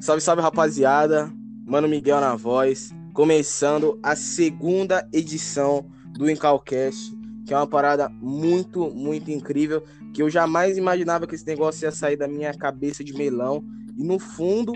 Salve, 0.00 0.22
salve, 0.22 0.40
rapaziada. 0.40 1.32
Mano 1.66 1.88
Miguel 1.88 2.20
na 2.20 2.36
voz. 2.36 2.94
Começando 3.12 3.98
a 4.00 4.14
segunda 4.14 5.06
edição 5.12 5.90
do 6.16 6.30
Encalcast, 6.30 7.12
que 7.44 7.52
é 7.52 7.56
uma 7.56 7.66
parada 7.66 8.08
muito, 8.08 8.90
muito 8.90 9.28
incrível. 9.32 9.82
Que 10.14 10.22
eu 10.22 10.30
jamais 10.30 10.78
imaginava 10.78 11.26
que 11.26 11.34
esse 11.34 11.44
negócio 11.44 11.84
ia 11.84 11.90
sair 11.90 12.16
da 12.16 12.28
minha 12.28 12.54
cabeça 12.54 13.02
de 13.02 13.12
melão. 13.12 13.64
E 13.96 14.04
no 14.04 14.20
fundo, 14.20 14.72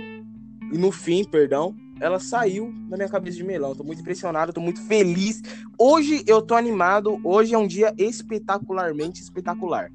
e 0.72 0.76
no 0.76 0.90
fim, 0.90 1.22
perdão, 1.24 1.76
ela 2.00 2.18
saiu 2.18 2.72
da 2.88 2.96
minha 2.96 3.08
cabeça 3.08 3.36
de 3.36 3.44
melão. 3.44 3.76
Tô 3.76 3.84
muito 3.84 4.00
impressionado, 4.00 4.52
tô 4.52 4.60
muito 4.60 4.82
feliz. 4.82 5.40
Hoje 5.78 6.24
eu 6.26 6.42
tô 6.42 6.56
animado. 6.56 7.20
Hoje 7.22 7.54
é 7.54 7.58
um 7.58 7.66
dia 7.66 7.94
espetacularmente 7.96 9.22
espetacular. 9.22 9.88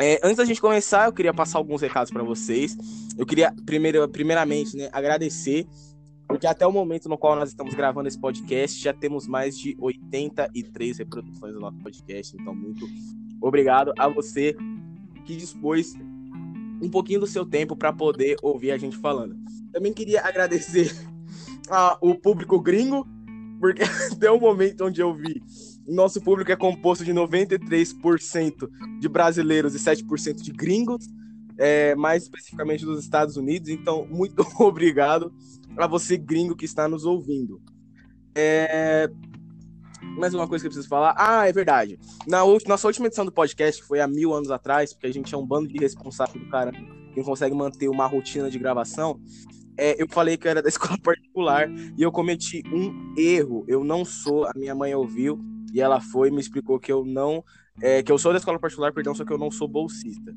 É, 0.00 0.18
antes 0.24 0.38
da 0.38 0.44
gente 0.44 0.60
começar, 0.60 1.06
eu 1.06 1.12
queria 1.12 1.32
passar 1.32 1.58
alguns 1.58 1.80
recados 1.80 2.10
para 2.10 2.24
vocês. 2.24 2.76
Eu 3.16 3.24
queria, 3.24 3.54
primeiro, 3.64 4.08
primeiramente, 4.08 4.76
né, 4.76 4.88
agradecer, 4.92 5.66
porque 6.26 6.46
até 6.46 6.66
o 6.66 6.72
momento 6.72 7.08
no 7.08 7.16
qual 7.16 7.36
nós 7.36 7.50
estamos 7.50 7.74
gravando 7.74 8.08
esse 8.08 8.18
podcast, 8.18 8.80
já 8.80 8.92
temos 8.92 9.26
mais 9.26 9.58
de 9.58 9.76
83 9.78 10.98
reproduções 10.98 11.54
do 11.54 11.60
nosso 11.60 11.78
podcast. 11.78 12.36
Então, 12.40 12.54
muito 12.54 12.86
obrigado 13.40 13.92
a 13.98 14.08
você 14.08 14.56
que 15.24 15.36
dispôs 15.36 15.94
um 16.82 16.90
pouquinho 16.90 17.20
do 17.20 17.26
seu 17.26 17.46
tempo 17.46 17.76
para 17.76 17.92
poder 17.92 18.36
ouvir 18.42 18.72
a 18.72 18.78
gente 18.78 18.96
falando. 18.96 19.36
Também 19.72 19.92
queria 19.92 20.22
agradecer 20.22 20.92
ao 21.68 22.14
público 22.16 22.60
gringo, 22.60 23.06
porque 23.60 23.82
até 24.12 24.30
o 24.30 24.40
momento 24.40 24.84
onde 24.84 25.00
eu 25.00 25.14
vi 25.14 25.42
nosso 25.86 26.20
público 26.20 26.50
é 26.50 26.56
composto 26.56 27.04
de 27.04 27.12
93% 27.12 28.68
de 29.00 29.08
brasileiros 29.08 29.74
e 29.74 29.78
7% 29.78 30.40
de 30.40 30.52
gringos, 30.52 31.06
é, 31.58 31.94
mais 31.94 32.24
especificamente 32.24 32.84
dos 32.84 33.02
Estados 33.02 33.36
Unidos. 33.36 33.68
Então, 33.68 34.06
muito 34.06 34.46
obrigado 34.60 35.32
a 35.76 35.86
você, 35.86 36.16
gringo, 36.16 36.56
que 36.56 36.64
está 36.64 36.88
nos 36.88 37.04
ouvindo. 37.04 37.60
É... 38.34 39.08
Mais 40.16 40.34
uma 40.34 40.46
coisa 40.46 40.62
que 40.62 40.66
eu 40.66 40.70
preciso 40.70 40.88
falar. 40.88 41.14
Ah, 41.16 41.48
é 41.48 41.52
verdade. 41.52 41.98
Na 42.26 42.42
nossa 42.66 42.86
última 42.86 43.06
edição 43.06 43.24
do 43.24 43.32
podcast, 43.32 43.80
que 43.80 43.88
foi 43.88 44.00
há 44.00 44.06
mil 44.06 44.34
anos 44.34 44.50
atrás, 44.50 44.92
porque 44.92 45.06
a 45.06 45.12
gente 45.12 45.34
é 45.34 45.38
um 45.38 45.46
bando 45.46 45.68
de 45.68 45.78
responsável 45.78 46.40
do 46.40 46.48
cara 46.48 46.70
que 46.70 47.16
não 47.16 47.24
consegue 47.24 47.54
manter 47.54 47.88
uma 47.88 48.06
rotina 48.06 48.50
de 48.50 48.58
gravação. 48.58 49.20
É, 49.76 50.00
eu 50.00 50.06
falei 50.08 50.36
que 50.36 50.46
eu 50.46 50.50
era 50.50 50.62
da 50.62 50.68
escola 50.70 50.98
particular 50.98 51.68
e 51.96 52.02
eu 52.02 52.12
cometi 52.12 52.62
um 52.66 53.14
erro. 53.16 53.64
Eu 53.66 53.82
não 53.82 54.04
sou, 54.04 54.46
a 54.46 54.52
minha 54.54 54.74
mãe 54.74 54.94
ouviu, 54.94 55.40
e 55.72 55.80
ela 55.80 56.00
foi 56.00 56.28
e 56.28 56.30
me 56.30 56.40
explicou 56.40 56.78
que 56.78 56.92
eu 56.92 57.04
não. 57.04 57.42
É, 57.82 58.02
que 58.02 58.12
eu 58.12 58.18
sou 58.18 58.32
da 58.32 58.38
escola 58.38 58.58
particular, 58.58 58.92
perdão, 58.92 59.14
só 59.14 59.24
que 59.24 59.32
eu 59.32 59.38
não 59.38 59.50
sou 59.50 59.66
bolsista. 59.66 60.34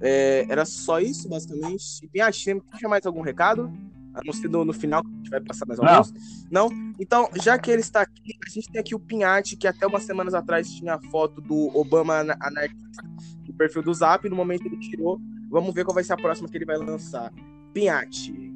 É, 0.00 0.46
era 0.48 0.64
só 0.64 0.98
isso, 0.98 1.28
basicamente. 1.28 2.02
E 2.02 2.08
Pinhate, 2.08 2.42
tinha 2.42 2.88
mais 2.88 3.04
algum 3.04 3.20
recado? 3.20 3.70
A 4.14 4.22
não 4.24 4.32
ser 4.32 4.48
no, 4.48 4.64
no 4.64 4.72
final, 4.72 5.02
que 5.02 5.08
a 5.08 5.16
gente 5.16 5.30
vai 5.30 5.40
passar 5.40 5.66
mais 5.66 5.78
alguns. 5.78 6.12
Não. 6.50 6.68
não? 6.68 6.92
Então, 6.98 7.28
já 7.42 7.58
que 7.58 7.70
ele 7.70 7.82
está 7.82 8.00
aqui, 8.00 8.34
a 8.44 8.50
gente 8.50 8.70
tem 8.70 8.80
aqui 8.80 8.94
o 8.94 8.98
Pinhate, 8.98 9.56
que 9.56 9.66
até 9.66 9.86
umas 9.86 10.02
semanas 10.04 10.34
atrás 10.34 10.68
tinha 10.68 10.94
a 10.94 11.02
foto 11.10 11.40
do 11.40 11.70
Obama 11.76 12.20
anarquista 12.40 13.02
no 13.46 13.54
perfil 13.54 13.82
do 13.82 13.94
Zap. 13.94 14.28
No 14.28 14.34
momento 14.36 14.66
ele 14.66 14.78
tirou. 14.78 15.20
Vamos 15.48 15.74
ver 15.74 15.84
qual 15.84 15.94
vai 15.94 16.02
ser 16.02 16.14
a 16.14 16.16
próxima 16.16 16.48
que 16.48 16.56
ele 16.56 16.64
vai 16.64 16.76
lançar. 16.76 17.32
Pinhate. 17.72 18.49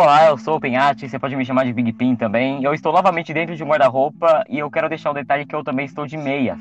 Olá, 0.00 0.28
eu 0.28 0.38
sou 0.38 0.54
o 0.54 0.60
Penhati, 0.60 1.08
você 1.08 1.18
pode 1.18 1.34
me 1.34 1.44
chamar 1.44 1.64
de 1.64 1.72
Big 1.72 1.92
Pin 1.92 2.14
também. 2.14 2.62
Eu 2.62 2.72
estou 2.72 2.92
novamente 2.92 3.34
dentro 3.34 3.56
de 3.56 3.64
um 3.64 3.66
guarda-roupa 3.66 4.44
e 4.48 4.56
eu 4.56 4.70
quero 4.70 4.88
deixar 4.88 5.10
o 5.10 5.12
detalhe 5.12 5.44
que 5.44 5.52
eu 5.52 5.64
também 5.64 5.86
estou 5.86 6.06
de 6.06 6.16
meias. 6.16 6.60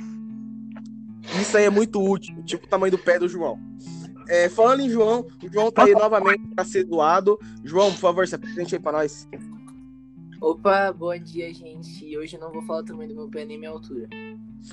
Isso 1.40 1.56
aí 1.56 1.66
é 1.66 1.70
muito 1.70 2.02
útil, 2.02 2.42
tipo 2.46 2.66
o 2.66 2.68
tamanho 2.68 2.94
do 2.94 2.98
pé 2.98 3.20
do 3.20 3.30
João. 3.30 3.60
É, 4.28 4.50
falando 4.50 4.80
em 4.80 4.90
João, 4.90 5.28
o 5.44 5.54
João 5.54 5.72
tá 5.72 5.84
aí 5.84 5.94
novamente 5.94 6.48
para 6.48 6.66
ser 6.66 6.84
doado. 6.84 7.38
João, 7.64 7.92
por 7.92 8.00
favor, 8.00 8.28
se 8.28 8.34
apresente 8.34 8.74
aí 8.74 8.82
para 8.82 8.98
nós. 8.98 9.30
Opa, 10.42 10.92
bom 10.92 11.16
dia, 11.20 11.54
gente. 11.54 12.18
Hoje 12.18 12.38
eu 12.38 12.42
não 12.42 12.52
vou 12.52 12.64
falar 12.64 12.82
tamanho 12.82 13.10
do 13.10 13.16
meu 13.16 13.30
pé 13.30 13.46
nem 13.46 13.60
minha 13.60 13.70
altura. 13.70 14.10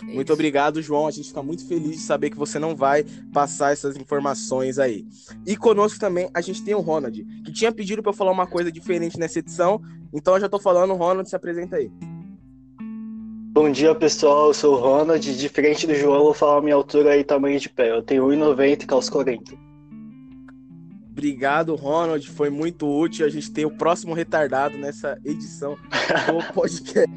É 0.02 0.14
muito 0.14 0.32
obrigado, 0.32 0.82
João. 0.82 1.06
A 1.06 1.10
gente 1.10 1.28
fica 1.28 1.42
muito 1.42 1.66
feliz 1.66 1.92
de 1.92 2.02
saber 2.02 2.30
que 2.30 2.36
você 2.36 2.58
não 2.58 2.74
vai 2.74 3.04
passar 3.32 3.72
essas 3.72 3.96
informações 3.96 4.78
aí. 4.78 5.06
E 5.46 5.56
conosco 5.56 5.98
também 5.98 6.28
a 6.34 6.40
gente 6.40 6.62
tem 6.62 6.74
o 6.74 6.80
Ronald, 6.80 7.24
que 7.44 7.52
tinha 7.52 7.72
pedido 7.72 8.02
para 8.02 8.10
eu 8.10 8.16
falar 8.16 8.32
uma 8.32 8.46
coisa 8.46 8.70
diferente 8.70 9.18
nessa 9.18 9.38
edição. 9.38 9.80
Então 10.12 10.34
eu 10.34 10.40
já 10.40 10.48
tô 10.48 10.58
falando, 10.58 10.94
Ronald, 10.94 11.28
se 11.28 11.36
apresenta 11.36 11.76
aí. 11.76 11.90
Bom 13.54 13.70
dia, 13.70 13.94
pessoal. 13.94 14.48
Eu 14.48 14.54
sou 14.54 14.74
o 14.74 14.80
Ronald. 14.80 15.36
Diferente 15.36 15.86
do 15.86 15.94
João, 15.94 16.16
eu 16.16 16.24
vou 16.24 16.34
falar 16.34 16.58
a 16.58 16.60
minha 16.60 16.74
altura 16.74 17.16
e 17.16 17.22
tamanho 17.22 17.60
de 17.60 17.68
pé. 17.68 17.92
Eu 17.92 18.02
tenho 18.02 18.26
1,90 18.26 18.82
e 18.82 18.86
calço 18.86 19.12
40. 19.12 19.63
Obrigado, 21.14 21.76
Ronald. 21.76 22.28
Foi 22.28 22.50
muito 22.50 22.88
útil. 22.88 23.24
A 23.24 23.28
gente 23.28 23.52
tem 23.52 23.64
o 23.64 23.70
próximo 23.70 24.14
retardado 24.14 24.76
nessa 24.76 25.16
edição 25.24 25.78
do 26.26 26.44
podcast. 26.52 27.08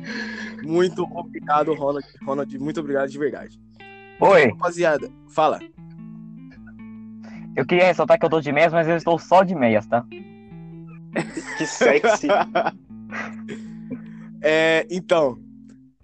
muito 0.61 1.01
obrigado, 1.01 1.73
Ronald. 1.73 2.05
Ronald, 2.23 2.59
muito 2.59 2.79
obrigado 2.79 3.09
de 3.09 3.17
verdade. 3.17 3.59
Oi. 4.19 4.51
Rapaziada, 4.51 5.09
fala. 5.29 5.59
Eu 7.55 7.65
queria 7.65 7.87
ressaltar 7.87 8.19
que 8.19 8.25
eu 8.25 8.29
tô 8.29 8.39
de 8.39 8.51
meias, 8.51 8.71
mas 8.71 8.87
eu 8.87 8.95
estou 8.95 9.17
só 9.17 9.43
de 9.43 9.55
meias, 9.55 9.87
tá? 9.87 10.05
que 11.57 11.65
sexy. 11.65 12.27
é, 14.43 14.85
então, 14.91 15.39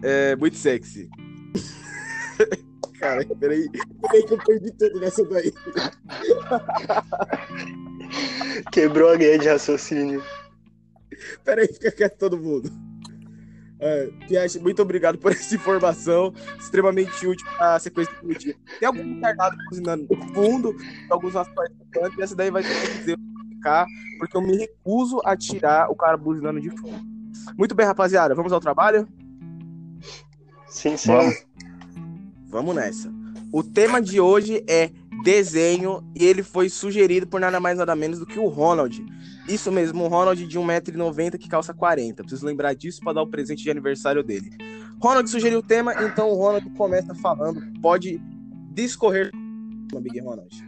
é 0.02 0.36
muito 0.36 0.58
sexy. 0.58 1.08
Cara, 3.04 3.26
peraí. 3.38 3.70
Peraí 4.02 4.26
que 4.26 4.34
eu 4.34 4.38
perdi 4.38 4.72
tudo 4.72 4.98
nessa 5.02 5.26
daí. 5.26 5.52
Quebrou 8.72 9.10
a 9.10 9.18
linha 9.18 9.38
de 9.38 9.50
raciocínio. 9.50 10.24
Peraí, 11.44 11.68
fica 11.68 11.92
quieto 11.92 12.18
todo 12.18 12.38
mundo. 12.38 12.72
É, 13.78 14.10
Piache, 14.26 14.58
muito 14.58 14.82
obrigado 14.82 15.18
por 15.18 15.34
essa 15.34 15.54
informação 15.54 16.34
extremamente 16.58 17.28
útil 17.28 17.46
para 17.58 17.76
a 17.76 17.80
sequência 17.80 18.16
do 18.22 18.34
dia. 18.36 18.56
Tem 18.80 18.88
algum 18.88 19.16
retardado 19.16 19.58
cozinhando 19.68 20.08
no 20.10 20.34
fundo, 20.34 20.74
alguns 21.10 21.34
nossos 21.34 21.54
participantes, 21.54 22.18
e 22.18 22.22
essa 22.22 22.36
daí 22.38 22.52
vai 22.52 22.64
ter 22.64 22.70
que 22.70 23.00
dizer 23.00 23.18
ficar, 23.50 23.86
porque 24.18 24.38
eu 24.38 24.42
me 24.42 24.56
recuso 24.56 25.20
a 25.26 25.36
tirar 25.36 25.92
o 25.92 25.96
cara 25.96 26.16
buzinando 26.16 26.62
de 26.62 26.70
fundo. 26.70 27.04
Muito 27.58 27.76
bem, 27.76 27.86
rapaziada, 27.86 28.34
vamos 28.34 28.54
ao 28.54 28.62
trabalho? 28.62 29.06
Sim, 30.68 30.96
sim. 30.96 31.12
Vamos. 31.12 31.46
Vamos 32.54 32.76
nessa. 32.76 33.12
O 33.52 33.64
tema 33.64 34.00
de 34.00 34.22
hoje 34.22 34.64
é 34.70 34.92
desenho 35.24 36.04
e 36.16 36.24
ele 36.24 36.44
foi 36.44 36.70
sugerido 36.70 37.26
por 37.26 37.42
nada 37.42 37.60
mais 37.60 37.80
nada 37.80 37.96
menos 37.96 38.20
do 38.20 38.28
que 38.28 38.38
o 38.38 38.48
Ronald. 38.48 39.04
Isso 39.50 39.72
mesmo, 39.72 40.04
um 40.04 40.08
Ronald 40.08 40.46
de 40.46 40.60
1,90m 40.60 41.40
que 41.40 41.50
calça 41.50 41.74
40. 41.74 42.22
Preciso 42.22 42.46
lembrar 42.46 42.76
disso 42.76 43.00
para 43.04 43.14
dar 43.14 43.24
o 43.24 43.28
presente 43.28 43.64
de 43.64 43.72
aniversário 43.72 44.24
dele. 44.24 44.52
Ronald 45.02 45.28
sugeriu 45.32 45.60
o 45.60 45.64
tema, 45.64 45.96
então 46.04 46.30
o 46.30 46.36
Ronald 46.36 46.70
começa 46.78 47.16
falando. 47.16 47.60
Pode 47.82 48.22
discorrer, 48.72 49.32
Big 50.00 50.20
Ronald. 50.20 50.64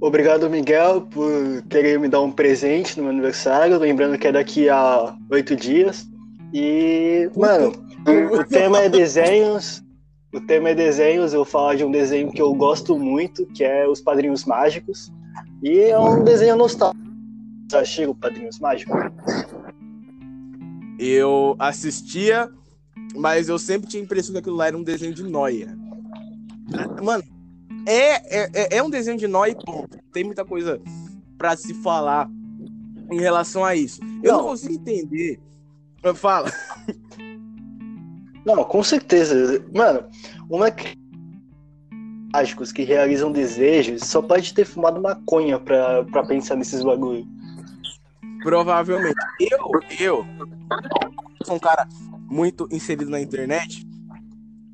Obrigado, 0.00 0.50
Miguel, 0.50 1.02
por 1.02 1.62
querer 1.68 2.00
me 2.00 2.08
dar 2.08 2.20
um 2.20 2.32
presente 2.32 2.96
no 2.96 3.04
meu 3.04 3.12
aniversário. 3.12 3.78
Lembrando 3.78 4.18
que 4.18 4.26
é 4.26 4.32
daqui 4.32 4.68
a 4.68 5.16
oito 5.30 5.54
dias. 5.54 6.10
E, 6.52 7.30
mano, 7.36 7.72
o 8.32 8.44
tema 8.44 8.80
é 8.80 8.88
desenhos. 8.90 9.84
O 10.32 10.40
tema 10.40 10.68
é 10.68 10.74
desenhos, 10.74 11.32
eu 11.32 11.40
vou 11.40 11.44
falar 11.44 11.74
de 11.74 11.84
um 11.84 11.90
desenho 11.90 12.30
que 12.30 12.40
eu 12.40 12.54
gosto 12.54 12.96
muito, 12.96 13.44
que 13.46 13.64
é 13.64 13.88
Os 13.88 14.00
Padrinhos 14.00 14.44
Mágicos. 14.44 15.12
E 15.60 15.80
é 15.80 15.98
um 15.98 16.22
desenho 16.22 16.54
nostálgico. 16.54 17.04
Já 17.70 17.84
chega 17.84 18.12
o 18.12 18.14
Padrinhos 18.14 18.60
Mágicos? 18.60 18.94
Eu 21.00 21.56
assistia, 21.58 22.48
mas 23.16 23.48
eu 23.48 23.58
sempre 23.58 23.88
tinha 23.88 24.00
a 24.00 24.04
impressão 24.04 24.32
que 24.32 24.38
aquilo 24.38 24.54
lá 24.54 24.68
era 24.68 24.76
um 24.76 24.84
desenho 24.84 25.12
de 25.12 25.24
noia. 25.24 25.76
Mano, 27.02 27.24
é, 27.84 28.42
é, 28.42 28.76
é 28.76 28.82
um 28.82 28.90
desenho 28.90 29.18
de 29.18 29.26
noia 29.26 29.50
e 29.50 29.64
ponto. 29.64 29.98
Tem 30.12 30.22
muita 30.22 30.44
coisa 30.44 30.80
para 31.36 31.56
se 31.56 31.74
falar 31.74 32.30
em 33.10 33.18
relação 33.18 33.64
a 33.64 33.74
isso. 33.74 34.00
Eu 34.22 34.32
não, 34.32 34.38
não 34.38 34.48
consigo 34.50 34.74
entender. 34.74 35.40
Fala. 36.14 36.52
Não, 38.44 38.64
com 38.64 38.82
certeza. 38.82 39.64
Mano, 39.74 40.04
uma 40.48 40.70
mágicos 42.32 42.70
que 42.72 42.82
realizam 42.82 43.32
desejos 43.32 44.02
só 44.02 44.22
pode 44.22 44.54
ter 44.54 44.64
fumado 44.64 45.00
maconha 45.00 45.58
pra, 45.58 46.04
pra 46.04 46.24
pensar 46.24 46.56
nesses 46.56 46.82
bagulho. 46.82 47.26
Provavelmente. 48.42 49.16
Eu, 49.40 49.58
eu 49.98 50.26
sou 51.44 51.56
um 51.56 51.58
cara 51.58 51.86
muito 52.30 52.68
inserido 52.70 53.10
na 53.10 53.20
internet. 53.20 53.86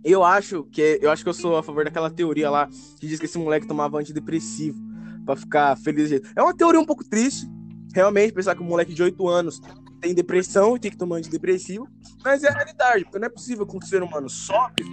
Eu 0.05 0.23
acho 0.23 0.65
que 0.65 1.01
eu 1.03 1.11
acho 1.11 1.25
que 1.25 1.29
eu 1.29 1.35
sou 1.35 1.57
a 1.57 1.63
favor 1.63 1.85
daquela 1.85 2.11
teoria 2.11 2.49
lá 2.49 2.69
que 3.01 3.09
diz 3.09 3.19
que 3.19 3.25
esse 3.25 3.39
moleque 3.39 3.67
tomava 3.67 3.99
antidepressivo 3.99 4.79
para 5.25 5.35
ficar 5.35 5.77
feliz. 5.77 6.13
É 6.37 6.43
uma 6.43 6.55
teoria 6.55 6.81
um 6.81 6.87
pouco 6.87 7.03
triste, 7.03 7.49
realmente, 7.93 8.33
pensar 8.33 8.55
que 8.55 8.63
um 8.63 8.67
moleque 8.67 8.95
de 8.95 9.03
8 9.03 9.29
anos 9.29 9.61
tem 10.01 10.15
depressão 10.15 10.77
e 10.77 10.81
tem 10.81 10.91
que 10.91 10.97
tomar 10.97 11.17
antidepressivo, 11.17 11.89
mas 12.25 12.43
é 12.43 12.49
a 12.49 12.55
realidade, 12.55 13.05
porque 13.05 13.19
não 13.19 13.27
é 13.27 13.31
possível 13.31 13.67
que 13.67 13.77
um 13.77 13.81
ser 13.81 14.03
humano 14.03 14.29
sobe, 14.29 14.85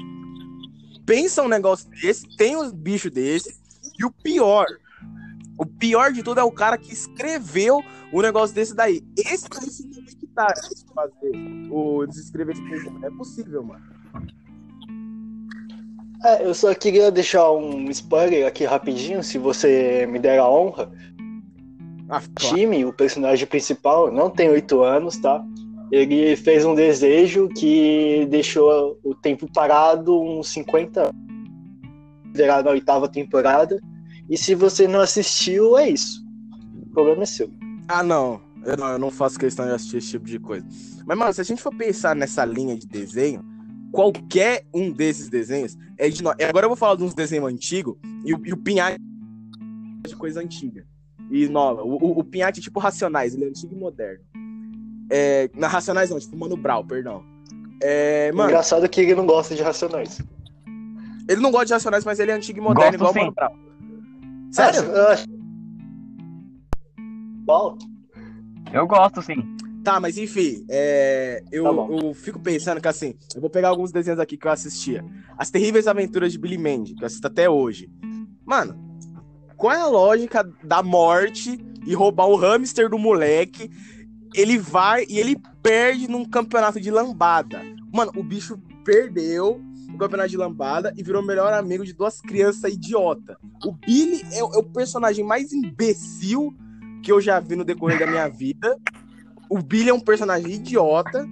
pensa 1.05 1.43
um 1.43 1.47
negócio 1.47 1.89
desse, 1.89 2.27
tem 2.37 2.55
um 2.55 2.71
bicho 2.71 3.09
desse, 3.09 3.61
e 3.99 4.05
o 4.05 4.11
pior, 4.11 4.65
O 5.57 5.65
pior 5.65 6.11
de 6.11 6.23
tudo 6.23 6.39
é 6.39 6.43
o 6.43 6.51
cara 6.51 6.77
que 6.77 6.91
escreveu 6.91 7.83
o 8.11 8.21
negócio 8.21 8.55
desse 8.55 8.75
daí. 8.75 9.03
Esse 9.17 9.47
não 9.49 9.59
é 9.59 10.05
que 10.05 10.27
tá 10.27 10.47
de 10.47 10.93
fazer 10.93 11.31
o 11.71 12.05
desescrever. 12.07 12.55
Não 12.91 13.07
é 13.07 13.11
possível, 13.11 13.63
mano. 13.63 13.93
É, 16.25 16.45
eu 16.45 16.53
só 16.55 16.73
queria 16.73 17.11
deixar 17.11 17.51
um 17.51 17.89
spoiler 17.91 18.47
aqui 18.47 18.63
rapidinho, 18.63 19.21
se 19.21 19.37
você 19.37 20.07
me 20.07 20.19
der 20.19 20.39
a 20.39 20.49
honra. 20.49 20.91
Ah, 22.15 22.21
claro. 22.35 22.55
Time, 22.55 22.85
o 22.85 22.93
personagem 22.93 23.47
principal, 23.47 24.11
não 24.11 24.29
tem 24.29 24.49
oito 24.49 24.81
anos, 24.83 25.17
tá? 25.17 25.43
Ele 25.91 26.35
fez 26.35 26.63
um 26.63 26.75
desejo 26.75 27.49
que 27.49 28.27
deixou 28.29 28.99
o 29.03 29.15
tempo 29.15 29.47
parado 29.51 30.19
uns 30.21 30.49
50 30.49 31.01
anos. 31.01 31.15
Considerado 32.25 32.67
a 32.67 32.71
oitava 32.71 33.07
temporada. 33.07 33.79
E 34.29 34.37
se 34.37 34.53
você 34.55 34.87
não 34.87 35.01
assistiu, 35.01 35.77
é 35.77 35.89
isso. 35.89 36.23
O 36.83 36.89
problema 36.91 37.23
é 37.23 37.25
seu. 37.25 37.49
Ah, 37.87 38.03
não. 38.03 38.41
Eu, 38.65 38.77
não. 38.77 38.87
eu 38.87 38.99
não 38.99 39.11
faço 39.11 39.37
questão 39.39 39.65
de 39.65 39.71
assistir 39.73 39.97
esse 39.97 40.11
tipo 40.11 40.25
de 40.25 40.39
coisa. 40.39 40.65
Mas, 41.05 41.17
mano, 41.17 41.33
se 41.33 41.41
a 41.41 41.43
gente 41.43 41.61
for 41.61 41.73
pensar 41.75 42.15
nessa 42.15 42.45
linha 42.45 42.75
de 42.77 42.87
desenho, 42.87 43.43
qualquer 43.91 44.65
um 44.73 44.91
desses 44.91 45.29
desenhos 45.29 45.75
é 45.97 46.09
de 46.09 46.23
nós. 46.23 46.35
Agora 46.47 46.65
eu 46.65 46.69
vou 46.69 46.77
falar 46.77 46.95
de 46.95 47.03
uns 47.03 47.13
desenhos 47.13 47.51
antigos 47.51 47.95
e, 48.23 48.33
o- 48.33 48.41
e 48.45 48.53
o 48.53 48.57
Pinhate 48.57 48.97
é 50.05 50.07
de 50.07 50.15
coisa 50.15 50.41
antiga 50.41 50.85
e 51.29 51.47
nova. 51.47 51.83
O, 51.83 51.95
o, 51.95 52.19
o 52.19 52.23
Pinhate 52.23 52.59
é 52.59 52.63
tipo 52.63 52.79
Racionais, 52.79 53.33
ele 53.33 53.45
é 53.45 53.47
antigo 53.47 53.73
e 53.75 53.77
moderno. 53.77 54.23
É, 55.09 55.49
na 55.55 55.67
Racionais 55.67 56.09
não, 56.09 56.19
tipo 56.19 56.35
Mano 56.37 56.55
Brown, 56.57 56.85
perdão. 56.85 57.23
É, 57.81 58.31
mano, 58.31 58.49
Engraçado 58.49 58.87
que 58.87 59.01
ele 59.01 59.15
não 59.15 59.25
gosta 59.25 59.53
de 59.55 59.61
Racionais. 59.61 60.19
ele 61.27 61.41
não 61.41 61.51
gosta 61.51 61.65
de 61.67 61.73
Racionais, 61.73 62.05
mas 62.05 62.19
ele 62.19 62.31
é 62.31 62.33
antigo 62.35 62.59
e 62.59 62.61
moderno 62.61 62.97
Gosto 62.97 63.11
igual 63.11 63.11
o 63.11 63.15
Mano 63.15 63.29
sim. 63.29 63.35
Brown. 63.35 64.51
Sério? 64.51 64.81
Ah, 64.91 64.97
eu 64.97 65.07
acho- 65.09 65.25
Qual? 67.45 67.77
Eu 68.71 68.87
gosto, 68.87 69.21
sim. 69.21 69.35
Tá, 69.83 69.99
mas 69.99 70.17
enfim, 70.17 70.65
é, 70.69 71.43
eu, 71.51 71.63
Tá 71.65 71.93
eu 71.93 72.13
fico 72.13 72.39
pensando 72.39 72.79
que 72.79 72.87
assim, 72.87 73.15
eu 73.35 73.41
vou 73.41 73.49
pegar 73.49 73.67
alguns 73.67 73.91
desenhos 73.91 74.19
aqui 74.19 74.37
que 74.37 74.47
eu 74.47 74.51
assistia. 74.51 75.03
As 75.37 75.51
Terríveis 75.51 75.87
Aventuras 75.87 76.31
de 76.31 76.37
Billy 76.39 76.57
Mandy, 76.57 76.95
que 76.95 77.03
eu 77.03 77.05
assisto 77.05 77.27
até 77.27 77.49
hoje. 77.49 77.91
Mano, 78.45 78.92
qual 79.63 79.73
é 79.73 79.79
a 79.79 79.87
lógica 79.87 80.43
da 80.61 80.83
morte 80.83 81.57
e 81.87 81.95
roubar 81.95 82.27
o 82.27 82.35
hamster 82.35 82.89
do 82.89 82.99
moleque? 82.99 83.71
Ele 84.35 84.57
vai 84.57 85.05
e 85.07 85.17
ele 85.17 85.37
perde 85.61 86.05
num 86.09 86.25
campeonato 86.25 86.81
de 86.81 86.91
lambada. 86.91 87.61
Mano, 87.93 88.11
o 88.17 88.21
bicho 88.21 88.59
perdeu 88.83 89.61
o 89.89 89.97
campeonato 89.97 90.31
de 90.31 90.35
lambada 90.35 90.93
e 90.97 91.01
virou 91.01 91.25
melhor 91.25 91.53
amigo 91.53 91.85
de 91.85 91.93
duas 91.93 92.19
crianças 92.19 92.73
idiota. 92.73 93.37
O 93.65 93.71
Billy 93.71 94.21
é, 94.33 94.39
é 94.39 94.43
o 94.43 94.63
personagem 94.63 95.23
mais 95.23 95.53
imbecil 95.53 96.53
que 97.01 97.09
eu 97.09 97.21
já 97.21 97.39
vi 97.39 97.55
no 97.55 97.63
decorrer 97.63 97.99
da 97.99 98.05
minha 98.05 98.27
vida. 98.27 98.77
O 99.49 99.61
Billy 99.61 99.91
é 99.91 99.93
um 99.93 99.99
personagem 100.01 100.55
idiota, 100.55 101.25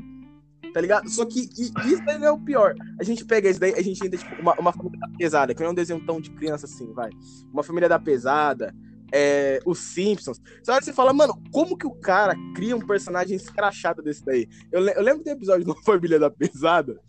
tá 0.73 0.81
ligado? 0.81 1.09
Só 1.09 1.25
que 1.25 1.49
isso 1.57 1.73
aí 2.07 2.17
não 2.17 2.27
é 2.27 2.31
o 2.31 2.39
pior. 2.39 2.75
A 2.99 3.03
gente 3.03 3.25
pega 3.25 3.49
isso 3.49 3.59
daí, 3.59 3.73
a 3.73 3.81
gente 3.81 4.03
ainda, 4.03 4.17
tipo, 4.17 4.41
uma, 4.41 4.53
uma 4.55 4.73
família 4.73 4.99
da 4.99 5.09
pesada, 5.17 5.53
que 5.53 5.61
não 5.61 5.69
é 5.69 5.71
um 5.71 5.75
desenho 5.75 6.05
tão 6.05 6.19
de 6.19 6.31
criança 6.31 6.65
assim, 6.65 6.91
vai. 6.93 7.09
Uma 7.51 7.63
família 7.63 7.89
da 7.89 7.99
pesada, 7.99 8.73
é, 9.11 9.59
os 9.65 9.79
Simpsons. 9.79 10.41
Só 10.63 10.77
que 10.79 10.85
você 10.85 10.93
fala, 10.93 11.13
mano, 11.13 11.41
como 11.51 11.77
que 11.77 11.85
o 11.85 11.91
cara 11.91 12.35
cria 12.55 12.75
um 12.75 12.85
personagem 12.85 13.35
escrachado 13.35 14.01
desse 14.01 14.23
daí? 14.23 14.47
Eu, 14.71 14.81
eu 14.87 15.03
lembro 15.03 15.23
do 15.23 15.29
episódio 15.29 15.65
do 15.65 15.75
Família 15.83 16.17
da 16.17 16.29
Pesada, 16.29 16.99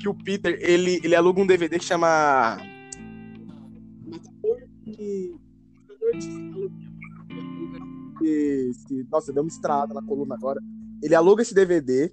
que 0.00 0.08
o 0.08 0.14
Peter, 0.14 0.58
ele, 0.60 1.00
ele 1.02 1.14
aluga 1.14 1.40
um 1.40 1.46
DVD 1.46 1.78
que 1.78 1.84
chama. 1.84 2.58
Nossa, 9.10 9.32
deu 9.32 9.42
uma 9.42 9.48
estrada 9.48 9.94
na 9.94 10.02
coluna 10.02 10.34
agora. 10.34 10.60
Ele 11.04 11.14
aluga 11.14 11.42
esse 11.42 11.54
DVD 11.54 12.10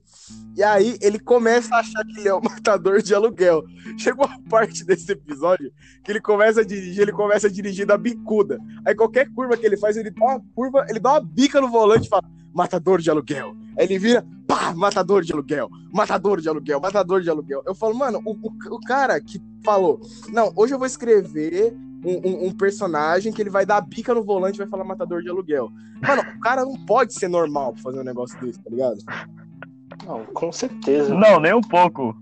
e 0.54 0.62
aí 0.62 0.98
ele 1.02 1.18
começa 1.18 1.74
a 1.74 1.80
achar 1.80 2.04
que 2.04 2.20
ele 2.20 2.28
é 2.28 2.34
o 2.34 2.42
matador 2.44 3.02
de 3.02 3.16
aluguel. 3.16 3.64
Chegou 3.98 4.26
a 4.26 4.38
parte 4.50 4.84
desse 4.84 5.10
episódio 5.14 5.72
que 6.04 6.12
ele 6.12 6.20
começa 6.20 6.60
a 6.60 6.64
dirigir, 6.66 7.02
ele 7.02 7.14
começa 7.14 7.48
a 7.48 7.50
dirigir 7.50 7.86
da 7.86 7.98
bicuda. 7.98 8.60
Aí 8.86 8.94
qualquer 8.94 9.30
curva 9.34 9.56
que 9.56 9.66
ele 9.66 9.78
faz, 9.78 9.96
ele 9.96 10.12
dá 10.12 10.26
uma 10.26 10.42
curva, 10.54 10.86
ele 10.90 11.00
dá 11.00 11.14
uma 11.14 11.22
bica 11.22 11.62
no 11.62 11.70
volante 11.70 12.08
e 12.08 12.10
fala: 12.10 12.30
matador 12.54 13.00
de 13.00 13.10
aluguel. 13.10 13.56
Aí 13.78 13.86
ele 13.86 13.98
vira, 13.98 14.26
pá, 14.46 14.74
matador 14.74 15.24
de 15.24 15.32
aluguel, 15.32 15.70
matador 15.94 16.42
de 16.42 16.50
aluguel, 16.50 16.82
matador 16.82 17.22
de 17.22 17.30
aluguel. 17.30 17.64
Eu 17.66 17.74
falo, 17.74 17.96
mano, 17.96 18.22
o, 18.26 18.32
o, 18.32 18.76
o 18.76 18.80
cara 18.82 19.22
que 19.22 19.42
falou, 19.64 20.02
não, 20.28 20.52
hoje 20.54 20.74
eu 20.74 20.78
vou 20.78 20.86
escrever 20.86 21.74
um, 22.04 22.28
um- 22.28 22.48
um 22.48 22.52
personagem 22.52 23.32
que 23.32 23.42
ele 23.42 23.50
vai 23.50 23.66
dar 23.66 23.78
a 23.78 23.82
bica 23.82 24.14
no 24.14 24.24
volante 24.24 24.56
e 24.56 24.60
vai 24.60 24.68
falar 24.68 24.84
matador 24.84 25.22
de 25.22 25.30
aluguel. 25.30 25.70
Mano, 26.02 26.22
o 26.22 26.40
cara 26.40 26.64
não 26.66 26.76
pode 26.86 27.14
ser 27.14 27.28
normal 27.28 27.74
pra 27.74 27.82
fazer 27.84 28.00
um 28.00 28.04
negócio 28.04 28.40
desse, 28.42 28.60
tá 28.60 28.70
ligado? 28.70 28.98
Não, 30.06 30.26
com 30.26 30.52
certeza. 30.52 31.14
Não, 31.14 31.40
nem 31.40 31.54
um 31.54 31.62
pouco. 31.62 32.16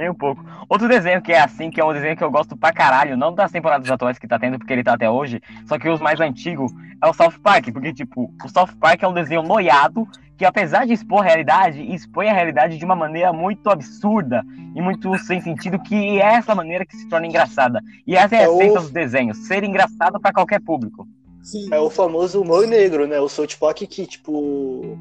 Nem 0.00 0.08
um 0.08 0.14
pouco. 0.14 0.42
Outro 0.66 0.88
desenho 0.88 1.20
que 1.20 1.30
é 1.30 1.40
assim, 1.42 1.70
que 1.70 1.78
é 1.78 1.84
um 1.84 1.92
desenho 1.92 2.16
que 2.16 2.24
eu 2.24 2.30
gosto 2.30 2.56
pra 2.56 2.72
caralho, 2.72 3.18
não 3.18 3.34
das 3.34 3.52
temporadas 3.52 3.90
atuais 3.90 4.18
que 4.18 4.26
tá 4.26 4.38
tendo, 4.38 4.58
porque 4.58 4.72
ele 4.72 4.82
tá 4.82 4.94
até 4.94 5.10
hoje, 5.10 5.42
só 5.66 5.78
que 5.78 5.86
os 5.90 6.00
mais 6.00 6.18
antigos 6.18 6.72
é 7.02 7.06
o 7.06 7.12
South 7.12 7.38
Park, 7.42 7.68
porque, 7.70 7.92
tipo, 7.92 8.32
o 8.42 8.48
South 8.48 8.74
Park 8.80 9.02
é 9.02 9.06
um 9.08 9.12
desenho 9.12 9.42
noiado 9.42 10.08
que, 10.38 10.44
apesar 10.46 10.86
de 10.86 10.94
expor 10.94 11.20
a 11.20 11.24
realidade, 11.24 11.82
expõe 11.92 12.30
a 12.30 12.32
realidade 12.32 12.78
de 12.78 12.84
uma 12.86 12.96
maneira 12.96 13.30
muito 13.30 13.68
absurda 13.68 14.42
e 14.74 14.80
muito 14.80 15.18
sem 15.18 15.38
sentido, 15.42 15.78
que 15.78 16.18
é 16.18 16.32
essa 16.36 16.54
maneira 16.54 16.86
que 16.86 16.96
se 16.96 17.06
torna 17.06 17.26
engraçada. 17.26 17.82
E 18.06 18.16
essa 18.16 18.36
é 18.36 18.38
a 18.38 18.42
É 18.44 18.48
o- 18.48 18.54
essência 18.58 18.80
dos 18.80 18.90
desenhos, 18.90 19.36
ser 19.46 19.62
engraçado 19.64 20.18
pra 20.18 20.32
qualquer 20.32 20.62
público. 20.62 21.06
Sim. 21.42 21.68
É 21.70 21.78
o 21.78 21.90
famoso 21.90 22.40
humor 22.40 22.66
negro, 22.66 23.06
né? 23.06 23.20
O 23.20 23.28
South 23.28 23.48
Park 23.60 23.80
que, 23.80 24.06
tipo, 24.06 24.98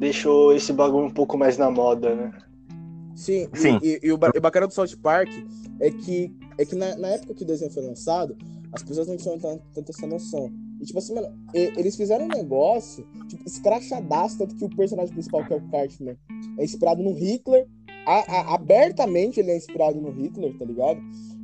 deixou 0.00 0.52
esse 0.52 0.72
bagulho 0.72 1.06
um 1.06 1.10
pouco 1.10 1.38
mais 1.38 1.56
na 1.56 1.70
moda, 1.70 2.12
né? 2.16 2.32
Sim, 3.14 3.48
e- 3.52 3.58
Sim. 3.58 3.78
E, 3.82 4.00
e 4.02 4.12
o, 4.12 4.18
ba- 4.18 4.30
o 4.36 4.40
bacana 4.40 4.66
do 4.66 4.72
South 4.74 4.96
Park 5.02 5.28
é 5.80 5.90
que, 5.90 6.34
é 6.58 6.64
que 6.64 6.74
na, 6.74 6.96
na 6.96 7.08
época 7.08 7.34
que 7.34 7.42
o 7.42 7.46
desenho 7.46 7.70
foi 7.72 7.82
lançado, 7.84 8.36
as 8.72 8.82
pessoas 8.82 9.08
não 9.08 9.16
tinham 9.16 9.38
tan- 9.38 9.58
tanta 9.74 9.90
essa 9.92 10.06
noção. 10.06 10.50
E 10.80 10.84
tipo 10.84 10.98
assim, 10.98 11.14
mano, 11.14 11.28
eles 11.52 11.94
fizeram 11.96 12.24
um 12.24 12.28
negócio, 12.28 13.06
tipo, 13.28 13.42
escrachadaço, 13.46 14.38
tanto 14.38 14.54
que 14.56 14.64
o 14.64 14.76
personagem 14.76 15.12
principal, 15.12 15.44
que 15.44 15.52
é 15.52 15.56
o 15.56 15.68
Cartman, 15.70 16.16
é 16.58 16.64
inspirado 16.64 17.02
no 17.02 17.12
Hitler. 17.12 17.66
A- 18.06 18.24
a- 18.40 18.54
abertamente 18.54 19.40
ele 19.40 19.50
é 19.50 19.56
inspirado 19.56 20.00
no 20.00 20.10
Hitler, 20.10 20.56
tá 20.56 20.64
ligado? 20.64 20.98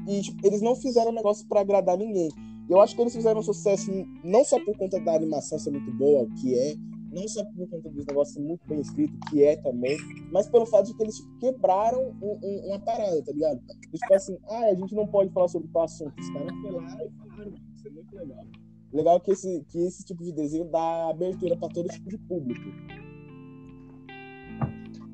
E 0.08 0.22
tipo, 0.22 0.46
eles 0.46 0.62
não 0.62 0.74
fizeram 0.74 1.10
um 1.10 1.14
negócio 1.14 1.46
pra 1.46 1.60
agradar 1.60 1.98
ninguém. 1.98 2.30
E 2.68 2.72
eu 2.72 2.80
acho 2.80 2.96
que 2.96 3.02
eles 3.02 3.14
fizeram 3.14 3.40
um 3.40 3.42
sucesso 3.42 3.90
não 4.24 4.42
só 4.44 4.58
por 4.64 4.76
conta 4.76 4.98
da 5.00 5.14
animação 5.14 5.58
ser 5.58 5.70
muito 5.70 5.92
boa, 5.92 6.26
que 6.40 6.54
é, 6.54 6.74
não 7.16 7.26
só 7.28 7.42
por 7.44 7.68
conta 7.68 7.88
dos 7.88 8.04
negócios 8.06 8.36
muito 8.36 8.60
bem 8.68 8.80
escritos, 8.80 9.18
que 9.30 9.42
é 9.42 9.56
também, 9.56 9.96
mas 10.30 10.46
pelo 10.48 10.66
fato 10.66 10.86
de 10.86 10.94
que 10.94 11.02
eles 11.02 11.16
tipo, 11.16 11.38
quebraram 11.38 12.14
um- 12.22 12.38
um- 12.42 12.66
uma 12.68 12.78
parada, 12.78 13.22
tá 13.22 13.32
ligado? 13.32 13.60
Tipo 13.92 14.14
assim, 14.14 14.36
ah, 14.48 14.66
a 14.70 14.74
gente 14.74 14.94
não 14.94 15.06
pode 15.06 15.30
falar 15.32 15.48
sobre 15.48 15.68
tal 15.72 15.82
assunto. 15.84 16.12
Os 16.20 16.28
caras 16.30 16.52
foram 16.62 16.78
lá 16.80 17.04
e 17.04 17.10
falaram, 17.10 17.52
isso 17.74 17.88
é 17.88 17.90
muito 17.90 18.14
legal. 18.14 18.44
Legal 18.92 19.20
que 19.20 19.30
esse, 19.32 19.64
que 19.68 19.78
esse 19.78 20.04
tipo 20.04 20.22
de 20.22 20.32
desenho 20.32 20.64
dá 20.66 21.08
abertura 21.10 21.56
pra 21.56 21.68
todo 21.68 21.88
tipo 21.88 22.08
de 22.08 22.18
público. 22.18 22.62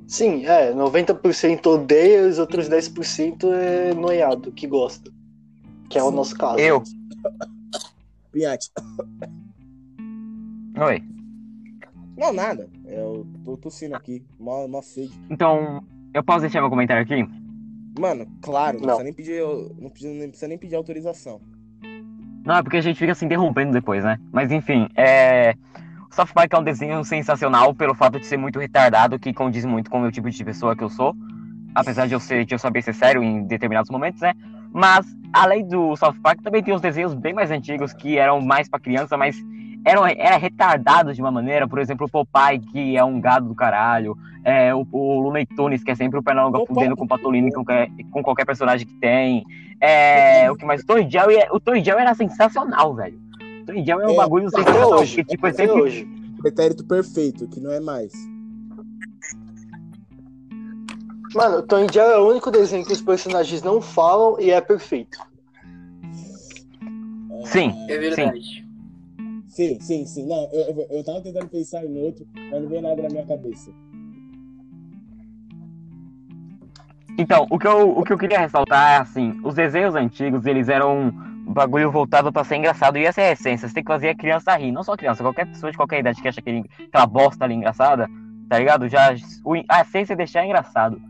Sim, 0.06 0.44
é, 0.44 0.74
90% 0.74 1.66
odeia, 1.66 2.28
os 2.28 2.38
outros 2.38 2.68
10% 2.68 3.50
é 3.52 3.94
noiado, 3.94 4.52
que 4.52 4.66
gosta. 4.66 5.10
Que 5.88 5.98
é 5.98 6.02
o 6.02 6.10
Sim. 6.10 6.16
nosso 6.16 6.36
caso. 6.36 6.58
Eu. 6.58 6.82
Pinhate. 8.30 8.70
Oi. 10.78 11.11
Não, 12.22 12.32
nada. 12.32 12.68
Eu 12.86 13.26
tô 13.44 13.56
tossindo 13.56 13.96
aqui. 13.96 14.24
Mó, 14.38 14.68
mó 14.68 14.80
sede. 14.80 15.12
Então, 15.28 15.82
eu 16.14 16.22
posso 16.22 16.42
deixar 16.42 16.60
meu 16.60 16.70
comentário 16.70 17.02
aqui? 17.02 17.28
Mano, 17.98 18.26
claro, 18.40 18.78
não, 18.78 18.86
Não. 18.86 18.96
precisa 18.96 19.04
nem 19.04 19.12
pedir. 19.12 19.42
Não 19.80 19.90
precisa, 19.90 20.14
nem 20.14 20.28
precisa 20.28 20.48
nem 20.48 20.58
pedir 20.58 20.76
autorização. 20.76 21.40
Não, 22.44 22.56
é 22.56 22.62
porque 22.62 22.76
a 22.76 22.80
gente 22.80 22.96
fica 22.96 23.12
se 23.12 23.24
interrompendo 23.24 23.72
depois, 23.72 24.04
né? 24.04 24.20
Mas 24.30 24.52
enfim, 24.52 24.88
é. 24.96 25.54
O 26.08 26.14
South 26.14 26.28
Park 26.32 26.52
é 26.52 26.58
um 26.58 26.62
desenho 26.62 27.02
sensacional 27.02 27.74
pelo 27.74 27.94
fato 27.94 28.20
de 28.20 28.26
ser 28.26 28.36
muito 28.36 28.60
retardado, 28.60 29.18
que 29.18 29.32
condiz 29.32 29.64
muito 29.64 29.90
com 29.90 29.98
o 29.98 30.02
meu 30.02 30.12
tipo 30.12 30.30
de 30.30 30.44
pessoa 30.44 30.76
que 30.76 30.84
eu 30.84 30.90
sou. 30.90 31.16
Apesar 31.74 32.06
de 32.06 32.14
eu, 32.14 32.20
ser, 32.20 32.44
de 32.44 32.54
eu 32.54 32.58
saber 32.58 32.82
ser 32.82 32.94
sério 32.94 33.22
em 33.22 33.44
determinados 33.46 33.90
momentos, 33.90 34.20
né? 34.20 34.32
Mas, 34.72 35.06
além 35.32 35.66
do 35.66 35.96
South 35.96 36.14
Park, 36.22 36.40
também 36.42 36.62
tem 36.62 36.72
os 36.72 36.80
desenhos 36.80 37.14
bem 37.14 37.32
mais 37.34 37.50
antigos 37.50 37.92
que 37.92 38.16
eram 38.16 38.40
mais 38.40 38.68
pra 38.68 38.78
criança, 38.78 39.16
mas 39.16 39.36
eram 39.84 40.06
era 40.06 40.36
retardado 40.36 41.12
de 41.14 41.20
uma 41.20 41.30
maneira. 41.30 41.66
Por 41.68 41.78
exemplo, 41.78 42.06
o 42.06 42.10
Popeye, 42.10 42.58
que 42.60 42.96
é 42.96 43.04
um 43.04 43.20
gado 43.20 43.48
do 43.48 43.54
caralho. 43.54 44.16
É, 44.44 44.74
o, 44.74 44.86
o 44.90 45.20
Looney 45.20 45.46
Tunes, 45.46 45.84
que 45.84 45.90
é 45.90 45.94
sempre 45.94 46.18
o 46.18 46.22
Pernalonga 46.22 46.64
fudendo 46.66 46.96
com 46.96 47.04
o 47.04 47.08
Patolino 47.08 47.48
com, 47.52 47.64
qualquer- 47.64 47.90
com 48.10 48.22
qualquer 48.22 48.44
personagem 48.44 48.86
que 48.86 48.94
tem. 48.94 49.44
É, 49.80 50.50
o 50.50 50.56
que 50.56 50.64
mais? 50.64 50.82
O 50.82 50.86
Tom 50.86 50.98
e 50.98 51.08
Jerry, 51.10 51.36
é- 51.36 51.48
o 51.52 51.60
Tom 51.60 51.74
Jerry 51.76 52.00
era 52.00 52.14
sensacional, 52.14 52.94
velho. 52.94 53.20
O 53.62 53.66
Tom 53.66 53.72
e 53.74 53.84
Jerry 53.84 54.02
é 54.02 54.06
um 54.08 54.12
É, 54.12 54.16
bagulho 54.16 54.50
sensacional. 54.50 54.92
hoje. 54.94 55.16
Porque, 55.16 55.30
tipo, 55.30 55.46
é 55.46 55.52
sempre 55.52 55.80
hoje. 55.80 56.08
Pretérito 56.40 56.84
perfeito, 56.84 57.46
que 57.46 57.60
não 57.60 57.70
é 57.72 57.78
mais. 57.78 58.12
Mano, 61.34 61.58
o 61.58 61.62
Tom 61.62 61.86
Jerry 61.90 62.12
é 62.12 62.18
o 62.18 62.28
único 62.28 62.50
desenho 62.50 62.84
que 62.84 62.92
os 62.92 63.00
personagens 63.00 63.62
não 63.62 63.80
falam 63.80 64.38
e 64.40 64.50
é 64.50 64.60
perfeito. 64.60 65.18
Sim, 67.44 67.72
É 67.88 67.98
verdade. 67.98 68.40
Sim, 68.42 68.61
sim, 69.80 70.06
sim. 70.06 70.26
Não, 70.26 70.48
eu, 70.52 70.60
eu, 70.60 70.86
eu 70.90 71.04
tava 71.04 71.20
tentando 71.20 71.48
pensar 71.48 71.84
em 71.84 71.98
outro, 71.98 72.26
mas 72.34 72.62
não 72.62 72.68
veio 72.68 72.82
nada 72.82 73.02
na 73.02 73.08
minha 73.08 73.26
cabeça. 73.26 73.70
Então, 77.18 77.46
o 77.50 77.58
que, 77.58 77.66
eu, 77.66 77.90
o 77.90 78.02
que 78.02 78.12
eu 78.12 78.18
queria 78.18 78.40
ressaltar 78.40 78.92
é 78.92 78.96
assim, 78.96 79.38
os 79.44 79.54
desenhos 79.54 79.94
antigos, 79.94 80.46
eles 80.46 80.68
eram 80.68 81.12
um 81.46 81.52
bagulho 81.52 81.90
voltado 81.90 82.32
pra 82.32 82.44
ser 82.44 82.56
engraçado, 82.56 82.96
e 82.96 83.04
essa 83.04 83.20
é 83.20 83.28
a 83.28 83.32
essência, 83.32 83.68
você 83.68 83.74
tem 83.74 83.84
que 83.84 83.92
fazer 83.92 84.08
a 84.08 84.14
criança 84.14 84.56
rir, 84.56 84.72
não 84.72 84.82
só 84.82 84.94
a 84.94 84.96
criança, 84.96 85.22
qualquer 85.22 85.46
pessoa 85.46 85.70
de 85.70 85.76
qualquer 85.76 86.00
idade 86.00 86.22
que 86.22 86.28
acha 86.28 86.40
aquele, 86.40 86.64
aquela 86.88 87.06
bosta 87.06 87.44
ali 87.44 87.54
engraçada, 87.54 88.08
tá 88.48 88.58
ligado? 88.58 88.88
Já, 88.88 89.14
o, 89.44 89.54
a 89.68 89.82
essência 89.82 90.14
é 90.14 90.16
deixar 90.16 90.44
engraçado. 90.44 91.00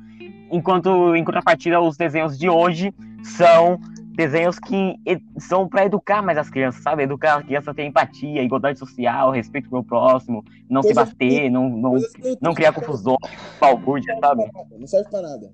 Enquanto, 0.51 1.15
em 1.15 1.25
contrapartida, 1.25 1.81
os 1.81 1.97
desenhos 1.97 2.37
de 2.37 2.49
hoje 2.49 2.93
são 3.23 3.79
desenhos 4.13 4.59
que 4.59 4.95
são 5.39 5.69
pra 5.69 5.85
educar 5.87 6.23
mais 6.23 6.39
as 6.39 6.51
crianças, 6.51 6.83
sabe? 6.83 7.03
Educar 7.03 7.37
a 7.39 7.43
criança 7.43 7.71
a 7.71 7.75
ter 7.75 7.85
empatia, 7.85 8.43
igualdade 8.43 8.79
social, 8.79 9.31
respeito 9.31 9.69
pelo 9.71 9.83
próximo, 9.85 10.45
não 10.69 10.83
se 10.83 10.95
Coisa 10.95 11.11
bater, 11.11 11.51
não, 11.51 11.69
não, 11.69 11.95
que 11.97 12.39
não 12.41 12.55
criar 12.55 12.73
confusões, 12.73 13.17
balbúrdia, 13.61 14.17
sabe? 14.21 14.45
Não 14.79 14.87
serve 14.87 15.09
pra 15.11 15.23
nada. 15.23 15.51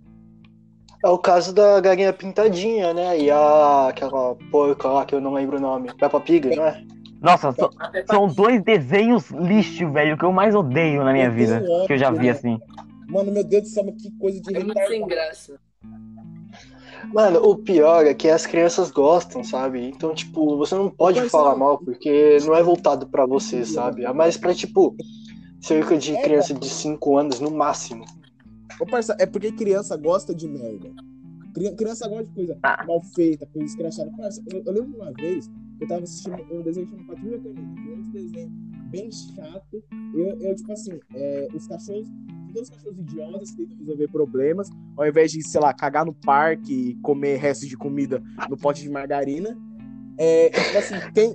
É 1.05 1.09
o 1.09 1.19
caso 1.19 1.55
da 1.55 1.81
galinha 1.81 2.13
pintadinha, 2.13 2.93
né? 2.93 3.19
E 3.21 3.31
a 3.31 3.89
aquela 3.89 4.35
porca 4.51 4.89
lá 4.89 5.05
que 5.07 5.15
eu 5.15 5.21
não 5.21 5.33
lembro 5.33 5.57
o 5.57 5.61
nome. 5.61 5.95
Peppa 5.95 6.21
Pig, 6.21 6.57
não 6.57 6.67
é? 6.67 6.83
Nossa, 7.21 7.53
so- 7.53 7.71
A 7.79 7.89
Peppa 7.89 8.13
são 8.13 8.27
dois 8.27 8.61
desenhos 8.63 9.31
lixo, 9.31 9.89
velho, 9.93 10.17
que 10.19 10.25
eu 10.25 10.33
mais 10.33 10.57
odeio 10.57 11.05
na 11.05 11.13
minha 11.13 11.31
vida, 11.31 11.65
que 11.87 11.93
eu 11.93 11.99
já 11.99 12.11
vi 12.11 12.19
ódio, 12.19 12.31
assim. 12.33 12.59
Mano, 13.09 13.31
meu 13.31 13.45
Deus 13.45 13.63
do 13.63 13.69
céu, 13.69 13.85
mas 13.85 14.03
que 14.03 14.11
coisa 14.19 14.41
de 14.41 14.57
É 14.57 14.65
muito 14.65 14.87
sem 14.89 15.07
graça. 15.07 15.59
Mano, 17.13 17.41
o 17.43 17.57
pior 17.57 18.05
é 18.07 18.15
que 18.15 18.29
as 18.29 18.47
crianças 18.47 18.91
gostam, 18.91 19.43
sabe? 19.45 19.81
Então, 19.89 20.15
tipo, 20.15 20.57
você 20.57 20.75
não 20.75 20.91
pode 20.91 21.21
Mas, 21.21 21.31
falar 21.31 21.53
não. 21.53 21.59
mal 21.59 21.79
porque 21.79 22.39
não 22.45 22.55
é 22.55 22.63
voltado 22.63 23.07
pra 23.09 23.25
você, 23.27 23.65
sabe? 23.65 24.05
É 24.05 24.13
mais 24.13 24.37
pra, 24.37 24.55
tipo, 24.55 24.95
cerca 25.61 25.97
de 25.97 26.21
criança 26.23 26.53
de 26.55 26.69
5 26.69 27.17
anos 27.17 27.41
no 27.41 27.51
máximo. 27.51 28.05
Ô, 28.81 28.87
parça, 28.87 29.17
é 29.19 29.27
porque 29.27 29.51
criança 29.53 29.97
gosta 29.97 30.35
de 30.35 30.49
merda. 30.49 30.91
Cri- 31.55 31.75
Criança 31.75 32.07
gosta 32.09 32.25
de 32.27 32.33
coisa 32.35 32.59
Ah. 32.63 32.85
mal 32.87 33.01
feita, 33.15 33.47
coisa 33.47 33.67
escrachada. 33.67 34.11
Parça, 34.17 34.43
eu, 34.53 34.63
eu 34.65 34.73
lembro 34.73 34.91
de 34.91 34.97
uma 34.97 35.13
vez 35.13 35.49
que 35.79 35.85
eu 35.85 35.89
tava 35.89 36.03
assistindo 36.03 36.37
um 36.53 36.63
desenho 36.63 36.87
chamado 36.89 37.07
Patrulha 37.07 37.39
Canina, 37.39 37.75
que 37.75 37.91
é 37.91 37.95
um 37.95 38.11
desenho 38.11 38.51
bem 38.91 39.11
chato. 39.11 39.83
Eu, 40.15 40.27
eu 40.41 40.55
tipo 40.55 40.73
assim, 40.73 41.01
é, 41.15 41.49
os 41.55 41.67
cachorros, 41.67 42.07
todos 42.59 42.71
os 42.71 42.77
cachorros 42.77 42.99
idiotas 42.99 43.51
que 43.51 43.57
tentam 43.57 43.79
resolver 43.79 44.09
problemas, 44.09 44.71
ao 44.97 45.07
invés 45.07 45.31
de, 45.33 45.43
sei 45.47 45.61
lá, 45.61 45.73
cagar 45.73 46.05
no 46.05 46.13
parque 46.13 46.91
e 46.91 46.95
comer 46.97 47.37
restos 47.37 47.69
de 47.69 47.77
comida 47.77 48.23
no 48.49 48.57
pote 48.57 48.83
de 48.83 48.91
margarina. 48.91 49.57
É, 50.19 50.51
tipo 50.51 50.79
assim, 50.79 50.95
tem, 51.13 51.35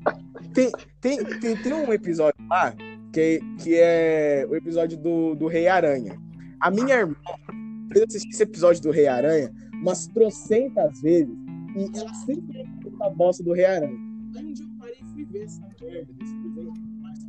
tem, 0.54 0.72
tem, 1.00 1.40
tem, 1.40 1.56
tem 1.56 1.74
um 1.74 1.94
episódio 1.94 2.36
lá 2.50 2.74
que, 3.14 3.40
que 3.62 3.76
é 3.76 4.46
o 4.50 4.56
episódio 4.56 4.98
do, 4.98 5.36
do 5.36 5.48
Rei 5.48 5.68
Aranha. 5.68 6.20
A 6.60 6.70
minha 6.70 6.96
irmã 6.96 7.16
fez 7.92 8.16
esse 8.16 8.44
episódio 8.44 8.82
do 8.82 8.92
Rei 8.92 9.08
Aranha 9.08 9.54
umas 9.74 10.08
trocentas 10.08 11.02
vezes 11.02 11.34
e 11.76 11.98
ela 11.98 12.14
sempre 12.26 12.64
da 12.98 13.10
bosta 13.10 13.44
do 13.44 13.54
Rei 13.54 13.66
Aranha. 13.66 13.98
Aí 14.36 14.46
um 14.46 14.54
dia 14.54 14.66
eu 14.66 14.80
parei 14.80 14.98
e 15.02 15.14
fui 15.14 15.26
ver 15.26 15.44
essa 15.44 15.62
merda 15.82 16.14
desse 16.14 16.36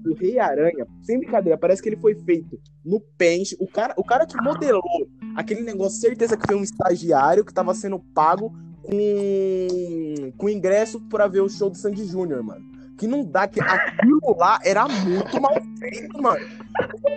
O 0.07 0.15
Rei 0.15 0.39
Aranha, 0.39 0.87
sem 1.03 1.19
brincadeira, 1.19 1.59
parece 1.59 1.83
que 1.83 1.89
ele 1.89 1.97
foi 1.97 2.15
feito 2.15 2.61
no 2.85 3.01
pente. 3.01 3.57
O 3.59 3.67
cara, 3.67 3.95
o 3.97 4.05
cara 4.05 4.27
que 4.27 4.37
modelou 4.43 5.09
aquele 5.35 5.63
negócio, 5.63 6.01
certeza 6.01 6.37
que 6.37 6.47
foi 6.47 6.57
um 6.57 6.63
estagiário 6.63 7.45
que 7.45 7.55
tava 7.55 7.75
sendo 7.75 7.99
pago 8.15 8.53
com, 8.83 10.33
com 10.37 10.49
ingresso 10.49 11.01
pra 11.09 11.27
ver 11.27 11.41
o 11.41 11.49
show 11.49 11.71
do 11.71 11.77
Sandy 11.77 12.05
Júnior, 12.05 12.43
mano. 12.43 12.65
Que 12.99 13.07
não 13.09 13.25
dá, 13.25 13.49
que 13.49 13.61
aquilo 13.61 14.37
lá 14.39 14.61
era 14.63 14.87
muito 14.87 15.41
mal 15.41 15.55
feito, 15.79 16.23
mano. 16.23 16.47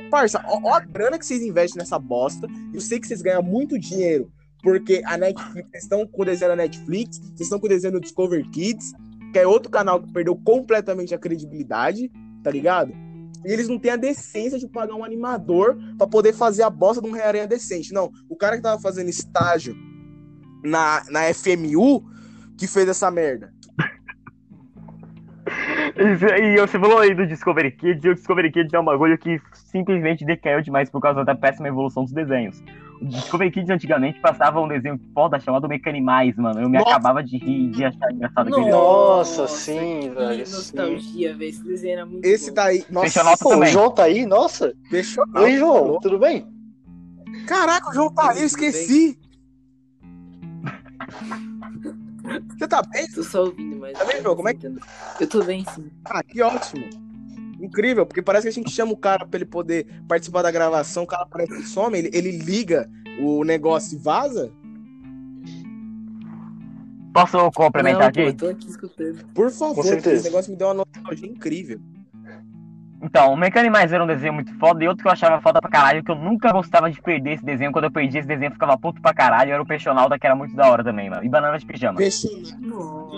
Parça, 0.10 0.44
ó, 0.48 0.60
ó 0.63 0.74
a 0.74 0.79
grana 0.79 1.20
que 1.20 1.25
vocês 1.25 1.44
investem 1.44 1.79
nessa 1.79 2.00
bosta. 2.00 2.48
Eu 2.74 2.82
sei 2.82 3.00
que 3.00 3.08
vocês 3.08 3.22
ganham 3.22 3.44
muito 3.44 3.77
dinheiro 3.77 4.32
porque 4.67 5.01
a 5.06 5.17
Netflix, 5.17 5.70
vocês 5.70 5.84
estão 5.84 6.06
com 6.06 6.22
o 6.22 6.25
desenho 6.25 6.51
da 6.51 6.56
Netflix, 6.56 7.20
vocês 7.20 7.41
estão 7.41 7.60
com 7.60 7.67
o 7.67 7.70
desenho 7.70 7.94
do 7.94 8.01
Discover 8.01 8.50
Kids, 8.50 8.91
que 9.32 9.39
é 9.39 9.48
outro 9.48 9.72
canal 9.72 10.01
que 10.01 10.12
perdeu 10.12 10.36
completamente 10.36 11.13
a 11.13 11.17
credibilidade, 11.17 12.12
tá 12.47 12.51
ligado? 12.51 12.93
E 13.45 13.51
eles 13.51 13.67
não 13.67 13.77
têm 13.77 13.91
a 13.91 13.97
decência 13.97 14.57
de 14.57 14.69
pagar 14.69 14.95
um 14.95 15.03
animador 15.03 15.77
pra 15.97 16.07
poder 16.07 16.31
fazer 16.31 16.63
a 16.63 16.69
bosta 16.69 17.01
de 17.01 17.09
um 17.09 17.11
Rei-Aranha 17.11 17.45
decente. 17.45 17.93
Não, 17.93 18.09
o 18.29 18.37
cara 18.37 18.55
que 18.55 18.63
tava 18.63 18.81
fazendo 18.81 19.09
estágio 19.09 19.75
na, 20.63 21.03
na 21.09 21.33
FMU 21.33 22.05
que 22.57 22.65
fez 22.65 22.87
essa 22.87 23.11
merda. 23.11 23.51
E 25.97 26.57
você 26.57 26.79
falou 26.79 26.99
aí 26.99 27.13
do 27.13 27.27
Discovery 27.27 27.71
Kids, 27.71 28.03
e 28.05 28.09
o 28.09 28.15
Discovery 28.15 28.51
Kids 28.51 28.73
é 28.73 28.79
um 28.79 28.85
bagulho 28.85 29.17
que 29.17 29.41
simplesmente 29.53 30.25
decaiu 30.25 30.61
demais 30.61 30.89
por 30.89 31.01
causa 31.01 31.25
da 31.25 31.35
péssima 31.35 31.67
evolução 31.67 32.03
dos 32.03 32.13
desenhos. 32.13 32.63
Discovery 33.01 33.51
Kids 33.51 33.69
antigamente 33.69 34.19
passava 34.19 34.59
um 34.59 34.67
desenho 34.67 34.99
foda 35.13 35.39
chamado 35.39 35.67
Mecanimais, 35.67 36.35
mano. 36.35 36.59
Eu 36.61 36.69
me 36.69 36.77
Nossa. 36.77 36.89
acabava 36.91 37.23
de 37.23 37.37
rir, 37.37 37.69
de 37.71 37.83
achar 37.85 38.11
engraçado 38.11 38.47
aquele 38.49 38.69
Nossa, 38.71 39.47
sim, 39.47 40.11
velho, 40.13 40.43
Que 40.45 40.51
nostalgia, 40.51 41.35
velho. 41.37 41.49
Esse 41.49 41.63
desenho 41.63 41.93
era 41.93 42.05
muito 42.05 42.25
Esse 42.25 42.49
bom. 42.49 42.55
daí. 42.55 42.85
Nossa, 42.89 43.23
nota 43.23 43.43
Pô, 43.43 43.55
o. 43.57 43.65
João 43.65 43.91
tá 43.91 44.03
aí? 44.03 44.25
Nossa! 44.25 44.73
fechou. 44.89 45.23
Oi, 45.35 45.57
João, 45.57 45.99
tudo 45.99 46.17
bem? 46.19 46.47
Caraca, 47.47 47.89
o 47.89 47.93
João 47.93 48.13
tá 48.13 48.31
aí, 48.31 48.39
eu 48.39 48.45
esqueci. 48.45 49.17
Você 52.57 52.67
tá 52.67 52.81
bem? 52.91 53.07
Tô 53.07 53.23
só 53.23 53.43
ouvindo, 53.45 53.77
mas. 53.77 53.97
Tá 53.97 54.03
bem, 54.05 54.21
João? 54.21 54.35
Como 54.35 54.49
é 54.49 54.53
que- 54.53 54.67
Eu 55.19 55.27
tô 55.27 55.43
bem, 55.43 55.63
sim. 55.73 55.89
Ah, 56.05 56.21
que 56.23 56.41
ótimo. 56.41 57.06
Incrível, 57.59 58.05
porque 58.05 58.21
parece 58.21 58.43
que 58.43 58.49
a 58.49 58.51
gente 58.51 58.69
chama 58.69 58.91
o 58.91 58.97
cara 58.97 59.25
pra 59.25 59.37
ele 59.37 59.45
poder 59.45 59.87
participar 60.07 60.43
da 60.43 60.51
gravação, 60.51 61.03
o 61.03 61.07
cara 61.07 61.25
parece 61.25 61.55
que 61.55 61.63
some, 61.63 61.97
ele, 61.97 62.09
ele 62.13 62.31
liga 62.31 62.89
o 63.19 63.43
negócio 63.43 63.97
e 63.97 63.99
vaza. 63.99 64.51
Posso 67.13 67.51
complementar 67.51 68.01
Não, 68.01 68.07
aqui? 68.09 68.21
eu 68.21 68.33
tô 68.33 68.47
aqui 68.47 68.69
escutando. 68.69 69.25
Por 69.33 69.49
favor, 69.49 69.83
esse 69.85 70.23
negócio 70.23 70.51
me 70.51 70.57
deu 70.57 70.67
uma 70.67 70.85
nostalgia 70.85 71.27
incrível. 71.27 71.79
Então, 73.01 73.33
o 73.33 73.37
Mecanimais 73.37 73.91
era 73.91 74.03
um 74.03 74.07
desenho 74.07 74.33
muito 74.33 74.53
foda, 74.57 74.83
e 74.83 74.87
outro 74.87 75.03
que 75.03 75.07
eu 75.07 75.11
achava 75.11 75.39
foda 75.41 75.61
pra 75.61 75.69
caralho, 75.69 76.03
que 76.03 76.11
eu 76.11 76.15
nunca 76.15 76.51
gostava 76.51 76.89
de 76.91 77.01
perder 77.01 77.33
esse 77.33 77.45
desenho. 77.45 77.71
Quando 77.71 77.85
eu 77.85 77.91
perdi 77.91 78.17
esse 78.17 78.27
desenho, 78.27 78.49
eu 78.49 78.53
ficava 78.53 78.77
puto 78.77 79.01
pra 79.01 79.13
caralho. 79.13 79.51
Era 79.51 79.61
o 79.61 79.65
Peixonalda, 79.65 80.17
que 80.17 80.25
era 80.25 80.35
muito 80.35 80.55
da 80.55 80.69
hora 80.69 80.83
também, 80.83 81.09
mano. 81.09 81.23
E 81.23 81.29
Banana 81.29 81.57
de 81.57 81.65
Pijama. 81.65 81.97
Peixonal. 81.97 83.11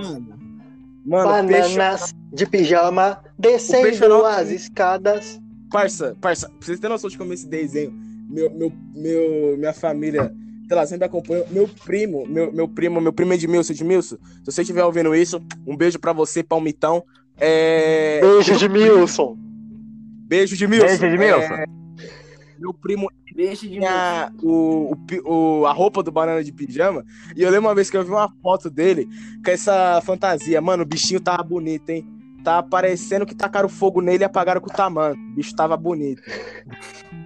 Mano, 1.05 1.47
peixe... 1.47 1.75
Bananas 1.75 2.13
de 2.31 2.45
pijama 2.45 3.21
descendo 3.37 4.25
as 4.25 4.49
escadas. 4.49 5.39
Parça, 5.71 6.15
parça, 6.19 6.49
pra 6.49 6.57
vocês 6.61 6.79
terem 6.79 6.93
noção 6.93 7.09
de 7.09 7.17
como 7.17 7.31
esse 7.31 7.47
desenho, 7.47 7.91
meu, 8.29 8.49
meu, 8.51 8.71
meu, 8.95 9.57
minha 9.57 9.73
família, 9.73 10.33
sei 10.67 10.75
lá, 10.75 10.85
sempre 10.85 11.05
acompanha. 11.05 11.43
Meu 11.51 11.67
primo, 11.67 12.25
meu, 12.27 12.51
meu 12.51 12.67
primo, 12.67 12.99
meu 12.99 13.13
primo 13.13 13.33
Edmilson, 13.33 13.73
Edmilson, 13.73 14.17
se 14.43 14.51
você 14.51 14.61
estiver 14.61 14.83
ouvindo 14.83 15.13
isso, 15.13 15.39
um 15.67 15.77
beijo 15.77 15.99
pra 15.99 16.11
você, 16.11 16.41
Palmitão. 16.41 17.03
É... 17.37 18.19
Beijo 18.19 18.57
de 18.57 18.67
Milson. 18.67 19.37
Beijo, 20.27 20.55
Edmilson. 20.55 20.87
Beijo, 20.87 21.05
Edmilson. 21.05 21.53
É, 21.53 21.65
Meu 22.59 22.73
primo 22.73 23.09
Beijo 23.33 23.61
de 23.61 23.69
tinha 23.79 24.31
o, 24.43 24.93
o, 25.25 25.61
o- 25.61 25.65
a 25.65 25.71
roupa 25.71 26.03
do 26.03 26.11
banana 26.11 26.43
de 26.43 26.51
pijama. 26.51 27.05
E 27.35 27.41
eu 27.41 27.49
lembro 27.49 27.69
uma 27.69 27.75
vez 27.75 27.89
que 27.89 27.95
eu 27.95 28.03
vi 28.03 28.09
uma 28.11 28.29
foto 28.41 28.69
dele 28.69 29.07
com 29.43 29.49
essa 29.51 30.01
fantasia. 30.03 30.59
Mano, 30.59 30.83
o 30.83 30.85
bichinho 30.85 31.21
tava 31.21 31.41
bonito, 31.43 31.89
hein? 31.89 32.05
Tava 32.43 32.67
parecendo 32.67 33.25
que 33.25 33.35
tacaram 33.35 33.69
fogo 33.69 34.01
nele 34.01 34.23
e 34.23 34.25
apagaram 34.25 34.59
com 34.59 34.69
o 34.69 34.73
tamanho. 34.73 35.15
O 35.15 35.35
bicho 35.35 35.55
tava 35.55 35.77
bonito. 35.77 36.21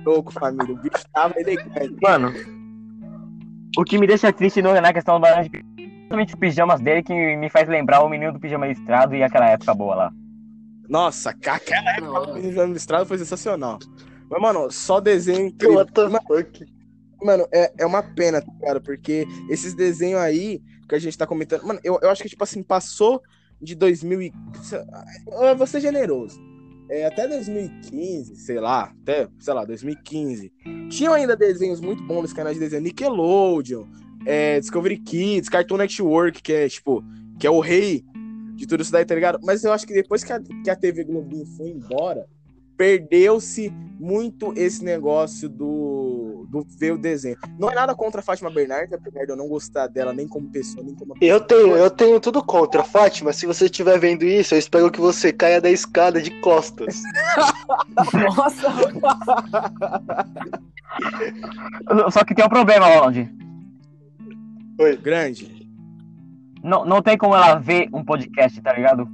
Louco, 0.06 0.32
família. 0.34 0.74
O 0.76 0.78
bicho 0.78 1.06
tava 1.14 1.34
elegante. 1.40 1.96
Mano, 2.02 2.32
o 3.78 3.84
que 3.84 3.98
me 3.98 4.06
deixa 4.08 4.32
triste 4.32 4.62
no- 4.62 4.80
na 4.80 4.94
questão 4.94 5.16
do 5.16 5.22
Banana 5.22 5.44
de 5.44 5.50
Pijama 5.50 6.22
é 6.22 6.26
os 6.26 6.36
pijamas 6.36 6.82
dele 6.82 7.02
que 7.02 7.14
me 7.38 7.50
faz 7.50 7.68
lembrar 7.68 8.04
o 8.04 8.10
menino 8.10 8.34
do 8.34 8.40
pijama 8.40 8.68
listrado 8.68 9.16
e 9.16 9.24
aquela 9.24 9.50
época 9.50 9.74
boa 9.74 9.96
lá. 9.96 10.14
Nossa, 10.88 11.32
aquela 11.32 11.58
época 11.58 12.02
do 12.02 12.12
Nossa. 12.14 12.34
menino 12.34 12.68
do 12.68 12.76
estrado 12.76 13.06
foi 13.08 13.18
sensacional. 13.18 13.80
Mas, 14.34 14.42
mano, 14.42 14.72
só 14.72 15.00
desenho 15.00 15.48
incrível. 15.48 15.78
What 15.78 15.94
the 15.94 16.08
Mano, 16.08 16.26
fuck? 16.28 16.66
Mano, 17.22 17.48
é, 17.52 17.72
é 17.78 17.86
uma 17.86 18.02
pena, 18.02 18.42
tá 18.42 18.52
ligado? 18.52 18.82
Porque 18.82 19.28
esses 19.48 19.76
desenhos 19.76 20.20
aí 20.20 20.60
que 20.90 20.96
a 20.96 21.00
gente 21.00 21.18
tá 21.18 21.28
comentando. 21.28 21.64
Mano, 21.64 21.80
eu, 21.84 22.00
eu 22.02 22.10
acho 22.10 22.24
que, 22.24 22.30
tipo 22.30 22.44
assim, 22.44 22.64
passou 22.64 23.22
de 23.62 23.76
2000 23.76 24.22
e. 24.24 24.34
Eu 25.28 25.56
vou 25.56 25.68
ser 25.68 25.82
generoso. 25.82 26.42
É, 26.90 27.06
até 27.06 27.28
2015, 27.28 28.36
sei 28.36 28.60
lá, 28.60 28.94
até, 29.02 29.28
sei 29.40 29.54
lá, 29.54 29.66
2015. 29.66 30.52
Tinham 30.90 31.14
ainda 31.14 31.36
desenhos 31.36 31.80
muito 31.80 32.04
bons 32.04 32.24
nos 32.24 32.34
canais 32.34 32.56
de 32.56 32.60
desenho. 32.60 32.82
Nickelodeon, 32.82 33.86
é, 34.26 34.60
Discovery 34.60 34.98
Kids, 34.98 35.48
Cartoon 35.48 35.78
Network, 35.78 36.42
que 36.42 36.52
é, 36.52 36.68
tipo, 36.68 37.04
que 37.40 37.46
é 37.46 37.52
o 37.52 37.60
rei 37.60 38.04
de 38.56 38.68
tudo 38.68 38.82
isso 38.82 38.92
daí, 38.92 39.06
tá 39.06 39.16
ligado? 39.16 39.40
Mas 39.44 39.64
eu 39.64 39.72
acho 39.72 39.86
que 39.88 39.94
depois 39.94 40.24
que 40.24 40.34
a, 40.34 40.42
que 40.64 40.70
a 40.70 40.76
TV 40.76 41.04
Globinho 41.04 41.46
foi 41.46 41.70
embora, 41.70 42.28
perdeu-se 42.78 43.72
muito 44.00 44.54
esse 44.58 44.84
negócio 44.84 45.48
do, 45.48 46.46
do, 46.50 46.66
ver 46.78 46.92
o 46.92 46.98
desenho. 46.98 47.38
Não 47.58 47.72
é 47.72 47.76
nada 47.76 47.96
contra 47.96 48.20
a 48.20 48.24
Fátima 48.24 48.50
Bernardes, 48.52 48.94
apesar 48.94 49.26
de 49.26 49.32
eu 49.32 49.38
não 49.38 49.48
gostar 49.48 49.88
dela 49.88 50.12
nem 50.14 50.28
como 50.28 50.50
pessoa, 50.50 50.84
nem 50.84 50.94
como 50.94 51.16
Eu 51.22 51.40
tenho, 51.40 51.78
eu 51.78 51.90
tenho 51.90 52.20
tudo 52.20 52.44
contra, 52.44 52.84
Fátima. 52.84 53.32
Se 53.32 53.46
você 53.46 53.66
estiver 53.66 53.98
vendo 54.00 54.24
isso, 54.26 54.54
eu 54.54 54.60
espero 54.60 54.92
que 54.92 55.00
você 55.00 55.32
caia 55.32 55.62
da 55.62 55.70
escada 55.70 56.22
de 56.22 56.32
costas. 56.42 57.02
Nossa, 58.36 58.70
Só 62.12 62.24
que 62.24 62.36
tem 62.36 62.46
um 62.46 62.50
problema, 62.50 62.88
Ronald. 62.88 63.30
Oi. 64.80 64.98
grande. 64.98 65.64
Não, 66.64 66.86
não 66.86 67.02
tem 67.02 67.18
como 67.18 67.36
ela 67.36 67.56
ver 67.56 67.90
um 67.94 68.04
podcast, 68.04 68.62
tá 68.62 68.74
ligado? 68.74 69.08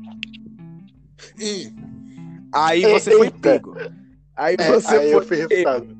Ih, 1.37 1.73
Aí 2.51 2.81
você 2.83 3.11
foi 3.11 3.29
pego. 3.31 3.75
Aí 4.35 4.55
É, 4.57 4.71
você 4.71 4.95
aí 4.95 5.11
eu 5.11 5.21
foi 5.23 5.37
refutado. 5.37 5.97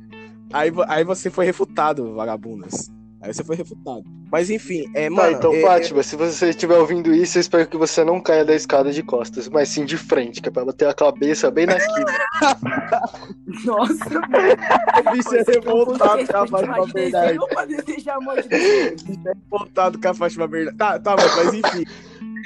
Aí, 0.52 0.72
aí 0.88 1.04
você 1.04 1.30
foi 1.30 1.46
refutado, 1.46 2.14
vagabundas. 2.16 2.90
Aí 3.22 3.34
você 3.34 3.44
foi 3.44 3.56
refutado. 3.58 4.04
Mas 4.32 4.50
enfim, 4.50 4.86
é, 4.96 5.10
Tá, 5.10 5.16
mano. 5.16 5.38
então, 5.38 5.54
é- 5.54 5.62
Fátima, 5.62 6.02
se 6.04 6.16
você 6.16 6.50
estiver 6.50 6.78
ouvindo 6.78 7.14
isso, 7.14 7.38
eu 7.38 7.42
espero 7.42 7.68
que 7.68 7.76
você 7.78 8.04
não 8.04 8.22
caia 8.22 8.46
da 8.46 8.56
escada 8.56 8.92
de 8.92 9.04
costas, 9.04 9.50
mas 9.50 9.68
sim 9.70 9.84
de 9.84 9.98
frente, 9.98 10.42
que 10.42 10.48
é 10.48 10.52
pra 10.52 10.64
bater 10.64 10.88
a 10.88 10.94
cabeça 10.94 11.52
bem 11.52 11.66
na 11.66 11.76
esquina. 11.78 12.06
nossa. 13.66 13.94
é, 14.16 15.00
o 15.10 15.12
bicho 15.12 15.36
é 15.36 15.44
revoltado 15.52 16.26
com 16.28 16.38
a 16.38 16.48
Fátima 16.48 16.88
Bernardes. 16.94 17.46
Pra 17.50 17.66
desejar 17.66 18.16
a 18.16 18.22
morte 18.22 18.48
dele. 18.48 18.96
revoltado 19.26 20.00
com 20.00 20.08
a 20.08 20.14
Fátima 20.14 20.48
Bernardes. 20.48 20.78
Tá, 20.78 21.00
tá, 21.00 21.16
mano, 21.18 21.30
mas 21.36 21.54
enfim. 21.54 21.86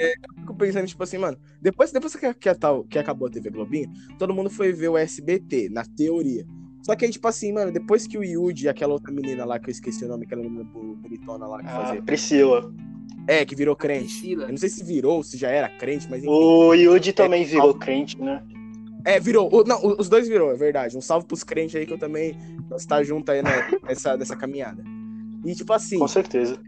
É, 0.00 0.12
eu 0.12 0.34
fico 0.40 0.54
pensando, 0.54 0.86
tipo 0.86 1.02
assim, 1.02 1.18
mano, 1.18 1.36
depois, 1.60 1.92
depois 1.92 2.14
que, 2.16 2.34
que, 2.34 2.48
a 2.48 2.54
tal- 2.54 2.84
que 2.84 2.98
acabou 2.98 3.28
a 3.28 3.30
TV 3.30 3.50
Globinho, 3.50 3.90
todo 4.18 4.34
mundo 4.34 4.50
foi 4.50 4.72
ver 4.72 4.88
o 4.88 4.96
SBT, 4.98 5.68
na 5.70 5.84
teoria. 5.84 6.44
Só 6.82 6.94
que 6.94 7.04
aí, 7.04 7.10
tipo 7.10 7.26
assim, 7.28 7.52
mano, 7.52 7.72
depois 7.72 8.06
que 8.06 8.18
o 8.18 8.22
Yuji 8.24 8.66
e 8.66 8.68
aquela 8.68 8.92
outra 8.92 9.10
menina 9.12 9.44
lá, 9.44 9.58
que 9.58 9.68
eu 9.70 9.72
esqueci 9.72 10.04
o 10.04 10.08
nome, 10.08 10.26
aquela 10.26 10.42
menina 10.42 10.64
bonitona 10.64 11.46
lá 11.46 11.60
que 11.62 11.68
Ah, 11.68 11.70
fazia. 11.86 12.02
Priscila. 12.02 12.72
É, 13.26 13.44
que 13.44 13.54
virou 13.56 13.74
crente. 13.74 14.04
Priscila. 14.04 14.44
Eu 14.44 14.50
não 14.50 14.56
sei 14.58 14.68
se 14.68 14.84
virou, 14.84 15.22
se 15.22 15.38
já 15.38 15.48
era 15.48 15.68
crente, 15.68 16.06
mas 16.10 16.20
enfim. 16.22 16.28
O 16.30 16.74
Yuji 16.74 17.12
também 17.14 17.44
virou 17.44 17.72
crente, 17.74 18.20
né? 18.20 18.42
É, 19.06 19.18
virou. 19.18 19.48
O- 19.54 19.64
Não, 19.64 19.80
os 19.98 20.08
dois 20.10 20.28
virou, 20.28 20.50
é 20.50 20.56
verdade. 20.56 20.96
Um 20.96 21.00
salve 21.00 21.26
pros 21.26 21.42
crentes 21.42 21.74
aí 21.76 21.86
que 21.86 21.92
eu 21.92 21.98
também. 21.98 22.36
Nós 22.68 22.84
tá 22.84 23.02
junto 23.02 23.30
aí 23.30 23.42
né, 23.42 23.50
nessa, 23.84 24.16
nessa 24.16 24.36
caminhada. 24.36 24.82
E 25.44 25.54
tipo 25.54 25.72
assim. 25.72 25.98
Com 25.98 26.08
certeza. 26.08 26.58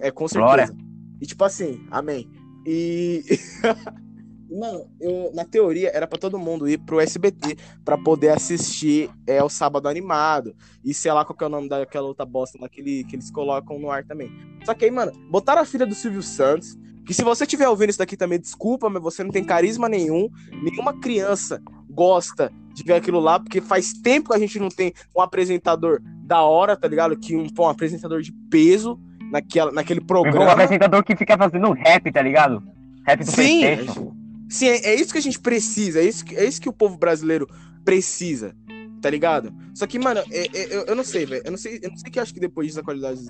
É, 0.00 0.10
com 0.10 0.26
Glória. 0.26 0.66
certeza. 0.68 0.84
E 1.20 1.26
tipo 1.26 1.44
assim, 1.44 1.86
amém. 1.90 2.28
E. 2.66 3.22
Mano, 4.50 4.86
eu, 5.00 5.32
na 5.34 5.44
teoria 5.44 5.90
era 5.92 6.06
pra 6.06 6.18
todo 6.18 6.38
mundo 6.38 6.68
ir 6.68 6.78
pro 6.78 7.00
SBT 7.00 7.56
pra 7.84 7.98
poder 7.98 8.28
assistir 8.28 9.10
é, 9.26 9.42
o 9.42 9.48
Sábado 9.48 9.88
Animado. 9.88 10.54
E 10.84 10.94
sei 10.94 11.10
lá 11.12 11.24
qual 11.24 11.36
é 11.40 11.44
o 11.46 11.48
nome 11.48 11.68
daquela 11.68 12.06
outra 12.06 12.24
bosta 12.24 12.58
lá 12.60 12.68
que, 12.68 12.80
ele- 12.80 13.04
que 13.04 13.16
eles 13.16 13.30
colocam 13.32 13.78
no 13.80 13.90
ar 13.90 14.04
também. 14.04 14.30
Só 14.64 14.72
que 14.74 14.84
aí, 14.84 14.90
mano, 14.92 15.10
botaram 15.28 15.62
a 15.62 15.64
filha 15.64 15.86
do 15.86 15.94
Silvio 15.94 16.22
Santos. 16.22 16.76
Que 17.06 17.12
se 17.12 17.22
você 17.24 17.44
estiver 17.44 17.68
ouvindo 17.68 17.90
isso 17.90 17.98
daqui 17.98 18.16
também, 18.16 18.38
desculpa, 18.38 18.88
mas 18.88 19.02
você 19.02 19.24
não 19.24 19.30
tem 19.30 19.42
carisma 19.44 19.88
nenhum. 19.88 20.28
Nenhuma 20.62 21.00
criança 21.00 21.60
gosta 21.90 22.50
de 22.74 22.82
ver 22.84 22.94
aquilo 22.94 23.20
lá, 23.20 23.38
porque 23.40 23.60
faz 23.60 23.92
tempo 23.92 24.30
que 24.30 24.36
a 24.36 24.38
gente 24.38 24.58
não 24.58 24.68
tem 24.68 24.92
um 25.16 25.20
apresentador 25.20 26.00
da 26.24 26.42
hora, 26.42 26.76
tá 26.76 26.86
ligado? 26.88 27.16
Que 27.18 27.36
um, 27.36 27.46
um 27.58 27.68
apresentador 27.68 28.22
de 28.22 28.32
peso 28.50 28.98
naquela, 29.34 29.72
naquele 29.72 30.00
Um 30.00 30.06
programa. 30.06 30.52
apresentador 30.52 31.02
que 31.04 31.16
fica 31.16 31.36
fazendo 31.36 31.72
rap, 31.72 32.10
tá 32.12 32.22
ligado? 32.22 32.62
Rap 33.06 33.18
do 33.24 33.30
Sim, 33.30 33.60
Playstation. 33.60 34.12
sim, 34.48 34.68
é, 34.68 34.76
é 34.90 34.94
isso 34.94 35.12
que 35.12 35.18
a 35.18 35.22
gente 35.22 35.40
precisa, 35.40 36.00
é 36.00 36.04
isso 36.04 36.24
que, 36.24 36.36
é 36.36 36.44
isso 36.44 36.60
que 36.60 36.68
o 36.68 36.72
povo 36.72 36.96
brasileiro 36.96 37.46
precisa, 37.84 38.54
tá 39.02 39.10
ligado? 39.10 39.52
Só 39.74 39.86
que, 39.86 39.98
mano, 39.98 40.20
é- 40.30 40.46
é- 40.56 40.76
eu, 40.76 40.84
eu 40.86 40.94
não 40.96 41.04
sei, 41.04 41.26
velho. 41.26 41.42
Eu 41.44 41.50
não 41.50 41.58
sei, 41.58 41.80
eu 41.82 41.90
não 41.90 41.96
sei 41.96 42.10
que 42.10 42.20
acho 42.20 42.32
que 42.32 42.40
depois 42.40 42.68
disso 42.68 42.80
a 42.80 42.84
qualidade 42.84 43.20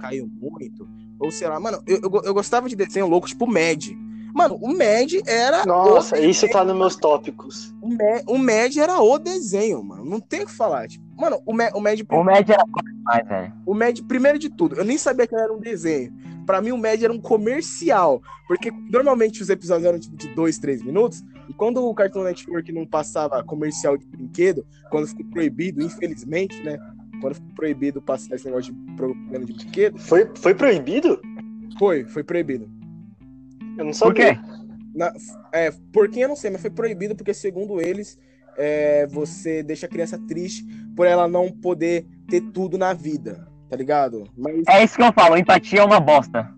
caiu 0.00 0.26
muito. 0.40 0.88
Ou 1.18 1.30
sei 1.32 1.48
lá, 1.48 1.58
mano, 1.58 1.82
eu, 1.86 1.98
eu, 2.02 2.22
eu 2.26 2.32
gostava 2.34 2.68
de 2.68 2.76
desenho 2.76 3.08
louco, 3.08 3.26
tipo 3.26 3.44
o 3.44 3.52
Mad. 3.52 3.88
Mano, 4.34 4.56
o 4.60 4.68
Mad 4.68 5.12
era. 5.26 5.66
Nossa, 5.66 6.18
isso 6.20 6.48
tá 6.48 6.64
nos 6.64 6.76
meus 6.76 6.94
tópicos. 6.96 7.74
O 7.82 7.88
Mad, 7.88 8.22
o 8.28 8.38
Mad 8.38 8.76
era 8.76 9.00
o 9.00 9.18
desenho, 9.18 9.82
mano. 9.82 10.04
Não 10.04 10.20
tem 10.20 10.42
o 10.42 10.46
que 10.46 10.52
falar. 10.52 10.86
Tipo, 10.86 11.04
mano, 11.20 11.40
o 11.44 11.52
Mad, 11.52 11.72
o 11.74 11.80
Mad, 11.80 12.00
O 12.12 12.22
média 12.22 12.54
era 12.54 12.64
demais, 13.16 13.28
velho. 13.28 13.52
o 13.66 13.74
Mad, 13.74 14.00
primeiro 14.06 14.38
de 14.38 14.48
tudo, 14.50 14.76
eu 14.76 14.84
nem 14.84 14.98
sabia 14.98 15.26
que 15.26 15.34
era 15.34 15.52
um 15.52 15.60
desenho. 15.60 16.12
Pra 16.46 16.60
mim, 16.62 16.72
o 16.72 16.78
Mad 16.78 17.02
era 17.02 17.12
um 17.12 17.20
comercial. 17.20 18.22
Porque 18.46 18.70
normalmente 18.90 19.42
os 19.42 19.50
episódios 19.50 19.86
eram 19.86 19.98
tipo 19.98 20.16
de 20.16 20.28
dois, 20.34 20.58
três 20.58 20.82
minutos. 20.82 21.22
E 21.48 21.52
quando 21.52 21.84
o 21.84 21.94
Cartoon 21.94 22.24
Network 22.24 22.72
não 22.72 22.86
passava 22.86 23.42
comercial 23.44 23.96
de 23.98 24.06
brinquedo, 24.06 24.66
quando 24.90 25.06
ficou 25.06 25.26
proibido, 25.26 25.82
infelizmente, 25.82 26.62
né? 26.62 26.78
Quando 27.20 27.34
ficou 27.34 27.50
proibido 27.54 28.00
passar 28.00 28.34
esse 28.36 28.46
negócio 28.46 28.72
de 28.72 28.94
propaganda 28.96 29.44
de 29.44 29.52
brinquedo, 29.52 29.98
Foi, 29.98 30.30
foi 30.36 30.54
proibido? 30.54 31.20
foi, 31.78 32.04
foi 32.06 32.24
proibido. 32.24 32.68
Eu 33.76 33.84
não 33.84 33.92
Por 33.92 33.94
sabia. 33.94 34.34
quê? 34.36 34.40
Na, 34.94 35.12
é, 35.52 35.70
por 35.92 36.08
quem 36.08 36.22
eu 36.22 36.28
não 36.28 36.36
sei, 36.36 36.50
mas 36.50 36.60
foi 36.62 36.70
proibido 36.70 37.14
porque, 37.14 37.34
segundo 37.34 37.80
eles, 37.80 38.18
é, 38.56 39.06
você 39.06 39.62
deixa 39.62 39.86
a 39.86 39.88
criança 39.88 40.18
triste 40.26 40.64
por 40.96 41.06
ela 41.06 41.28
não 41.28 41.52
poder 41.52 42.06
ter 42.28 42.40
tudo 42.42 42.76
na 42.78 42.92
vida, 42.92 43.48
tá 43.68 43.76
ligado? 43.76 44.24
Mas 44.36 44.62
É 44.68 44.84
isso 44.84 44.96
que 44.96 45.02
eu 45.02 45.12
falo, 45.12 45.36
empatia 45.36 45.80
é 45.80 45.84
uma 45.84 45.98
bosta. 45.98 46.48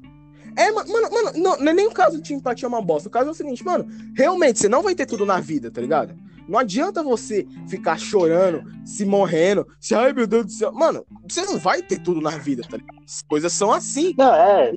É, 0.56 0.70
ma- 0.72 0.84
mano, 0.84 1.10
mano, 1.10 1.32
não, 1.38 1.58
não 1.58 1.70
é 1.70 1.74
nem 1.74 1.86
o 1.86 1.92
caso 1.92 2.20
de 2.20 2.34
empatia 2.34 2.66
é 2.66 2.68
uma 2.68 2.82
bosta. 2.82 3.08
O 3.08 3.12
caso 3.12 3.28
é 3.28 3.30
o 3.30 3.34
seguinte, 3.34 3.64
mano, 3.64 3.86
realmente, 4.16 4.58
você 4.58 4.68
não 4.68 4.82
vai 4.82 4.94
ter 4.94 5.06
tudo 5.06 5.24
na 5.24 5.38
vida, 5.40 5.70
tá 5.70 5.80
ligado? 5.80 6.14
Não 6.50 6.58
adianta 6.58 7.00
você 7.02 7.46
ficar 7.68 7.96
chorando, 7.96 8.64
se 8.84 9.04
morrendo, 9.06 9.64
se, 9.80 9.94
ai 9.94 10.12
meu 10.12 10.26
Deus 10.26 10.46
do 10.46 10.50
céu. 10.52 10.72
Mano, 10.72 11.06
você 11.28 11.42
não 11.42 11.56
vai 11.58 11.80
ter 11.80 12.00
tudo 12.00 12.20
na 12.20 12.30
vida, 12.30 12.62
tá 12.68 12.76
ligado? 12.76 12.98
As 13.06 13.22
coisas 13.22 13.52
são 13.52 13.70
assim. 13.72 14.14
Não, 14.18 14.34
é. 14.34 14.74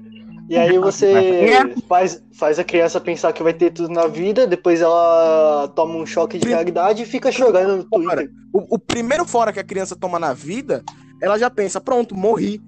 E 0.48 0.56
aí 0.56 0.78
você 0.78 1.12
É. 1.50 1.76
faz, 1.88 2.22
faz 2.34 2.60
a 2.60 2.64
criança 2.64 3.02
pensar 3.02 3.34
que 3.34 3.42
vai 3.42 3.54
ter 3.54 3.72
tudo 3.72 3.90
na 3.92 4.06
vida, 4.06 4.46
depois 4.46 4.82
ela 4.82 5.68
toma 5.76 5.96
um 5.96 6.06
choque 6.06 6.38
de 6.38 6.48
realidade 6.48 7.02
e 7.02 7.06
fica 7.08 7.32
chorando 7.32 7.78
no 7.78 7.84
Twitter. 7.86 8.30
O, 8.54 8.76
o 8.76 8.78
primeiro 8.80 9.26
fora 9.26 9.52
que 9.52 9.60
a 9.60 9.64
criança 9.64 9.96
toma 9.96 10.20
na 10.20 10.32
vida, 10.32 10.84
ela 11.22 11.40
já 11.40 11.50
pensa, 11.50 11.82
pronto, 11.82 12.16
morri. 12.16 12.62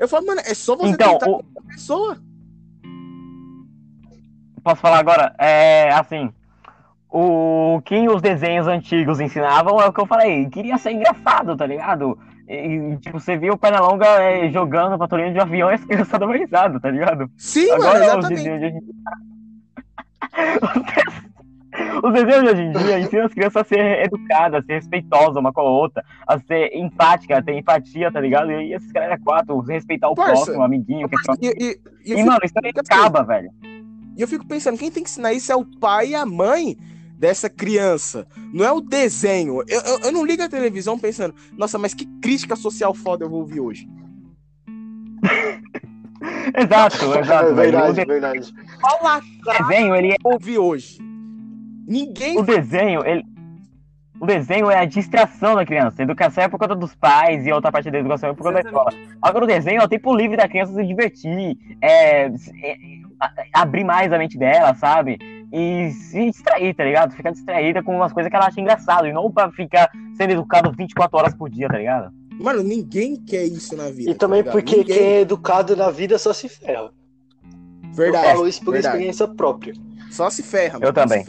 Eu 0.00 0.08
falo, 0.08 0.26
mano, 0.26 0.40
é 0.44 0.52
só 0.54 0.74
você 0.74 0.88
Então, 0.88 1.12
tentar 1.12 1.30
o- 1.30 1.44
pessoa. 1.68 2.18
Posso 4.64 4.80
falar 4.80 4.98
agora? 4.98 5.34
É 5.38 5.90
assim. 5.92 6.30
O 7.12 7.82
que 7.84 8.08
os 8.08 8.22
desenhos 8.22 8.66
antigos 8.68 9.18
ensinavam 9.20 9.80
é 9.80 9.86
o 9.86 9.92
que 9.92 10.00
eu 10.00 10.06
falei. 10.06 10.48
Queria 10.48 10.78
ser 10.78 10.92
engraçado, 10.92 11.56
tá 11.56 11.66
ligado? 11.66 12.16
E, 12.48 12.96
tipo, 13.00 13.18
você 13.18 13.36
via 13.36 13.52
o 13.52 13.58
Pernalonga 13.58 14.06
é, 14.22 14.48
jogando 14.50 14.98
patrulhinha 14.98 15.32
de 15.32 15.40
avião 15.40 15.70
e 15.70 15.74
as 15.74 15.82
crianças 15.86 16.18
davam 16.18 16.34
risada, 16.36 16.78
tá 16.80 16.90
ligado? 16.90 17.28
Sim, 17.36 17.68
mano, 17.68 17.82
Agora 17.84 18.18
os 18.18 18.30
exatamente. 18.30 18.84
Os 22.02 22.12
desenhos 22.12 22.42
de 22.42 22.48
hoje 22.50 22.62
em 22.62 22.72
dia 22.72 22.98
ensinam 22.98 23.26
as 23.26 23.32
crianças 23.32 23.56
a 23.62 23.64
ser 23.64 24.04
educadas, 24.04 24.62
a 24.62 24.66
ser 24.66 24.72
respeitosas 24.74 25.36
uma 25.36 25.52
com 25.52 25.60
a 25.60 25.64
outra, 25.64 26.04
a 26.26 26.38
ser 26.38 26.74
empática, 26.76 27.38
a 27.38 27.42
ter 27.42 27.56
empatia, 27.56 28.10
tá 28.10 28.20
ligado? 28.20 28.50
E 28.50 28.74
esses 28.74 28.90
caras 28.92 29.12
é 29.12 29.18
quatro, 29.18 29.58
respeitar 29.60 30.08
o 30.08 30.14
Parça. 30.14 30.32
próximo, 30.32 30.58
o 30.58 30.62
amiguinho. 30.62 31.08
Que 31.08 31.14
é 31.14 31.18
só... 31.24 31.32
E, 31.40 31.46
e- 31.46 31.80
e 32.04 32.12
E, 32.12 32.16
fico- 32.16 32.26
mano, 32.26 32.40
isso 32.44 32.54
também 32.54 32.72
fica 32.72 32.82
assim, 32.82 33.00
acaba, 33.00 33.22
velho. 33.22 33.50
E 34.16 34.20
eu 34.20 34.26
fico 34.28 34.44
pensando, 34.46 34.76
quem 34.78 34.90
tem 34.90 35.02
que 35.04 35.08
ensinar 35.08 35.32
isso 35.32 35.52
é 35.52 35.56
o 35.56 35.64
pai 35.64 36.08
e 36.08 36.14
a 36.14 36.26
mãe 36.26 36.76
dessa 37.20 37.50
criança. 37.50 38.26
Não 38.52 38.64
é 38.64 38.72
o 38.72 38.80
desenho. 38.80 39.62
Eu, 39.68 39.80
eu, 39.82 40.00
eu 40.04 40.12
não 40.12 40.24
ligo 40.24 40.42
a 40.42 40.48
televisão 40.48 40.98
pensando, 40.98 41.34
nossa, 41.56 41.78
mas 41.78 41.92
que 41.92 42.06
crítica 42.20 42.56
social 42.56 42.94
foda 42.94 43.24
eu 43.26 43.28
vou 43.28 43.40
ouvir 43.40 43.60
hoje. 43.60 43.86
Exato, 46.56 46.96
exato. 47.20 47.48
É 47.50 47.54
velho. 47.54 47.78
O 47.78 47.92
verdade, 47.92 48.04
verdade. 48.06 48.54
Qual 48.80 49.06
a 49.06 49.20
desenho, 49.58 49.94
ele 49.94 50.12
é 50.12 50.16
eu 50.24 50.32
ouvir 50.32 50.58
hoje? 50.58 50.98
Ninguém. 51.86 52.38
o 52.38 52.42
desenho, 52.42 53.04
ele. 53.04 53.22
O 54.18 54.26
desenho 54.26 54.70
é 54.70 54.78
a 54.78 54.84
distração 54.84 55.54
da 55.54 55.64
criança. 55.64 56.02
A 56.02 56.04
educação 56.04 56.44
é 56.44 56.48
por 56.48 56.58
conta 56.58 56.74
dos 56.74 56.94
pais 56.94 57.46
e 57.46 57.50
a 57.50 57.54
outra 57.54 57.72
parte 57.72 57.90
da 57.90 57.98
educação 57.98 58.28
é 58.30 58.34
por 58.34 58.42
conta 58.42 58.62
da 58.62 58.68
escola. 58.68 58.90
Agora 59.20 59.44
o 59.44 59.48
desenho 59.48 59.80
é 59.80 59.84
o 59.84 59.88
tempo 59.88 60.14
livre 60.14 60.36
da 60.36 60.46
criança 60.46 60.74
se 60.74 60.86
divertir, 60.86 61.56
é, 61.80 62.26
é, 62.26 62.30
a- 63.18 63.32
abrir 63.62 63.82
mais 63.82 64.12
a 64.12 64.18
mente 64.18 64.36
dela, 64.36 64.74
sabe? 64.74 65.18
E 65.52 65.90
se 65.92 66.30
distrair, 66.30 66.74
tá 66.74 66.84
ligado? 66.84 67.12
Ficar 67.12 67.30
distraída 67.32 67.82
com 67.82 67.96
umas 67.96 68.12
coisas 68.12 68.30
que 68.30 68.36
ela 68.36 68.46
acha 68.46 68.60
engraçado 68.60 69.06
e 69.06 69.12
não 69.12 69.30
pra 69.32 69.50
ficar 69.50 69.90
sendo 70.16 70.30
educado 70.32 70.70
24 70.72 71.18
horas 71.18 71.34
por 71.34 71.50
dia, 71.50 71.68
tá 71.68 71.76
ligado? 71.78 72.12
Mano, 72.38 72.62
ninguém 72.62 73.16
quer 73.16 73.44
isso 73.44 73.76
na 73.76 73.90
vida. 73.90 74.10
E 74.10 74.14
também 74.14 74.42
tá 74.44 74.50
ligado? 74.50 74.52
porque 74.52 74.76
Ninguém. 74.78 74.96
quem 74.96 75.06
é 75.06 75.20
educado 75.20 75.76
na 75.76 75.90
vida 75.90 76.18
só 76.18 76.32
se 76.32 76.48
ferra. 76.48 76.90
Verdade. 77.92 78.26
Eu 78.28 78.32
falo 78.34 78.48
isso 78.48 78.64
por 78.64 78.72
verdade. 78.72 78.94
experiência 78.94 79.26
própria. 79.28 79.74
Só 80.10 80.30
se 80.30 80.42
ferra, 80.42 80.74
mano. 80.74 80.86
Eu 80.86 80.92
também. 80.92 81.24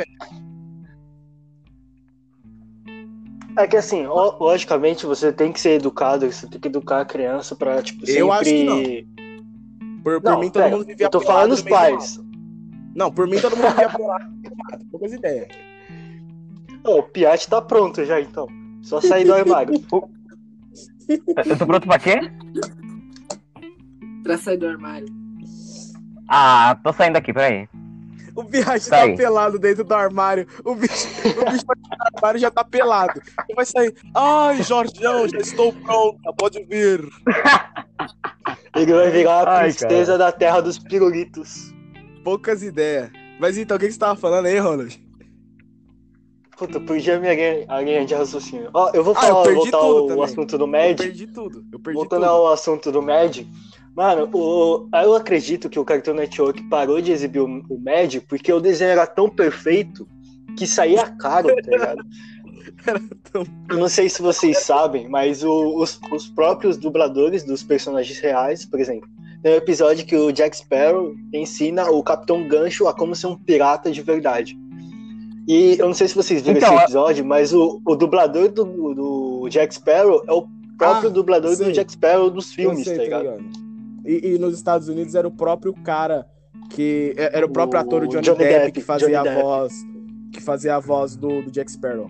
É 3.57 3.67
que 3.67 3.75
assim, 3.75 4.05
lo- 4.05 4.37
logicamente 4.39 5.05
você 5.05 5.31
tem 5.33 5.51
que 5.51 5.59
ser 5.59 5.71
educado, 5.71 6.31
você 6.31 6.47
tem 6.47 6.59
que 6.59 6.67
educar 6.69 7.01
a 7.01 7.05
criança 7.05 7.55
pra, 7.55 7.81
tipo, 7.81 8.05
sempre. 8.05 8.21
Eu 8.21 8.31
acho 8.31 8.45
que 8.49 9.05
Por, 10.03 10.21
por 10.21 10.31
Não, 10.31 10.39
mim, 10.39 10.49
todo 10.49 10.63
pera, 10.63 10.75
mundo 10.77 10.85
vivia 10.85 11.05
eu 11.05 11.09
tô 11.09 11.19
falando 11.19 11.51
os 11.51 11.61
pais. 11.61 12.17
mato. 12.17 12.30
Não, 12.95 13.11
por 13.11 13.27
mim 13.27 13.39
todo 13.39 13.55
mundo 13.55 13.69
vivia 13.69 13.89
pelado. 13.89 14.25
Poucas 14.91 15.13
ideias. 15.13 15.47
Ô, 16.83 16.99
o 16.99 17.03
Piatti 17.03 17.47
tá 17.47 17.61
pronto 17.61 18.03
já, 18.03 18.19
então. 18.19 18.47
Só 18.81 18.99
sair 18.99 19.25
do 19.25 19.33
armário. 19.33 19.73
Eu 21.07 21.57
tô 21.57 21.65
pronto 21.65 21.87
pra 21.87 21.99
quê? 21.99 22.19
Pra 24.23 24.37
sair 24.37 24.57
do 24.57 24.67
armário. 24.67 25.07
Ah, 26.27 26.77
tô 26.83 26.93
saindo 26.93 27.17
aqui, 27.17 27.33
peraí. 27.33 27.67
O 28.33 28.43
Viagem 28.43 28.89
Tá 28.89 29.07
tá 29.07 29.15
pelado 29.15 29.59
dentro 29.59 29.83
do 29.83 29.93
armário. 29.93 30.47
O 30.63 30.73
bicho, 30.73 31.07
o 31.25 31.51
bicho 31.51 31.65
do 31.65 31.73
armário 32.15 32.37
e 32.37 32.41
já 32.41 32.49
tá 32.49 32.63
pelado. 32.63 33.21
Ele 33.47 33.55
vai 33.55 33.65
sair. 33.65 33.93
Ai, 34.15 34.63
Jorgeão, 34.63 35.27
já 35.27 35.37
estou 35.39 35.73
pronta, 35.73 36.31
pode 36.37 36.63
vir. 36.63 37.05
Ele 38.75 38.93
vai 38.93 39.11
virar 39.11 39.47
a 39.47 39.57
Ai, 39.57 39.63
princesa 39.73 40.17
da 40.17 40.31
terra 40.31 40.61
dos 40.61 40.79
pirulitos. 40.79 41.70
Poucas 42.23 42.61
ideias. 42.63 43.09
Mas 43.39 43.57
então, 43.57 43.77
o 43.77 43.79
que 43.79 43.87
que 43.87 43.93
você 43.93 43.99
tava 43.99 44.15
falando 44.19 44.45
aí, 44.45 44.57
Ronald? 44.59 45.01
Puta, 46.57 46.79
perdi 46.79 47.09
a 47.11 47.19
minha 47.19 47.33
linha, 47.81 48.05
de 48.05 48.13
raciocínio. 48.13 48.69
Ó, 48.73 48.91
eu 48.93 49.03
vou 49.03 49.15
Ah, 49.17 49.27
eu 49.27 49.33
falar, 49.33 49.53
voltar 49.55 49.77
ao 49.77 50.07
também. 50.07 50.23
assunto 50.23 50.57
do 50.59 50.63
Eu 50.63 50.67
Mad. 50.67 50.97
perdi 50.97 51.25
tudo. 51.27 51.65
Eu 51.71 51.79
perdi 51.79 51.95
Voltando 51.97 52.19
tudo. 52.21 52.29
ao 52.29 52.51
assunto 52.51 52.91
do 52.91 53.01
Mad, 53.01 53.39
mano, 53.95 54.29
o, 54.31 54.87
eu 54.93 55.15
acredito 55.15 55.69
que 55.69 55.79
o 55.79 55.85
Cartoon 55.85 56.13
Network 56.13 56.61
parou 56.69 57.01
de 57.01 57.11
exibir 57.11 57.39
o, 57.39 57.45
o 57.67 57.79
Mad 57.83 58.17
porque 58.29 58.53
o 58.53 58.59
desenho 58.59 58.91
era 58.91 59.07
tão 59.07 59.27
perfeito 59.27 60.07
que 60.55 60.67
saía 60.67 61.09
caro, 61.17 61.47
tá 61.47 61.71
ligado? 61.71 62.03
tão- 63.33 63.45
Eu 63.67 63.77
não 63.79 63.89
sei 63.89 64.07
se 64.07 64.21
vocês 64.21 64.59
sabem, 64.59 65.09
mas 65.09 65.43
o- 65.43 65.77
os, 65.81 65.99
os 66.11 66.27
próprios 66.27 66.77
dubladores 66.77 67.43
dos 67.43 67.63
personagens 67.63 68.19
reais, 68.19 68.65
por 68.67 68.79
exemplo, 68.79 69.09
tem 69.43 69.53
um 69.53 69.57
episódio 69.57 70.05
que 70.05 70.15
o 70.15 70.31
Jack 70.31 70.55
Sparrow 70.57 71.13
ensina 71.33 71.89
o 71.89 72.03
Capitão 72.03 72.47
Gancho 72.47 72.87
a 72.87 72.93
como 72.93 73.15
ser 73.15 73.27
um 73.27 73.35
pirata 73.35 73.91
de 73.91 74.01
verdade. 74.01 74.57
E 75.47 75.75
eu 75.79 75.87
não 75.87 75.93
sei 75.93 76.07
se 76.07 76.15
vocês 76.15 76.41
viram 76.41 76.57
Então, 76.57 76.73
esse 76.75 76.83
episódio, 76.83 77.25
mas 77.25 77.51
o, 77.53 77.81
o 77.85 77.95
dublador 77.95 78.49
do, 78.49 78.63
do 78.93 79.49
Jack 79.49 79.73
Sparrow 79.73 80.21
é 80.27 80.31
o 80.31 80.45
próprio 80.77 81.09
Ah, 81.09 81.13
dublador 81.13 81.55
sei. 81.55 81.65
do 81.67 81.71
Jack 81.71 81.91
Sparrow 81.91 82.29
dos 82.29 82.53
filmes, 82.53 82.83
sei, 82.85 82.95
tá 82.97 83.03
ligado? 83.03 83.43
E, 84.05 84.33
e 84.33 84.37
nos 84.37 84.55
Estados 84.55 84.87
Unidos 84.87 85.15
era 85.15 85.27
o 85.27 85.31
próprio 85.31 85.73
cara 85.73 86.25
que. 86.69 87.13
é- 87.17 87.37
Era 87.37 87.45
o 87.45 87.49
próprio 87.49 87.79
O 87.79 87.83
ator 87.83 88.03
o 88.03 88.07
Johnny, 88.07 88.23
Johnny 88.23 88.37
Depp, 88.37 88.53
Depp, 88.53 88.71
que 88.73 88.81
fazia 88.81 89.07
Johnny 89.07 89.15
a 89.17 89.23
Depp. 89.23 89.41
voz. 89.41 89.73
Que 90.31 90.41
fazia 90.41 90.75
a 90.75 90.79
voz 90.79 91.15
do, 91.15 91.41
do 91.41 91.51
Jack 91.51 91.71
Sparrow. 91.71 92.09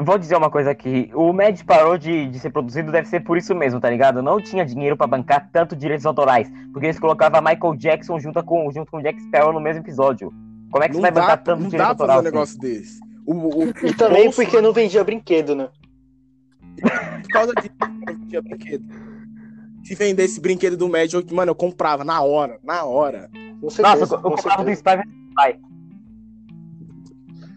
Eu 0.00 0.04
Vou 0.06 0.16
dizer 0.16 0.34
uma 0.36 0.50
coisa 0.50 0.70
aqui. 0.70 1.10
O 1.14 1.30
Mad 1.30 1.60
parou 1.64 1.98
de, 1.98 2.26
de 2.28 2.38
ser 2.40 2.48
produzido, 2.50 2.90
deve 2.90 3.06
ser 3.06 3.20
por 3.20 3.36
isso 3.36 3.54
mesmo, 3.54 3.78
tá 3.78 3.90
ligado? 3.90 4.22
Não 4.22 4.40
tinha 4.40 4.64
dinheiro 4.64 4.96
pra 4.96 5.06
bancar 5.06 5.50
tanto 5.52 5.76
direitos 5.76 6.06
autorais. 6.06 6.50
Porque 6.72 6.86
eles 6.86 6.98
colocavam 6.98 7.38
Michael 7.42 7.76
Jackson 7.76 8.18
junto 8.18 8.42
com, 8.42 8.70
junto 8.72 8.90
com 8.90 8.96
o 8.96 9.02
Jack 9.02 9.20
Sparrow 9.20 9.52
no 9.52 9.60
mesmo 9.60 9.82
episódio. 9.82 10.32
Como 10.70 10.82
é 10.82 10.88
que 10.88 10.94
Não 10.94 11.00
você 11.02 11.10
vai 11.10 11.12
dá, 11.12 11.20
bancar 11.20 11.42
tanto 11.42 11.60
não 11.62 11.68
direito 11.68 11.88
dá 11.88 11.94
pra 11.94 12.06
fazer 12.06 12.28
autoral? 12.28 12.40
um 12.40 12.44
assim? 12.44 12.58
negócio 12.58 12.60
desse. 12.60 13.00
O, 13.26 13.34
o, 13.34 13.64
o 13.64 13.86
E 13.86 13.94
também 13.94 14.24
bolso- 14.24 14.42
porque 14.42 14.60
não 14.62 14.72
vendia 14.72 15.04
brinquedo, 15.04 15.54
né? 15.54 15.68
por 16.80 17.28
causa 17.28 17.52
disso, 17.56 17.70
eu 18.08 18.14
não 18.14 18.26
tinha 18.26 18.40
brinquedo. 18.42 18.84
Se 19.84 19.94
vendesse 19.94 20.40
brinquedo 20.40 20.76
do 20.78 20.88
eu, 21.12 21.22
mano, 21.32 21.50
eu 21.50 21.54
comprava 21.54 22.04
na 22.04 22.22
hora, 22.22 22.58
na 22.64 22.84
hora. 22.84 23.28
Com 23.60 23.68
certeza. 23.68 23.98
Nossa, 24.00 24.14
eu 24.14 24.18
com 24.22 24.30
comprava 24.30 24.64
do. 24.64 24.70
Spy 24.72 25.60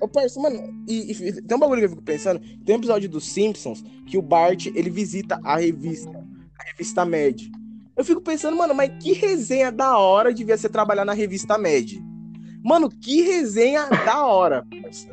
Ô, 0.03 0.07
parça, 0.09 0.37
mano, 0.37 0.61
e, 0.85 1.11
e 1.13 1.41
tem 1.41 1.55
um 1.55 1.59
bagulho 1.59 1.79
que 1.79 1.85
eu 1.85 1.89
fico 1.91 2.01
pensando. 2.01 2.41
Tem 2.65 2.75
um 2.75 2.79
episódio 2.79 3.07
dos 3.09 3.25
Simpsons 3.25 3.81
que 4.05 4.17
o 4.17 4.21
Bart, 4.21 4.65
ele 4.65 4.89
visita 4.89 5.39
a 5.45 5.55
revista, 5.57 6.09
a 6.59 6.63
revista 6.71 7.05
Mad. 7.05 7.39
Eu 7.95 8.03
fico 8.03 8.19
pensando, 8.19 8.57
mano, 8.57 8.73
mas 8.75 8.91
que 9.01 9.13
resenha 9.13 9.71
da 9.71 9.97
hora 9.97 10.33
devia 10.33 10.57
ser 10.57 10.67
trabalhar 10.69 11.05
na 11.05 11.13
revista 11.13 11.57
Mad. 11.57 11.93
Mano, 12.61 12.89
que 12.89 13.21
resenha 13.21 13.85
da 14.05 14.25
hora. 14.25 14.65
parça. 14.81 15.07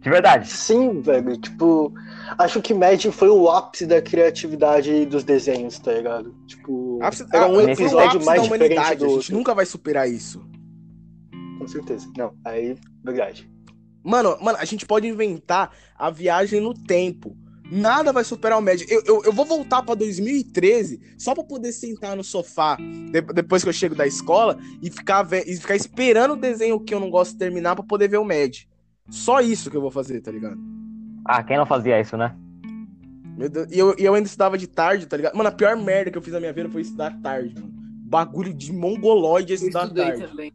De 0.00 0.10
verdade. 0.10 0.48
Sim, 0.48 1.00
velho. 1.00 1.36
Tipo, 1.36 1.92
acho 2.36 2.60
que 2.60 2.74
Mad 2.74 3.04
foi 3.12 3.28
o 3.28 3.48
ápice 3.48 3.86
da 3.86 4.02
criatividade 4.02 5.06
dos 5.06 5.22
desenhos, 5.22 5.78
tá 5.78 5.92
ligado? 5.92 6.34
Tipo, 6.48 6.98
Ápice- 7.00 7.24
era 7.32 7.46
um 7.46 7.60
ah, 7.60 7.70
episódio 7.70 8.24
mais 8.24 8.40
da 8.40 8.48
diferente 8.48 8.72
humanidade, 8.72 8.96
do 8.98 9.04
A 9.04 9.08
gente 9.08 9.16
outro. 9.18 9.34
nunca 9.36 9.54
vai 9.54 9.64
superar 9.64 10.10
isso. 10.10 10.44
Com 11.60 11.68
certeza. 11.68 12.10
Não, 12.18 12.32
aí, 12.44 12.76
verdade. 13.04 13.50
Mano, 14.04 14.36
mano, 14.40 14.58
a 14.58 14.64
gente 14.64 14.84
pode 14.86 15.06
inventar 15.06 15.70
a 15.96 16.10
viagem 16.10 16.60
no 16.60 16.74
tempo. 16.74 17.36
Nada 17.70 18.12
vai 18.12 18.22
superar 18.24 18.58
o 18.58 18.62
Mad. 18.62 18.82
Eu, 18.88 19.02
eu, 19.06 19.22
eu 19.24 19.32
vou 19.32 19.46
voltar 19.46 19.82
pra 19.82 19.94
2013 19.94 21.00
só 21.16 21.34
pra 21.34 21.42
poder 21.44 21.72
sentar 21.72 22.14
no 22.16 22.22
sofá 22.24 22.76
de- 22.76 23.22
depois 23.32 23.62
que 23.62 23.68
eu 23.68 23.72
chego 23.72 23.94
da 23.94 24.06
escola 24.06 24.58
e 24.82 24.90
ficar, 24.90 25.26
e 25.46 25.56
ficar 25.56 25.76
esperando 25.76 26.32
o 26.32 26.36
desenho 26.36 26.78
que 26.80 26.92
eu 26.92 27.00
não 27.00 27.08
gosto 27.08 27.32
de 27.32 27.38
terminar 27.38 27.74
pra 27.74 27.84
poder 27.84 28.08
ver 28.08 28.18
o 28.18 28.24
Mad. 28.24 28.54
Só 29.08 29.40
isso 29.40 29.70
que 29.70 29.76
eu 29.76 29.80
vou 29.80 29.90
fazer, 29.90 30.20
tá 30.20 30.30
ligado? 30.30 30.58
Ah, 31.24 31.42
quem 31.42 31.56
não 31.56 31.64
fazia 31.64 31.98
isso, 32.00 32.16
né? 32.16 32.36
Meu 33.38 33.48
Deus, 33.48 33.68
E 33.70 33.78
eu, 33.78 33.94
e 33.98 34.04
eu 34.04 34.14
ainda 34.14 34.26
estudava 34.26 34.58
de 34.58 34.66
tarde, 34.66 35.06
tá 35.06 35.16
ligado? 35.16 35.34
Mano, 35.34 35.48
a 35.48 35.52
pior 35.52 35.74
merda 35.76 36.10
que 36.10 36.18
eu 36.18 36.22
fiz 36.22 36.32
na 36.34 36.40
minha 36.40 36.52
vida 36.52 36.68
foi 36.68 36.82
estudar 36.82 37.16
tarde, 37.22 37.54
mano. 37.54 37.72
Bagulho 38.04 38.52
de 38.52 38.70
mongoloide 38.72 39.54
estudar 39.54 39.88
tarde. 39.88 40.26
também. 40.26 40.52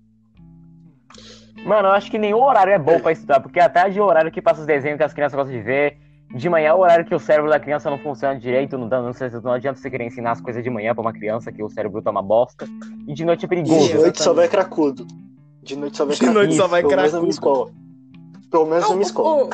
Mano, 1.68 1.90
eu 1.90 1.92
acho 1.92 2.10
que 2.10 2.18
nenhum 2.18 2.42
horário 2.42 2.72
é 2.74 2.80
bom 2.80 2.98
pra 3.00 3.12
estudar, 3.12 3.40
porque 3.42 3.60
à 3.60 3.68
tarde 3.70 4.00
é 4.00 4.02
o 4.02 4.06
horário 4.06 4.32
que 4.32 4.42
passa 4.42 4.62
os 4.62 4.66
desenhos 4.66 4.98
que 4.98 5.04
as 5.04 5.14
crianças 5.14 5.36
gostam 5.36 5.56
de 5.56 5.62
ver. 5.62 5.98
De 6.34 6.50
manhã 6.50 6.70
é 6.70 6.74
o 6.74 6.80
horário 6.80 7.06
que 7.06 7.14
o 7.16 7.20
cérebro 7.20 7.50
da 7.50 7.60
criança 7.60 7.90
não 7.90 7.98
funciona 7.98 8.38
direito, 8.38 8.78
não, 8.78 8.88
dá, 8.88 9.02
não, 9.02 9.12
não 9.44 9.52
adianta 9.52 9.80
você 9.80 9.90
querer 9.90 10.06
ensinar 10.06 10.32
as 10.32 10.42
coisas 10.42 10.64
de 10.64 10.70
manhã 10.70 10.94
pra 10.94 11.02
uma 11.02 11.14
criança 11.14 11.52
que 11.52 11.64
o 11.64 11.70
cérebro 11.70 12.02
tá 12.02 12.10
uma 12.12 12.22
bosta. 12.22 12.66
E 13.08 13.14
de 13.14 13.24
noite 13.26 13.40
é 13.46 13.48
De 13.48 13.48
perigoso. 13.48 13.86
Isso. 13.86 13.98
noite 13.98 14.22
só 14.22 14.34
vai 14.34 14.48
cracudo. 14.48 15.06
De 15.64 15.76
noite 15.78 15.98
só 15.98 16.06
vai 16.06 16.16
De 16.16 16.26
noite 16.30 16.56
só 16.56 16.68
cracudo. 16.68 16.72
vai 16.72 16.82
Pelo 16.82 16.96
menos 16.96 17.04
na 17.04 17.20
cracudo. 17.20 17.22
minha 17.22 17.32
escola. 17.32 17.72
Pelo 18.50 18.66
menos 18.66 18.84
na 18.84 18.90
Não, 18.90 18.96
minha 18.96 19.06
escola. 19.08 19.50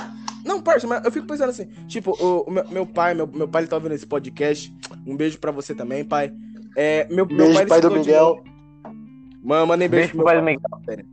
não, 0.45 0.61
parça, 0.61 0.87
mas 0.87 1.03
eu 1.05 1.11
fico 1.11 1.25
pensando 1.27 1.49
assim, 1.49 1.65
tipo, 1.87 2.11
o, 2.23 2.41
o 2.47 2.51
meu, 2.51 2.67
meu 2.69 2.85
pai, 2.85 3.13
meu, 3.15 3.25
meu 3.27 3.47
pai 3.47 3.61
ele 3.63 3.69
tá 3.69 3.75
ouvindo 3.75 3.93
esse 3.93 4.05
podcast. 4.05 4.71
Um 5.05 5.15
beijo 5.15 5.39
pra 5.39 5.51
você 5.51 5.73
também, 5.75 6.03
pai. 6.05 6.31
É, 6.75 7.05
meu, 7.09 7.25
meu 7.25 7.37
Beijo, 7.37 7.59
ele 7.59 7.69
pai 7.69 7.81
do 7.81 7.87
estudou 7.87 8.03
de 8.03 8.09
Miguel. 8.09 8.43
Mano, 9.43 9.67
mandei 9.67 9.87
beijo, 9.87 10.07
Beijo 10.07 10.15
pro 10.15 10.25
pai 10.25 10.41
meu 10.41 10.57
do 10.57 10.61
pai. 10.69 10.95
Miguel. 10.97 11.05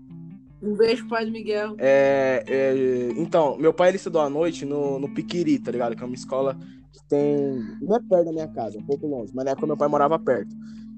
Um 0.63 0.75
beijo 0.77 1.09
pai 1.09 1.25
do 1.25 1.33
Miguel. 1.33 1.75
É, 1.79 2.45
é, 2.47 3.13
então, 3.17 3.57
meu 3.59 3.73
pai 3.73 3.89
ele 3.89 3.97
estudou 3.97 4.21
à 4.21 4.29
noite 4.29 4.65
no, 4.65 4.99
no 4.99 5.09
Piquiri, 5.15 5.59
tá 5.59 5.71
ligado? 5.71 5.97
Que 5.97 6.03
é 6.03 6.07
uma 6.07 6.15
escola 6.15 6.57
que 6.93 7.03
tem. 7.09 7.59
Não 7.81 7.97
é 7.97 8.01
perto 8.01 8.25
da 8.27 8.33
minha 8.33 8.49
casa, 8.49 8.79
um 8.79 8.85
pouco 8.85 9.07
longe, 9.07 9.33
mas 9.35 9.45
na 9.45 9.53
época 9.53 9.67
meu 9.67 9.77
pai 9.77 9.89
morava 9.89 10.19
perto. 10.19 10.55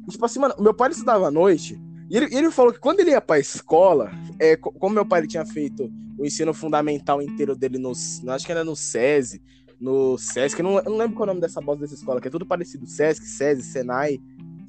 E, 0.06 0.10
tipo 0.10 0.24
assim, 0.24 0.40
mano, 0.40 0.54
meu 0.58 0.74
pai 0.74 0.88
ele 0.88 0.94
estudava 0.94 1.28
à 1.28 1.30
noite. 1.30 1.80
E 2.10 2.16
ele, 2.16 2.34
ele 2.36 2.50
falou 2.50 2.72
que 2.72 2.80
quando 2.80 3.00
ele 3.00 3.10
ia 3.10 3.20
pra 3.20 3.38
escola, 3.38 4.10
é, 4.38 4.56
co- 4.56 4.72
como 4.72 4.94
meu 4.94 5.06
pai 5.06 5.20
ele 5.20 5.28
tinha 5.28 5.46
feito 5.46 5.90
o 6.18 6.26
ensino 6.26 6.52
fundamental 6.52 7.22
inteiro 7.22 7.54
dele 7.56 7.78
no. 7.78 7.92
Acho 7.92 8.44
que 8.44 8.52
era 8.52 8.64
no 8.64 8.74
SESI, 8.76 9.40
no 9.80 10.18
SESC, 10.18 10.58
eu 10.60 10.64
não, 10.64 10.78
eu 10.78 10.90
não 10.90 10.96
lembro 10.98 11.16
qual 11.16 11.26
é 11.26 11.30
o 11.30 11.34
nome 11.34 11.40
dessa 11.40 11.60
bosta 11.60 11.80
dessa 11.82 11.94
escola, 11.94 12.20
que 12.20 12.28
é 12.28 12.30
tudo 12.30 12.44
parecido. 12.44 12.86
SESC, 12.86 13.24
SESI, 13.24 13.62
Senai, 13.62 14.18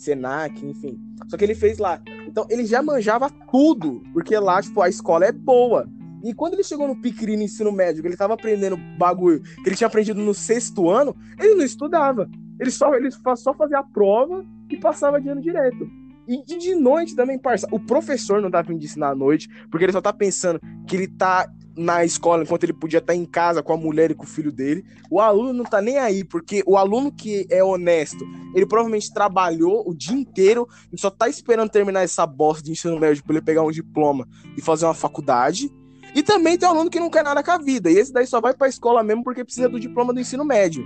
Senac, 0.03 0.65
enfim. 0.65 0.99
Só 1.27 1.37
que 1.37 1.43
ele 1.43 1.55
fez 1.55 1.77
lá. 1.77 2.01
Então 2.27 2.45
ele 2.49 2.65
já 2.65 2.81
manjava 2.81 3.29
tudo, 3.51 4.03
porque 4.11 4.37
lá, 4.37 4.61
tipo, 4.61 4.81
a 4.81 4.89
escola 4.89 5.25
é 5.25 5.31
boa. 5.31 5.87
E 6.23 6.33
quando 6.33 6.53
ele 6.53 6.63
chegou 6.63 6.87
no 6.87 6.95
Piquiri 6.95 7.35
no 7.35 7.43
ensino 7.43 7.71
médio, 7.71 8.01
que 8.01 8.07
ele 8.07 8.15
tava 8.15 8.33
aprendendo 8.33 8.77
bagulho 8.97 9.41
que 9.41 9.67
ele 9.67 9.75
tinha 9.75 9.87
aprendido 9.87 10.21
no 10.21 10.33
sexto 10.33 10.89
ano, 10.89 11.15
ele 11.37 11.55
não 11.55 11.65
estudava. 11.65 12.29
Ele 12.59 12.71
só, 12.71 12.93
ele 12.95 13.09
só 13.11 13.53
fazia 13.53 13.79
a 13.79 13.83
prova 13.83 14.45
e 14.69 14.77
passava 14.77 15.19
de 15.19 15.27
ano 15.27 15.41
direto. 15.41 15.89
E 16.25 16.41
de, 16.45 16.75
noite 16.75 17.15
também, 17.15 17.37
parça. 17.37 17.67
O 17.71 17.79
professor 17.79 18.41
não 18.41 18.49
tá 18.49 18.61
vindo 18.61 18.81
ensinar 18.81 19.09
à 19.09 19.15
noite, 19.15 19.49
porque 19.69 19.83
ele 19.83 19.91
só 19.91 19.99
tá 19.99 20.13
pensando 20.13 20.59
que 20.87 20.95
ele 20.95 21.07
tá 21.07 21.51
na 21.75 22.05
escola 22.05 22.43
enquanto 22.43 22.63
ele 22.63 22.73
podia 22.73 22.99
estar 22.99 23.15
em 23.15 23.25
casa 23.25 23.63
com 23.63 23.73
a 23.73 23.77
mulher 23.77 24.11
e 24.11 24.15
com 24.15 24.23
o 24.23 24.27
filho 24.27 24.51
dele. 24.51 24.85
O 25.09 25.19
aluno 25.19 25.53
não 25.53 25.65
tá 25.65 25.81
nem 25.81 25.97
aí, 25.97 26.23
porque 26.23 26.63
o 26.65 26.77
aluno 26.77 27.11
que 27.11 27.47
é 27.49 27.63
honesto, 27.63 28.23
ele 28.53 28.65
provavelmente 28.65 29.13
trabalhou 29.13 29.87
o 29.87 29.93
dia 29.93 30.15
inteiro 30.15 30.67
e 30.91 30.99
só 30.99 31.09
tá 31.09 31.27
esperando 31.27 31.69
terminar 31.69 32.01
essa 32.01 32.25
bosta 32.25 32.63
de 32.63 32.71
ensino 32.71 32.99
médio 32.99 33.23
pra 33.23 33.35
ele 33.35 33.45
pegar 33.45 33.63
um 33.63 33.71
diploma 33.71 34.27
e 34.57 34.61
fazer 34.61 34.85
uma 34.85 34.93
faculdade. 34.93 35.71
E 36.15 36.21
também 36.21 36.57
tem 36.57 36.69
aluno 36.69 36.89
que 36.89 36.99
não 36.99 37.09
quer 37.09 37.23
nada 37.23 37.41
com 37.41 37.51
a 37.51 37.57
vida. 37.57 37.89
E 37.89 37.97
esse 37.97 38.13
daí 38.13 38.27
só 38.27 38.39
vai 38.39 38.53
pra 38.53 38.67
escola 38.67 39.01
mesmo 39.01 39.23
porque 39.23 39.43
precisa 39.43 39.67
do 39.67 39.79
diploma 39.79 40.13
do 40.13 40.19
ensino 40.19 40.45
médio. 40.45 40.85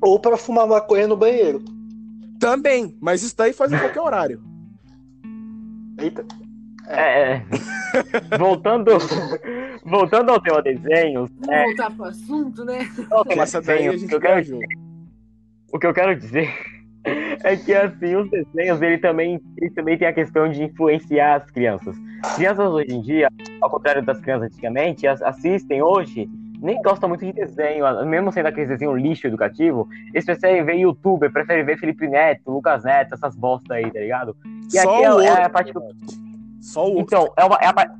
Ou 0.00 0.20
pra 0.20 0.36
fumar 0.36 0.68
maconha 0.68 1.08
no 1.08 1.16
banheiro. 1.16 1.62
Também, 2.38 2.96
mas 3.00 3.22
isso 3.22 3.36
daí 3.36 3.52
faz 3.52 3.72
em 3.72 3.78
qualquer 3.78 4.00
horário. 4.00 4.42
Eita. 5.98 6.24
É, 6.86 7.32
é. 7.32 7.46
voltando, 8.38 8.90
voltando 9.84 10.30
ao 10.30 10.40
tema 10.40 10.62
desenhos, 10.62 11.30
Vamos 11.40 11.48
é, 11.48 11.64
voltar 11.64 11.90
pro 11.90 12.04
assunto, 12.04 12.64
né? 12.64 12.78
Essa 13.30 13.60
daí 13.60 13.74
a 13.74 13.78
desenhos, 13.90 14.00
gente 14.00 14.08
que 14.08 14.14
eu 14.14 14.20
quero 14.20 14.34
viajou. 14.34 14.60
O 15.72 15.78
que 15.78 15.86
eu 15.86 15.94
quero 15.94 16.16
dizer 16.16 16.52
é 17.44 17.56
que 17.56 17.74
assim, 17.74 18.16
os 18.16 18.30
desenhos 18.30 18.82
ele 18.82 18.98
também, 18.98 19.40
ele 19.56 19.70
também 19.70 19.96
tem 19.98 20.08
a 20.08 20.12
questão 20.12 20.50
de 20.50 20.64
influenciar 20.64 21.36
as 21.36 21.50
crianças. 21.50 21.96
Crianças 22.36 22.68
hoje 22.70 22.92
em 22.92 23.00
dia, 23.00 23.28
ao 23.60 23.70
contrário 23.70 24.02
das 24.04 24.20
crianças 24.20 24.48
antigamente, 24.52 25.06
as- 25.06 25.22
assistem 25.22 25.80
hoje, 25.82 26.28
nem 26.60 26.82
gostam 26.82 27.08
muito 27.08 27.24
de 27.24 27.32
desenho, 27.32 27.84
mesmo 28.04 28.30
sendo 28.30 28.46
aqueles 28.46 28.68
desenhos 28.68 29.00
lixo 29.00 29.26
educativo, 29.26 29.88
eles 30.12 30.26
preferem 30.26 30.62
ver 30.62 30.74
youtuber, 30.74 31.32
preferem 31.32 31.64
ver 31.64 31.78
Felipe 31.78 32.06
Neto, 32.06 32.50
Lucas 32.50 32.84
Neto, 32.84 33.14
essas 33.14 33.34
bosta 33.34 33.74
aí, 33.74 33.90
tá 33.90 33.98
ligado? 34.00 34.36
E 34.70 34.78
Só 34.78 34.80
aqui 34.94 35.04
é, 35.04 35.14
o 35.14 35.20
é 35.20 35.30
outro, 35.30 35.44
a 35.44 35.48
parte 35.48 35.72
que 35.72 35.78
eu 35.78 35.82
Só 36.60 36.84
o 36.86 36.96
outro. 36.96 37.00
então, 37.02 37.32
é, 37.38 37.44
uma- 37.44 37.56
é 37.62 37.66
a, 37.66 37.90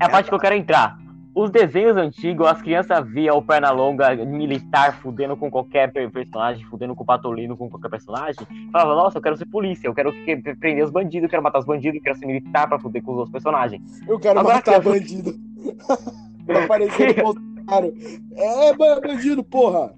é 0.00 0.04
a 0.04 0.08
parte 0.08 0.28
que 0.28 0.34
eu 0.34 0.40
quero 0.40 0.56
entrar. 0.56 0.98
Os 1.34 1.50
desenhos 1.50 1.96
antigos, 1.96 2.46
as 2.46 2.60
crianças 2.60 3.06
via 3.08 3.32
o 3.34 3.40
Pernalonga 3.42 4.14
militar 4.16 4.96
fudendo 5.00 5.36
com 5.36 5.50
qualquer 5.50 5.90
per- 5.92 6.10
personagem, 6.10 6.64
fudendo 6.66 6.94
com 6.94 7.02
o 7.02 7.06
Patolino, 7.06 7.56
com 7.56 7.70
qualquer 7.70 7.88
personagem. 7.88 8.46
Falava, 8.70 8.94
nossa, 8.94 9.18
eu 9.18 9.22
quero 9.22 9.36
ser 9.36 9.46
polícia, 9.46 9.86
eu 9.88 9.94
quero 9.94 10.12
que- 10.12 10.36
prender 10.56 10.84
os 10.84 10.90
bandidos, 10.90 11.24
eu 11.24 11.30
quero 11.30 11.42
matar 11.42 11.58
os 11.60 11.64
bandidos, 11.64 11.96
eu 11.96 12.02
quero 12.02 12.18
ser 12.18 12.26
militar 12.26 12.68
pra 12.68 12.78
fuder 12.78 13.02
com 13.02 13.12
os 13.12 13.18
outros 13.18 13.32
personagens. 13.32 13.82
Eu 14.06 14.18
quero 14.18 14.40
Agora 14.40 14.56
matar 14.56 14.74
eu- 14.74 14.82
bandido. 14.82 15.34
pra 16.46 16.66
parecer 16.66 17.10
o 17.20 17.22
Bolsonaro. 17.22 17.94
É, 18.36 18.74
ba- 18.74 19.00
bandido, 19.00 19.42
porra. 19.44 19.94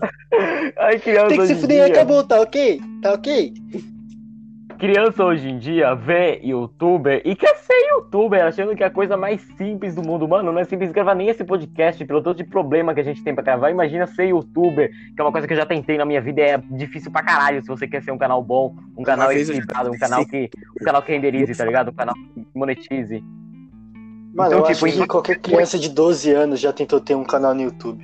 Ai, 0.78 0.98
criança 0.98 1.28
Tem 1.28 1.38
que 1.38 1.46
se 1.46 1.54
fuder, 1.56 1.90
acabou, 1.90 2.24
tá 2.24 2.40
ok? 2.40 2.80
Tá 3.02 3.12
ok? 3.14 3.52
Criança 4.82 5.24
hoje 5.24 5.48
em 5.48 5.58
dia 5.60 5.94
vê 5.94 6.40
youtuber 6.42 7.22
e 7.24 7.36
quer 7.36 7.54
ser 7.58 7.72
youtuber, 7.92 8.44
achando 8.44 8.74
que 8.74 8.82
é 8.82 8.86
a 8.86 8.90
coisa 8.90 9.16
mais 9.16 9.40
simples 9.56 9.94
do 9.94 10.02
mundo. 10.02 10.26
Mano, 10.26 10.50
não 10.50 10.58
é 10.58 10.64
simples 10.64 10.90
gravar 10.90 11.14
nem 11.14 11.28
esse 11.28 11.44
podcast, 11.44 12.04
pelo 12.04 12.20
tanto 12.20 12.38
de 12.38 12.44
problema 12.44 12.92
que 12.92 12.98
a 12.98 13.04
gente 13.04 13.22
tem 13.22 13.32
pra 13.32 13.44
gravar. 13.44 13.70
Imagina 13.70 14.08
ser 14.08 14.30
youtuber, 14.30 14.90
que 14.90 15.20
é 15.20 15.22
uma 15.22 15.30
coisa 15.30 15.46
que 15.46 15.52
eu 15.52 15.56
já 15.56 15.64
tentei 15.64 15.96
na 15.96 16.04
minha 16.04 16.20
vida 16.20 16.40
e 16.40 16.44
é 16.44 16.58
difícil 16.58 17.12
pra 17.12 17.22
caralho 17.22 17.62
se 17.62 17.68
você 17.68 17.86
quer 17.86 18.02
ser 18.02 18.10
um 18.10 18.18
canal 18.18 18.42
bom, 18.42 18.74
um 18.98 19.04
canal 19.04 19.30
equilibrado, 19.30 19.88
um 19.88 19.96
canal 19.96 20.26
que, 20.26 20.50
um 20.80 20.84
canal 20.84 21.00
que 21.00 21.12
renderize, 21.12 21.54
tá 21.56 21.64
ligado? 21.64 21.90
Um 21.92 21.94
canal 21.94 22.16
que 22.34 22.44
monetize. 22.52 23.22
Mano, 24.34 24.48
Então, 24.48 24.58
eu 24.58 24.64
tipo, 24.64 24.84
acho 24.86 24.96
que 24.96 25.02
em- 25.04 25.06
qualquer 25.06 25.38
criança 25.38 25.78
de 25.78 25.90
12 25.90 26.28
anos 26.32 26.58
já 26.58 26.72
tentou 26.72 27.00
ter 27.00 27.14
um 27.14 27.22
canal 27.22 27.54
no 27.54 27.62
YouTube. 27.62 28.02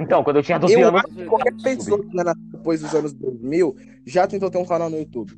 Então, 0.00 0.24
quando 0.24 0.38
eu 0.38 0.42
tinha 0.42 0.58
12 0.58 0.74
Eu 0.74 0.88
anos. 0.88 1.04
acho 1.04 1.14
que 1.14 1.24
qualquer 1.26 1.54
pessoa 1.62 2.02
que 2.02 2.12
nasceu 2.16 2.34
depois 2.50 2.80
dos 2.82 2.92
anos 2.92 3.12
2000 3.12 3.76
já 4.04 4.26
tentou 4.26 4.50
ter 4.50 4.58
um 4.58 4.66
canal 4.66 4.90
no 4.90 4.98
YouTube. 4.98 5.32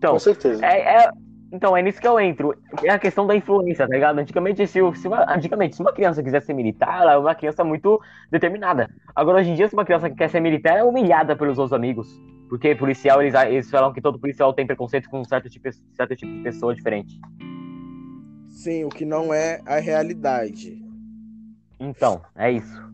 Então, 0.00 0.14
Com 0.14 0.18
certeza. 0.18 0.64
É, 0.64 1.04
é- 1.04 1.10
então, 1.52 1.76
é 1.76 1.82
nisso 1.82 2.00
que 2.00 2.08
eu 2.08 2.18
entro. 2.18 2.54
É 2.82 2.90
a 2.90 2.98
questão 2.98 3.26
da 3.26 3.36
influência, 3.36 3.86
tá 3.86 3.92
ligado? 3.92 4.18
Antigamente, 4.18 4.66
se, 4.66 4.80
se 4.94 5.08
uma, 5.08 5.30
antigamente, 5.30 5.76
se 5.76 5.82
uma 5.82 5.92
criança 5.92 6.22
quisesse 6.22 6.46
ser 6.46 6.54
militar, 6.54 7.02
ela 7.02 7.12
é 7.12 7.18
uma 7.18 7.34
criança 7.34 7.62
muito 7.62 8.00
determinada. 8.30 8.88
Agora, 9.14 9.40
hoje 9.40 9.50
em 9.50 9.54
dia, 9.54 9.68
se 9.68 9.74
uma 9.74 9.84
criança 9.84 10.08
que 10.08 10.16
quer 10.16 10.30
ser 10.30 10.40
militar, 10.40 10.78
é 10.78 10.82
humilhada 10.84 11.36
pelos 11.36 11.58
outros 11.58 11.74
amigos. 11.74 12.08
Porque 12.48 12.74
policial, 12.74 13.20
eles, 13.20 13.34
eles 13.34 13.68
falam 13.70 13.92
que 13.92 14.00
todo 14.00 14.18
policial 14.18 14.54
tem 14.54 14.66
preconceito 14.66 15.10
com 15.10 15.20
um 15.20 15.24
certo 15.24 15.50
tipo, 15.50 15.68
certo 15.94 16.16
tipo 16.16 16.32
de 16.32 16.42
pessoa 16.42 16.74
diferente. 16.74 17.20
Sim, 18.48 18.84
o 18.84 18.88
que 18.88 19.04
não 19.04 19.34
é 19.34 19.60
a 19.66 19.78
realidade. 19.80 20.82
Então, 21.78 22.22
é 22.36 22.50
isso. 22.52 22.90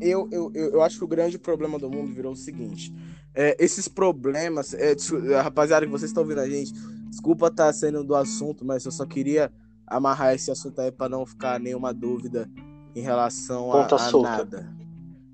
Eu, 0.00 0.28
eu, 0.32 0.50
eu, 0.54 0.72
eu 0.72 0.82
acho 0.82 0.98
que 0.98 1.04
o 1.04 1.08
grande 1.08 1.38
problema 1.38 1.78
do 1.78 1.90
mundo 1.90 2.14
virou 2.14 2.32
o 2.32 2.36
seguinte. 2.36 2.92
É, 3.34 3.56
esses 3.58 3.88
problemas, 3.88 4.74
é, 4.74 4.94
rapaziada, 5.42 5.84
que 5.84 5.92
vocês 5.92 6.10
estão 6.10 6.22
ouvindo 6.22 6.40
a 6.40 6.48
gente, 6.48 6.72
desculpa 7.08 7.48
estar 7.48 7.72
saindo 7.72 8.04
do 8.04 8.14
assunto, 8.14 8.64
mas 8.64 8.84
eu 8.84 8.92
só 8.92 9.04
queria 9.04 9.52
amarrar 9.86 10.34
esse 10.34 10.50
assunto 10.50 10.80
aí 10.80 10.90
para 10.90 11.08
não 11.08 11.26
ficar 11.26 11.58
nenhuma 11.60 11.92
dúvida 11.92 12.48
em 12.94 13.00
relação 13.00 13.70
a, 13.72 13.82
Ponta 13.82 13.96
a 13.96 13.98
solta. 13.98 14.30
nada. 14.30 14.74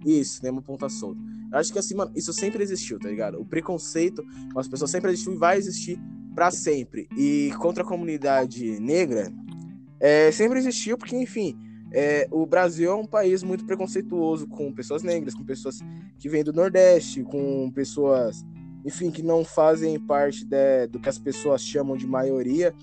Isso, 0.04 0.42
nenhuma 0.42 0.62
ponta 0.62 0.88
solta. 0.88 1.20
Eu 1.52 1.58
acho 1.58 1.72
que 1.72 1.78
assim, 1.78 1.94
mano, 1.94 2.12
isso 2.14 2.32
sempre 2.32 2.62
existiu, 2.62 2.98
tá 2.98 3.08
ligado? 3.08 3.40
O 3.40 3.44
preconceito 3.44 4.24
com 4.52 4.58
as 4.58 4.68
pessoas 4.68 4.90
sempre 4.90 5.10
existiu 5.10 5.34
e 5.34 5.36
vai 5.36 5.58
existir 5.58 6.00
pra 6.34 6.50
sempre. 6.50 7.08
E 7.16 7.52
contra 7.58 7.82
a 7.82 7.86
comunidade 7.86 8.80
negra, 8.80 9.30
é, 9.98 10.30
sempre 10.32 10.58
existiu, 10.58 10.96
porque, 10.96 11.16
enfim, 11.16 11.58
é, 11.92 12.29
o 12.31 12.46
Brasil 12.46 12.90
é 12.90 12.94
um 12.94 13.07
país 13.07 13.42
muito 13.42 13.64
preconceituoso 13.64 14.46
com 14.46 14.72
pessoas 14.72 15.03
negras, 15.03 15.35
com 15.35 15.44
pessoas 15.44 15.79
que 16.18 16.29
vêm 16.29 16.44
do 16.44 16.53
Nordeste, 16.53 17.22
com 17.22 17.70
pessoas, 17.72 18.44
enfim, 18.85 19.11
que 19.11 19.22
não 19.22 19.44
fazem 19.44 19.98
parte 19.98 20.44
de- 20.44 20.87
do 20.88 20.98
que 21.00 21.09
as 21.09 21.18
pessoas 21.18 21.62
chamam 21.62 21.96
de 21.96 22.07
maioria, 22.07 22.74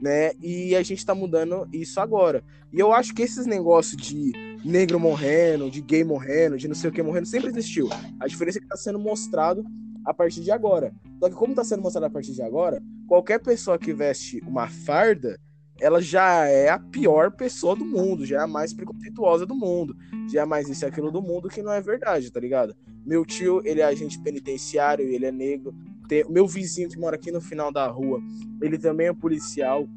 né? 0.00 0.32
E 0.40 0.74
a 0.76 0.82
gente 0.82 1.04
tá 1.04 1.14
mudando 1.14 1.68
isso 1.72 2.00
agora. 2.00 2.42
E 2.72 2.78
eu 2.78 2.92
acho 2.92 3.14
que 3.14 3.22
esses 3.22 3.46
negócios 3.46 4.00
de 4.00 4.32
negro 4.64 5.00
morrendo, 5.00 5.70
de 5.70 5.80
gay 5.80 6.04
morrendo, 6.04 6.56
de 6.56 6.68
não 6.68 6.74
sei 6.74 6.90
o 6.90 6.92
que 6.92 7.02
morrendo, 7.02 7.26
sempre 7.26 7.48
existiu. 7.50 7.88
A 8.18 8.26
diferença 8.26 8.58
é 8.58 8.60
que 8.60 8.68
tá 8.68 8.76
sendo 8.76 8.98
mostrado 8.98 9.64
a 10.04 10.14
partir 10.14 10.40
de 10.42 10.50
agora. 10.50 10.92
Só 11.18 11.28
que 11.28 11.34
como 11.34 11.54
tá 11.54 11.64
sendo 11.64 11.82
mostrado 11.82 12.06
a 12.06 12.10
partir 12.10 12.32
de 12.32 12.42
agora, 12.42 12.82
qualquer 13.06 13.38
pessoa 13.40 13.78
que 13.78 13.92
veste 13.92 14.40
uma 14.46 14.68
farda, 14.68 15.38
ela 15.80 16.00
já 16.00 16.46
é 16.46 16.68
a 16.68 16.78
pior 16.78 17.30
pessoa 17.30 17.74
do 17.74 17.84
mundo, 17.84 18.26
já 18.26 18.40
é 18.40 18.42
a 18.42 18.46
mais 18.46 18.72
preconceituosa 18.72 19.46
do 19.46 19.54
mundo, 19.54 19.96
já 20.30 20.42
é 20.42 20.44
mais 20.44 20.68
isso 20.68 20.84
e 20.84 20.86
aquilo 20.86 21.10
do 21.10 21.22
mundo 21.22 21.48
que 21.48 21.62
não 21.62 21.72
é 21.72 21.80
verdade, 21.80 22.30
tá 22.30 22.38
ligado? 22.38 22.76
Meu 23.04 23.24
tio, 23.24 23.62
ele 23.64 23.80
é 23.80 23.84
agente 23.84 24.18
penitenciário, 24.20 25.06
ele 25.06 25.24
é 25.24 25.32
negro. 25.32 25.74
Tem, 26.06 26.24
meu 26.28 26.46
vizinho 26.46 26.88
que 26.88 26.98
mora 26.98 27.16
aqui 27.16 27.30
no 27.30 27.40
final 27.40 27.72
da 27.72 27.86
rua, 27.86 28.20
ele 28.60 28.76
também 28.78 29.08
é 29.08 29.12
policial, 29.12 29.88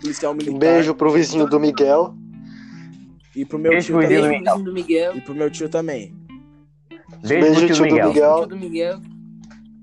policial 0.00 0.34
militar. 0.34 0.56
Um 0.56 0.58
beijo 0.58 0.94
pro 0.94 1.10
vizinho 1.10 1.46
do 1.46 1.60
Miguel. 1.60 2.14
E 3.36 3.44
pro 3.44 3.58
meu 3.58 3.70
Beijo 3.70 3.86
tio 3.86 3.98
pro 3.98 4.08
vizinho 4.08 4.42
também. 4.42 4.42
do 4.42 4.42
Beijo 4.42 4.44
pro 4.44 4.52
vizinho 4.52 4.64
do 4.64 4.72
Miguel. 4.72 5.16
E 5.16 5.20
pro 5.20 5.34
meu 5.34 5.50
tio 5.50 5.68
também. 5.68 6.14
Beijo, 7.22 7.44
Beijo, 7.44 7.54
pro 7.54 7.66
tio 7.66 7.86
tio 7.86 7.98
do 7.98 8.08
Miguel. 8.08 8.46
Do 8.46 8.56
Miguel. 8.56 9.00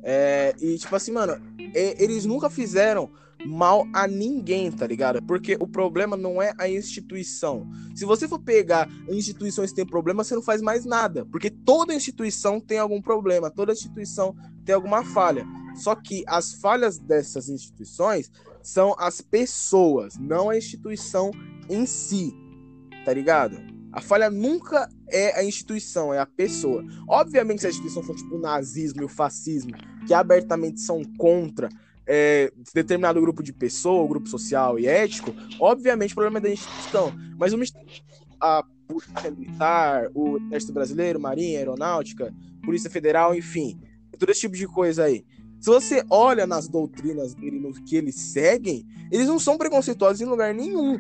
É, 0.04 0.54
e 0.62 0.78
tipo 0.78 0.96
assim, 0.96 1.12
mano, 1.12 1.42
é, 1.74 2.04
eles 2.04 2.26
nunca 2.26 2.50
fizeram 2.50 3.10
mal 3.46 3.88
a 3.94 4.08
ninguém, 4.08 4.72
tá 4.72 4.86
ligado? 4.88 5.22
Porque 5.24 5.58
o 5.60 5.68
problema 5.68 6.16
não 6.16 6.42
é 6.42 6.54
a 6.58 6.70
instituição. 6.70 7.68
Se 7.96 8.06
você 8.06 8.28
for 8.28 8.40
pegar 8.40 8.90
instituições 9.10 9.72
que 9.72 9.76
têm 9.78 9.86
problema, 9.86 10.24
você 10.24 10.36
não 10.36 10.42
faz 10.42 10.62
mais 10.62 10.86
nada. 10.86 11.26
Porque 11.26 11.50
toda 11.50 11.94
instituição 11.94 12.60
tem 12.60 12.78
algum 12.78 13.02
problema, 13.02 13.52
toda 13.52 13.74
instituição 13.74 14.36
tem 14.64 14.74
alguma 14.76 15.04
falha. 15.04 15.46
Só 15.76 15.96
que 15.96 16.24
as 16.28 16.54
falhas 16.54 16.98
dessas 16.98 17.50
instituições 17.50 18.32
são 18.64 18.96
as 18.98 19.22
pessoas, 19.22 20.18
não 20.18 20.50
a 20.50 20.58
instituição 20.58 21.32
em 21.70 21.86
si, 21.86 22.34
tá 23.04 23.14
ligado? 23.14 23.58
A 23.92 24.02
falha 24.02 24.30
nunca 24.30 24.90
é 25.08 25.40
a 25.40 25.44
instituição, 25.44 26.14
é 26.14 26.20
a 26.20 26.26
pessoa. 26.26 26.84
Obviamente, 27.08 27.62
se 27.62 27.68
a 27.68 27.70
instituição 27.70 28.04
for 28.04 28.16
tipo 28.16 28.36
o 28.36 28.42
nazismo 28.42 29.02
e 29.02 29.06
o 29.06 29.10
fascismo, 29.10 29.72
que 30.06 30.14
abertamente 30.14 30.82
são 30.82 31.02
contra 31.18 31.70
é, 32.08 32.52
determinado 32.74 33.22
grupo 33.22 33.42
de 33.42 33.54
pessoa, 33.54 34.08
grupo 34.08 34.28
social 34.28 34.80
e 34.80 34.88
ético, 34.88 35.34
obviamente 35.60 36.12
o 36.12 36.16
problema 36.16 36.40
é 36.40 36.42
da 36.42 36.50
instituição. 36.50 37.14
Mas 37.38 37.54
uma 37.54 37.64
a 38.40 38.64
Polícia 38.88 39.32
Militar, 39.32 40.10
o 40.14 40.38
Exército 40.38 40.74
Brasileiro, 40.74 41.20
Marinha, 41.20 41.60
Aeronáutica, 41.60 42.34
Polícia 42.64 42.90
Federal, 42.90 43.36
enfim, 43.36 43.80
todo 44.20 44.30
esse 44.30 44.42
tipo 44.42 44.56
de 44.56 44.68
coisa 44.68 45.06
aí. 45.06 45.26
Se 45.60 45.70
você 45.70 46.04
olha 46.10 46.46
nas 46.46 46.68
doutrinas 46.68 47.34
dele, 47.34 47.60
no 47.60 47.74
que 47.74 47.96
eles 47.96 48.16
seguem, 48.16 48.86
eles 49.12 49.28
não 49.28 49.40
são 49.40 49.58
preconceituosos 49.58 50.22
em 50.22 50.26
lugar 50.26 50.54
nenhum, 50.54 51.00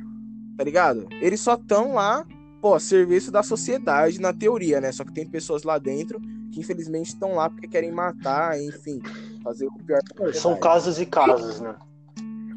tá 0.57 0.63
ligado? 0.63 1.07
Eles 1.21 1.39
só 1.39 1.53
estão 1.53 1.93
lá, 1.93 2.25
pô, 2.61 2.73
a 2.73 2.79
serviço 2.79 3.31
da 3.31 3.43
sociedade, 3.43 4.19
na 4.19 4.33
teoria, 4.33 4.81
né? 4.81 4.91
Só 4.91 5.03
que 5.03 5.13
tem 5.13 5.27
pessoas 5.27 5.63
lá 5.63 5.77
dentro 5.77 6.19
que 6.51 6.61
infelizmente 6.61 7.07
estão 7.07 7.35
lá 7.35 7.49
porque 7.49 7.67
querem 7.67 7.91
matar, 7.91 8.59
enfim, 8.59 9.01
fazer 9.45 9.67
o 9.67 9.71
pior 9.85 9.99
São 10.33 10.57
casos 10.57 10.99
e 10.99 11.05
casos, 11.05 11.61
né? 11.61 11.75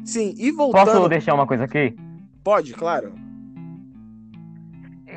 Sim, 0.03 0.33
e 0.37 0.51
voltando. 0.51 0.85
Posso 0.87 1.07
deixar 1.07 1.35
uma 1.35 1.45
coisa 1.45 1.65
aqui? 1.65 1.95
Pode, 2.43 2.73
claro. 2.73 3.13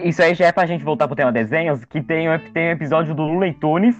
Isso 0.04 0.22
aí 0.22 0.34
já 0.34 0.46
é 0.46 0.52
pra 0.52 0.66
gente 0.66 0.84
voltar 0.84 1.06
pro 1.06 1.16
tema 1.16 1.32
desenhos, 1.32 1.82
que 1.86 2.02
tem, 2.02 2.28
um- 2.30 2.38
tem 2.52 2.68
um 2.68 2.72
episódio 2.72 3.14
do 3.14 3.22
Looney 3.22 3.54
Tunes 3.54 3.96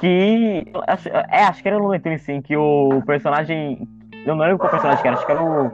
que. 0.00 0.64
Acho, 0.86 1.08
é, 1.08 1.44
acho 1.44 1.62
que 1.62 1.68
era 1.68 1.76
o 1.78 1.82
Looney 1.82 2.00
Tunes, 2.00 2.22
sim, 2.22 2.40
que 2.40 2.56
o 2.56 3.02
personagem. 3.06 3.86
Eu 4.24 4.34
não 4.34 4.42
lembro 4.44 4.58
qual 4.58 4.70
personagem 4.70 5.02
que 5.02 5.08
era, 5.08 5.16
acho 5.16 5.26
que 5.26 5.32
era 5.32 5.42
o. 5.42 5.66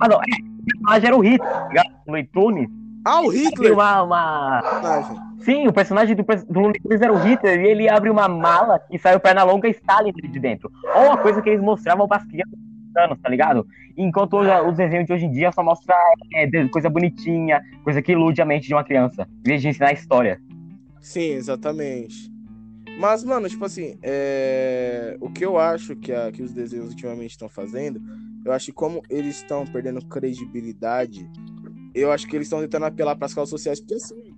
Ah, 0.00 0.08
não, 0.08 0.16
é, 0.16 0.26
o 0.60 0.64
personagem 0.64 1.06
era 1.06 1.16
o 1.16 1.20
Hitler, 1.20 1.50
tá 1.50 1.68
ligado? 1.68 1.86
O 2.06 2.10
Looney 2.10 2.24
Tunes. 2.26 2.70
Ah, 3.06 3.20
o 3.22 3.28
Hitler! 3.28 3.72
uma, 3.72 4.02
uma... 4.02 4.62
personagem. 4.62 5.27
Sim, 5.40 5.66
o 5.68 5.72
personagem 5.72 6.16
do, 6.16 6.22
do 6.22 6.60
Looney 6.60 6.80
Tunes 6.80 7.00
era 7.00 7.12
o 7.12 7.18
Hitler 7.18 7.60
e 7.60 7.68
ele 7.68 7.88
abre 7.88 8.10
uma 8.10 8.28
mala 8.28 8.80
e 8.90 8.98
sai 8.98 9.14
o 9.16 9.20
perna 9.20 9.44
longa 9.44 9.68
e 9.68 9.70
Stalin 9.70 10.12
de 10.12 10.38
dentro. 10.38 10.70
Ou 10.96 11.06
uma 11.06 11.16
coisa 11.16 11.40
que 11.40 11.48
eles 11.48 11.60
mostravam 11.62 12.08
pras 12.08 12.24
crianças 12.24 12.58
de 12.58 13.00
anos, 13.00 13.18
tá 13.20 13.28
ligado? 13.28 13.66
Enquanto 13.96 14.36
os 14.38 14.76
desenhos 14.76 15.06
de 15.06 15.12
hoje 15.12 15.26
em 15.26 15.30
dia 15.30 15.52
só 15.52 15.62
mostra 15.62 15.94
é, 16.34 16.68
coisa 16.68 16.90
bonitinha, 16.90 17.62
coisa 17.84 18.02
que 18.02 18.12
ilude 18.12 18.42
a 18.42 18.44
mente 18.44 18.66
de 18.66 18.74
uma 18.74 18.84
criança, 18.84 19.28
em 19.44 19.48
vez 19.48 19.62
de 19.62 19.68
ensinar 19.68 19.92
história. 19.92 20.40
Sim, 21.00 21.32
exatamente. 21.32 22.30
Mas, 22.98 23.22
mano, 23.22 23.48
tipo 23.48 23.64
assim, 23.64 23.96
é... 24.02 25.16
o 25.20 25.30
que 25.30 25.44
eu 25.44 25.56
acho 25.56 25.94
que, 25.94 26.12
a- 26.12 26.32
que 26.32 26.42
os 26.42 26.52
desenhos 26.52 26.88
ultimamente 26.88 27.30
estão 27.30 27.48
fazendo, 27.48 28.00
eu 28.44 28.52
acho 28.52 28.66
que 28.66 28.72
como 28.72 29.00
eles 29.08 29.36
estão 29.36 29.64
perdendo 29.64 30.04
credibilidade, 30.04 31.30
eu 31.94 32.10
acho 32.10 32.26
que 32.26 32.34
eles 32.34 32.46
estão 32.46 32.60
tentando 32.60 32.86
apelar 32.86 33.14
para 33.14 33.26
as 33.26 33.34
causas 33.34 33.50
sociais, 33.50 33.78
porque 33.80 33.94
assim, 33.94 34.34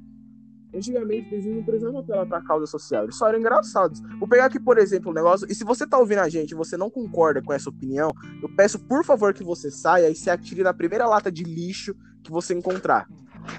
antigamente 0.74 1.24
os 1.24 1.30
desenhos 1.30 1.56
não 1.58 1.64
precisavam 1.64 2.00
apelar 2.00 2.26
para 2.26 2.42
causa 2.42 2.66
social, 2.66 3.04
eles 3.04 3.16
só 3.16 3.28
eram 3.28 3.38
engraçados. 3.38 4.00
Vou 4.18 4.28
pegar 4.28 4.46
aqui, 4.46 4.60
por 4.60 4.78
exemplo, 4.78 5.10
um 5.10 5.14
negócio, 5.14 5.46
e 5.50 5.54
se 5.54 5.64
você 5.64 5.86
tá 5.86 5.98
ouvindo 5.98 6.20
a 6.20 6.28
gente 6.28 6.52
e 6.52 6.54
você 6.54 6.76
não 6.76 6.90
concorda 6.90 7.42
com 7.42 7.52
essa 7.52 7.68
opinião, 7.68 8.12
eu 8.42 8.48
peço 8.56 8.78
por 8.78 9.04
favor 9.04 9.34
que 9.34 9.44
você 9.44 9.70
saia 9.70 10.08
e 10.08 10.14
se 10.14 10.30
atire 10.30 10.62
na 10.62 10.72
primeira 10.72 11.06
lata 11.06 11.30
de 11.30 11.44
lixo 11.44 11.94
que 12.22 12.30
você 12.30 12.54
encontrar. 12.54 13.06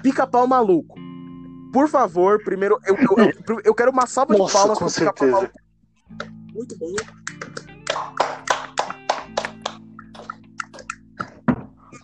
Pica-pau 0.02 0.46
maluco. 0.46 0.98
Por 1.72 1.88
favor, 1.88 2.42
primeiro, 2.44 2.78
eu, 2.86 2.96
eu, 2.96 3.32
eu, 3.48 3.60
eu 3.64 3.74
quero 3.74 3.90
uma 3.90 4.06
salva 4.06 4.36
Nossa, 4.36 4.52
de 4.52 4.58
palmas 4.58 4.78
com 4.78 4.84
pro 4.86 4.94
Pica-Pau 4.94 5.28
certeza. 5.28 5.32
Maluco. 5.32 5.62
Muito 6.54 6.78
bom. 6.78 6.94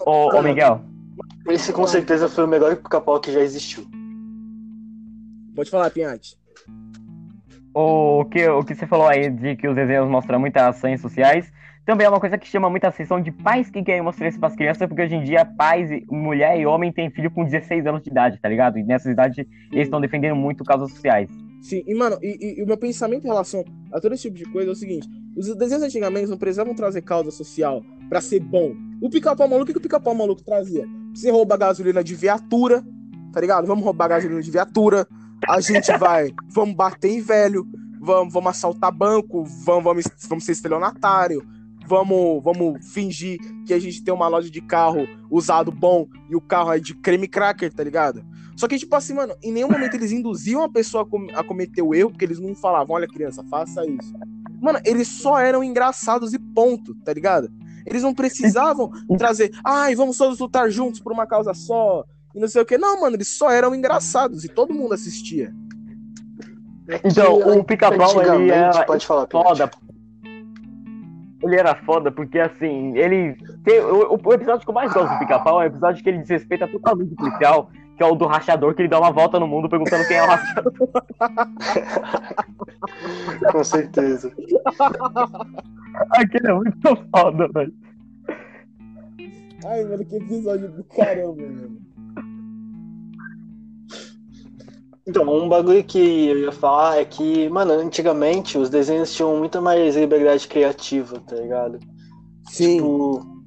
Ô, 0.07 0.39
ô 0.39 0.43
Miguel, 0.43 0.83
Esse 1.49 1.71
com 1.73 1.87
certeza 1.87 2.29
foi 2.29 2.45
o 2.45 2.49
melhor 2.49 2.77
pica-pau 2.77 3.21
que 3.21 3.31
já 3.31 3.41
existiu. 3.41 3.87
Pode 5.59 5.71
falar, 5.71 5.91
Pinhate. 5.91 6.39
O 7.75 8.25
que, 8.27 8.49
o 8.49 8.63
que 8.63 8.77
você 8.77 8.87
falou 8.87 9.09
aí 9.09 9.29
de 9.29 9.57
que 9.57 9.67
os 9.67 9.75
desenhos 9.75 10.09
mostram 10.09 10.39
muitas 10.39 10.63
ações 10.63 11.01
sociais, 11.01 11.53
também 11.85 12.07
é 12.07 12.09
uma 12.09 12.21
coisa 12.21 12.39
que 12.39 12.47
chama 12.47 12.71
muita 12.71 12.87
atenção 12.87 13.21
de 13.21 13.33
pais 13.33 13.69
que 13.69 13.83
querem 13.83 14.01
mostrar 14.01 14.29
isso 14.29 14.39
para 14.39 14.51
as 14.51 14.55
crianças, 14.55 14.87
porque 14.87 15.03
hoje 15.03 15.17
em 15.17 15.25
dia 15.25 15.45
pais, 15.45 15.91
mulher 16.09 16.61
e 16.61 16.65
homem 16.65 16.93
têm 16.93 17.11
filho 17.11 17.29
com 17.29 17.45
16 17.45 17.89
anos 17.89 18.05
de 18.05 18.09
idade, 18.09 18.39
tá 18.41 18.49
ligado? 18.49 18.79
E 18.79 18.85
nessa 18.85 19.11
idade 19.11 19.49
eles 19.73 19.87
estão 19.89 20.01
defendendo 20.01 20.37
muito 20.37 20.63
causas 20.63 20.93
sociais. 20.93 21.29
Sim, 21.61 21.83
e 21.89 21.93
mano, 21.93 22.17
e, 22.23 22.61
e- 22.61 22.63
o 22.63 22.67
meu 22.67 22.77
pensamento 22.77 23.25
em 23.25 23.29
relação 23.29 23.65
a 23.93 24.01
todo 24.01 24.13
esse 24.15 24.31
tipo 24.31 24.37
de 24.37 24.45
coisa 24.53 24.71
é 24.71 24.73
o 24.73 24.77
seguinte: 24.77 25.09
os 25.37 25.57
desenhos 25.57 25.83
antigamente 25.83 26.31
não 26.31 26.39
precisavam 26.39 26.73
trazer 26.73 27.03
causa 27.03 27.33
social 27.33 27.83
pra 28.09 28.21
ser 28.21 28.39
bom. 28.39 28.77
O 29.03 29.11
pica-pau 29.11 29.49
maluco, 29.49 29.73
o 29.73 29.75
que 29.75 29.79
o 29.79 29.83
pica-pau 29.83 30.15
maluco 30.15 30.45
trazia? 30.45 30.87
Você 31.13 31.33
rouba 31.33 31.57
gasolina 31.57 32.05
de 32.05 32.15
viatura, 32.15 32.85
tá 33.33 33.41
ligado? 33.41 33.67
Vamos 33.67 33.85
roubar 33.85 34.07
gasolina 34.07 34.41
de 34.41 34.51
viatura, 34.53 35.05
a 35.47 35.61
gente 35.61 35.97
vai, 35.99 36.33
vamos 36.49 36.75
bater 36.75 37.11
em 37.11 37.21
velho, 37.21 37.67
vamos, 38.01 38.33
vamos 38.33 38.51
assaltar 38.51 38.93
banco, 38.93 39.45
vamos, 39.45 39.85
vamos, 39.85 40.05
vamos 40.29 40.45
ser 40.45 40.53
estelionatário, 40.53 41.47
vamos, 41.87 42.43
vamos 42.43 42.87
fingir 42.93 43.39
que 43.67 43.73
a 43.75 43.79
gente 43.79 44.03
tem 44.03 44.13
uma 44.13 44.29
loja 44.29 44.51
de 44.51 44.61
carro 44.61 45.07
usado 45.31 45.71
bom 45.71 46.07
e 46.29 46.37
o 46.37 46.41
carro 46.41 46.73
é 46.73 46.79
de 46.81 46.95
creme 46.95 47.29
cracker, 47.29 47.73
tá 47.73 47.83
ligado? 47.85 48.25
Só 48.57 48.67
que, 48.67 48.77
tipo 48.79 48.95
assim, 48.97 49.15
mano, 49.15 49.35
em 49.43 49.53
nenhum 49.53 49.71
momento 49.71 49.95
eles 49.95 50.11
induziam 50.11 50.63
a 50.63 50.69
pessoa 50.69 51.05
a, 51.05 51.07
com- 51.07 51.29
a 51.33 51.45
cometer 51.45 51.81
o 51.81 51.95
erro, 51.95 52.11
porque 52.11 52.25
eles 52.25 52.41
não 52.41 52.55
falavam, 52.57 52.97
olha, 52.97 53.07
criança, 53.07 53.45
faça 53.45 53.87
isso. 53.87 54.13
Mano, 54.61 54.81
eles 54.85 55.07
só 55.07 55.39
eram 55.39 55.63
engraçados 55.63 56.35
e 56.35 56.39
ponto, 56.39 56.93
tá 57.05 57.13
ligado? 57.13 57.49
Eles 57.87 58.03
não 58.03 58.13
precisavam 58.13 58.91
trazer, 59.17 59.53
ai, 59.65 59.95
vamos 59.95 60.17
todos 60.17 60.41
lutar 60.41 60.69
juntos 60.71 61.01
por 61.01 61.13
uma 61.13 61.25
causa 61.27 61.55
só, 61.55 62.05
e 62.35 62.41
não 62.41 62.49
sei 62.49 62.63
o 62.63 62.67
que. 62.67 62.79
Não, 62.79 63.01
mano, 63.01 63.17
eles 63.17 63.29
só 63.29 63.51
eram 63.51 63.75
engraçados 63.75 64.45
e 64.45 64.49
todo 64.49 64.75
mundo 64.75 64.95
assistia. 64.95 65.53
Então, 67.05 67.59
o 67.59 67.65
pica-pau, 67.65 68.23
ele 68.23 68.51
era 68.51 68.85
Pode 68.85 69.07
falar, 69.07 69.27
foda. 69.31 69.71
Ele 71.43 71.57
era 71.57 71.75
foda 71.85 72.11
porque, 72.11 72.39
assim, 72.39 72.97
ele. 72.97 73.37
Tem, 73.63 73.81
o, 73.81 74.19
o 74.23 74.33
episódio 74.33 74.65
que 74.65 74.71
eu 74.71 74.75
mais 74.75 74.93
gosto 74.93 75.13
do 75.13 75.19
pica-pau 75.19 75.61
é 75.61 75.65
o 75.65 75.69
episódio 75.69 76.03
que 76.03 76.09
ele 76.09 76.19
desrespeita 76.19 76.67
totalmente 76.67 77.13
o 77.13 77.17
policial, 77.17 77.71
que 77.97 78.03
é 78.03 78.07
o 78.07 78.15
do 78.15 78.27
rachador, 78.27 78.75
que 78.75 78.83
ele 78.83 78.89
dá 78.89 78.99
uma 78.99 79.13
volta 79.13 79.39
no 79.39 79.47
mundo 79.47 79.69
perguntando 79.69 80.07
quem 80.09 80.17
é 80.17 80.23
o 80.23 80.27
rachador. 80.27 80.73
Com 83.53 83.65
certeza. 83.65 84.33
Aquele 86.11 86.49
é 86.49 86.55
muito 86.55 86.97
foda, 87.15 87.49
velho. 87.49 87.75
Ai, 89.67 89.85
mano, 89.85 90.05
que 90.05 90.17
episódio 90.17 90.71
do 90.71 90.85
caramba, 90.85 91.43
mano. 91.43 91.78
Então, 95.09 95.25
um 95.35 95.49
bagulho 95.49 95.83
que 95.83 96.27
eu 96.29 96.39
ia 96.39 96.53
falar 96.53 96.99
é 97.01 97.05
que, 97.05 97.49
mano, 97.49 97.73
antigamente 97.73 98.59
os 98.59 98.69
desenhos 98.69 99.15
tinham 99.15 99.37
muito 99.39 99.63
mais 99.63 99.97
liberdade 99.97 100.47
criativa, 100.47 101.19
tá 101.21 101.35
ligado? 101.37 101.79
Sim. 102.51 102.77
Tipo. 102.77 103.39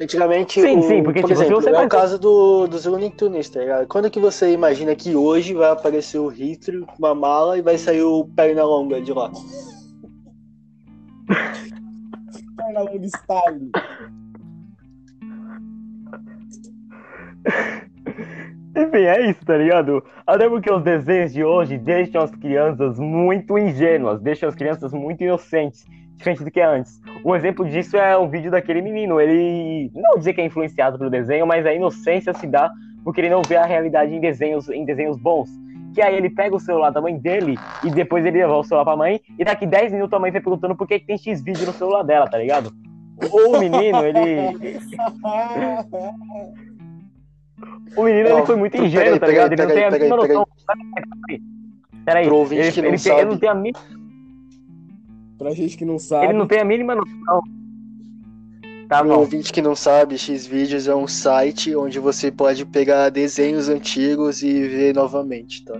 Antigamente, 0.00 0.60
Sim, 0.60 0.78
o- 0.78 0.82
sim, 0.82 1.02
porque, 1.04 1.20
por 1.20 1.28
tipo, 1.28 1.40
exemplo, 1.40 1.62
você 1.62 1.68
é 1.68 1.72
vai- 1.72 1.86
o 1.86 1.88
caso 1.88 2.18
do, 2.18 2.66
dos 2.66 2.84
Looney 2.84 3.10
Tunes, 3.12 3.48
tá 3.48 3.60
ligado? 3.60 3.86
Quando 3.86 4.10
que 4.10 4.18
você 4.18 4.52
imagina 4.52 4.96
que 4.96 5.14
hoje 5.14 5.54
vai 5.54 5.70
aparecer 5.70 6.18
o 6.18 6.26
Hitler 6.26 6.84
com 6.84 6.96
uma 6.98 7.14
mala 7.14 7.56
e 7.56 7.62
vai 7.62 7.78
sair 7.78 8.02
o 8.02 8.24
Pernalonga 8.34 9.00
de 9.00 9.12
lá? 9.12 9.30
Pernalonga 12.56 13.06
Style. 13.06 13.70
Enfim, 18.76 19.04
é 19.04 19.30
isso, 19.30 19.44
tá 19.44 19.56
ligado? 19.56 20.02
Até 20.26 20.48
porque 20.48 20.70
os 20.70 20.82
desenhos 20.82 21.32
de 21.32 21.44
hoje 21.44 21.78
deixam 21.78 22.22
as 22.22 22.30
crianças 22.32 22.98
muito 22.98 23.56
ingênuas, 23.56 24.20
deixam 24.20 24.48
as 24.48 24.54
crianças 24.56 24.92
muito 24.92 25.22
inocentes, 25.22 25.86
diferente 26.16 26.42
do 26.42 26.50
que 26.50 26.60
é 26.60 26.66
antes. 26.66 27.00
Um 27.24 27.36
exemplo 27.36 27.64
disso 27.64 27.96
é 27.96 28.16
o 28.16 28.28
vídeo 28.28 28.50
daquele 28.50 28.82
menino. 28.82 29.20
Ele 29.20 29.92
não 29.94 30.18
dizer 30.18 30.32
que 30.32 30.40
é 30.40 30.44
influenciado 30.44 30.98
pelo 30.98 31.08
desenho, 31.08 31.46
mas 31.46 31.64
a 31.64 31.72
inocência 31.72 32.34
se 32.34 32.48
dá 32.48 32.68
porque 33.04 33.20
ele 33.20 33.30
não 33.30 33.42
vê 33.42 33.56
a 33.56 33.64
realidade 33.64 34.12
em 34.12 34.18
desenhos, 34.18 34.68
em 34.68 34.84
desenhos 34.84 35.16
bons. 35.18 35.48
Que 35.94 36.02
aí 36.02 36.16
ele 36.16 36.28
pega 36.28 36.56
o 36.56 36.60
celular 36.60 36.90
da 36.90 37.00
mãe 37.00 37.16
dele 37.16 37.56
e 37.84 37.90
depois 37.90 38.26
ele 38.26 38.38
leva 38.38 38.56
o 38.56 38.64
celular 38.64 38.84
pra 38.84 38.96
mãe 38.96 39.20
e 39.38 39.44
daqui 39.44 39.66
10 39.66 39.92
minutos 39.92 40.12
a 40.12 40.18
mãe 40.18 40.32
vai 40.32 40.40
perguntando 40.40 40.74
por 40.74 40.88
que, 40.88 40.98
que 40.98 41.06
tem 41.06 41.16
X 41.16 41.40
vídeo 41.40 41.64
no 41.66 41.72
celular 41.72 42.02
dela, 42.02 42.26
tá 42.26 42.38
ligado? 42.38 42.72
O 43.30 43.60
menino, 43.60 44.04
ele. 44.04 44.74
O 47.96 48.02
menino 48.04 48.28
ele 48.28 48.46
foi 48.46 48.56
muito 48.56 48.76
ingênuo, 48.76 49.18
tá 49.18 49.26
ligado? 49.26 49.52
Ele 49.52 49.62
não 49.62 49.74
tem 49.74 49.84
a 49.84 49.90
mínima 49.90 50.16
noção. 50.16 50.46
Peraí, 52.04 52.26
ele, 52.26 52.34
ele, 52.54 52.78
ele 52.78 53.24
não 53.24 53.38
tem 53.38 53.48
a 53.48 53.54
mínima, 53.54 53.80
Pra 55.38 55.50
gente 55.52 55.76
que 55.76 55.84
não 55.84 55.98
sabe. 55.98 56.26
ele 56.26 56.32
não 56.38 56.46
tem 56.46 56.60
a 56.60 56.64
mínima 56.64 56.94
noção. 56.94 57.42
Tá 58.88 58.98
Para 58.98 59.04
bom. 59.08 59.18
ouvinte 59.20 59.52
que 59.52 59.62
não 59.62 59.74
sabe, 59.74 60.18
Xvideos 60.18 60.86
é 60.86 60.94
um 60.94 61.06
site 61.08 61.74
onde 61.74 61.98
você 61.98 62.30
pode 62.30 62.66
pegar 62.66 63.08
desenhos 63.08 63.68
antigos 63.68 64.42
e 64.42 64.68
ver 64.68 64.94
novamente, 64.94 65.64
tá? 65.64 65.74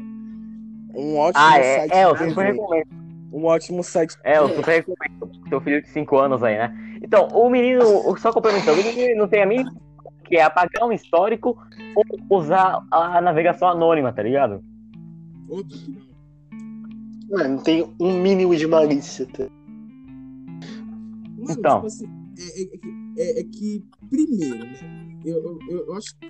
Um 0.94 1.16
ótimo 1.18 1.44
Ah, 1.44 1.58
é, 1.58 1.80
site. 1.80 1.92
é, 1.92 2.04
eu 2.04 2.12
desenho. 2.14 2.34
recomendo. 2.34 2.86
Um 3.32 3.44
ótimo 3.44 3.82
site. 3.84 4.16
É, 4.24 4.38
eu 4.38 4.48
super 4.48 4.76
recomendo. 4.76 5.48
Seu 5.48 5.60
filho 5.60 5.82
de 5.82 5.88
5 5.90 6.16
anos 6.16 6.42
aí, 6.42 6.56
né? 6.56 6.74
Então, 7.02 7.28
o 7.28 7.50
menino, 7.50 7.82
só 8.16 8.32
complementando, 8.32 8.80
o 8.80 8.84
menino 8.84 9.18
não 9.20 9.28
tem 9.28 9.42
a 9.42 9.46
mínima 9.46 9.72
que 10.24 10.36
é 10.36 10.42
apagar 10.42 10.88
um 10.88 10.92
histórico 10.92 11.56
ou 11.94 12.38
usar 12.38 12.84
a 12.90 13.20
navegação 13.20 13.68
anônima, 13.68 14.12
tá 14.12 14.22
ligado? 14.22 14.62
Não. 15.48 15.62
Mano, 17.30 17.62
tem 17.62 17.86
um 18.00 18.20
mínimo 18.20 18.54
de 18.54 18.66
malícia, 18.66 19.26
tá? 19.26 19.46
Mano, 21.38 21.50
Então. 21.58 21.74
tipo 21.76 21.86
assim, 21.86 22.06
é, 22.38 22.62
é 22.62 22.66
que- 22.78 23.12
é- 23.18 23.40
é 23.40 23.44
que, 23.44 23.84
primeiro, 24.08 24.58
né? 24.64 25.20
Eu, 25.24 25.58
eu, 25.68 25.86
eu- 25.86 25.94
acho 25.94 26.16
que 26.18 26.28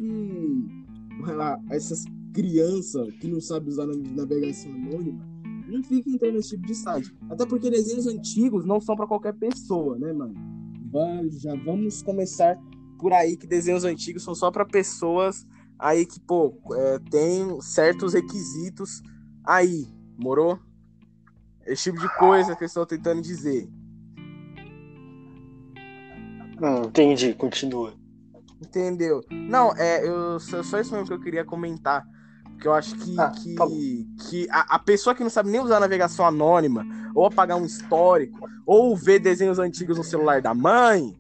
ah, 1.40 1.58
essas 1.70 2.04
crianças 2.32 3.12
que 3.20 3.26
não 3.28 3.40
sabem 3.40 3.68
usar 3.68 3.86
na- 3.86 3.94
navegação 3.94 4.72
anônima 4.72 5.24
não 5.68 5.82
fiquem 5.82 6.14
entrando 6.14 6.34
nesse 6.34 6.50
tipo 6.50 6.66
de 6.66 6.74
site. 6.74 7.12
Até 7.30 7.44
porque 7.46 7.70
desenhos 7.70 8.06
antigos 8.06 8.64
não 8.64 8.80
são 8.80 8.94
pra 8.94 9.06
qualquer 9.06 9.34
pessoa, 9.34 9.98
né, 9.98 10.12
mano? 10.12 10.34
Já 11.42 11.56
vamos 11.56 12.02
começar 12.02 12.56
por 13.04 13.12
aí 13.12 13.36
que 13.36 13.46
desenhos 13.46 13.84
antigos 13.84 14.22
são 14.22 14.34
só 14.34 14.50
pra 14.50 14.64
pessoas 14.64 15.46
aí 15.78 16.06
que, 16.06 16.18
pô, 16.18 16.58
é, 16.72 16.98
tem 17.10 17.60
certos 17.60 18.14
requisitos 18.14 19.02
aí, 19.44 19.86
morou? 20.16 20.58
Esse 21.66 21.82
tipo 21.82 21.98
de 21.98 22.08
coisa 22.18 22.56
que 22.56 22.64
eu 22.64 22.66
estou 22.66 22.86
tentando 22.86 23.20
dizer. 23.20 23.68
Hum, 26.62 26.84
entendi, 26.86 27.34
continua. 27.34 27.92
Entendeu? 28.58 29.20
Não, 29.30 29.76
é, 29.76 30.08
eu, 30.08 30.40
só, 30.40 30.60
isso 30.80 30.94
mesmo 30.94 31.06
que 31.06 31.12
eu 31.12 31.20
queria 31.20 31.44
comentar. 31.44 32.06
Porque 32.52 32.66
eu 32.66 32.72
acho 32.72 32.96
que, 32.96 33.20
Ah, 33.20 33.28
que, 33.28 33.54
tá 33.54 33.66
que 34.30 34.46
a, 34.48 34.76
a 34.76 34.78
pessoa 34.78 35.14
que 35.14 35.22
não 35.22 35.28
sabe 35.28 35.50
nem 35.50 35.60
usar 35.60 35.78
navegação 35.78 36.24
anônima, 36.24 36.86
ou 37.14 37.26
apagar 37.26 37.58
um 37.58 37.66
histórico, 37.66 38.48
ou 38.64 38.96
ver 38.96 39.18
desenhos 39.18 39.58
antigos 39.58 39.98
no 39.98 40.04
celular 40.04 40.40
da 40.40 40.54
mãe, 40.54 41.14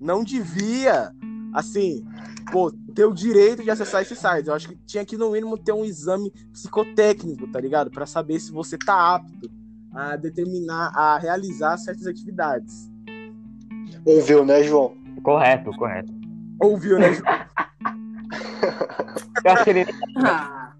não 0.00 0.22
devia, 0.22 1.10
assim, 1.52 2.04
pô, 2.52 2.70
ter 2.94 3.04
o 3.04 3.12
direito 3.12 3.62
de 3.62 3.70
acessar 3.70 4.02
esses 4.02 4.18
sites. 4.18 4.48
Eu 4.48 4.54
acho 4.54 4.68
que 4.68 4.76
tinha 4.86 5.04
que, 5.04 5.16
no 5.16 5.30
mínimo, 5.30 5.58
ter 5.58 5.72
um 5.72 5.84
exame 5.84 6.30
psicotécnico, 6.52 7.46
tá 7.48 7.60
ligado? 7.60 7.90
Pra 7.90 8.06
saber 8.06 8.38
se 8.40 8.52
você 8.52 8.76
tá 8.78 9.16
apto 9.16 9.50
a 9.92 10.16
determinar, 10.16 10.92
a 10.94 11.18
realizar 11.18 11.76
certas 11.78 12.06
atividades. 12.06 12.90
Ouviu, 14.04 14.44
né, 14.44 14.62
João? 14.62 14.96
Correto, 15.22 15.70
correto. 15.72 16.12
Ouviu, 16.60 16.98
né? 16.98 17.08
Eu 19.44 19.52
acho 19.52 19.64
que 19.64 19.70
ele. 19.70 19.86
Ah, 20.18 20.72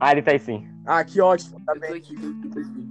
Ah, 0.00 0.12
ele 0.12 0.22
tá 0.22 0.32
aí 0.32 0.38
sim. 0.38 0.66
Ah, 0.86 1.04
que 1.04 1.20
ótimo. 1.20 1.60
Tá 1.60 1.74
bem. 1.74 1.92
aqui, 1.94 2.14
tô 2.14 2.26
aqui, 2.26 2.48
tô 2.48 2.58
aqui. 2.58 2.88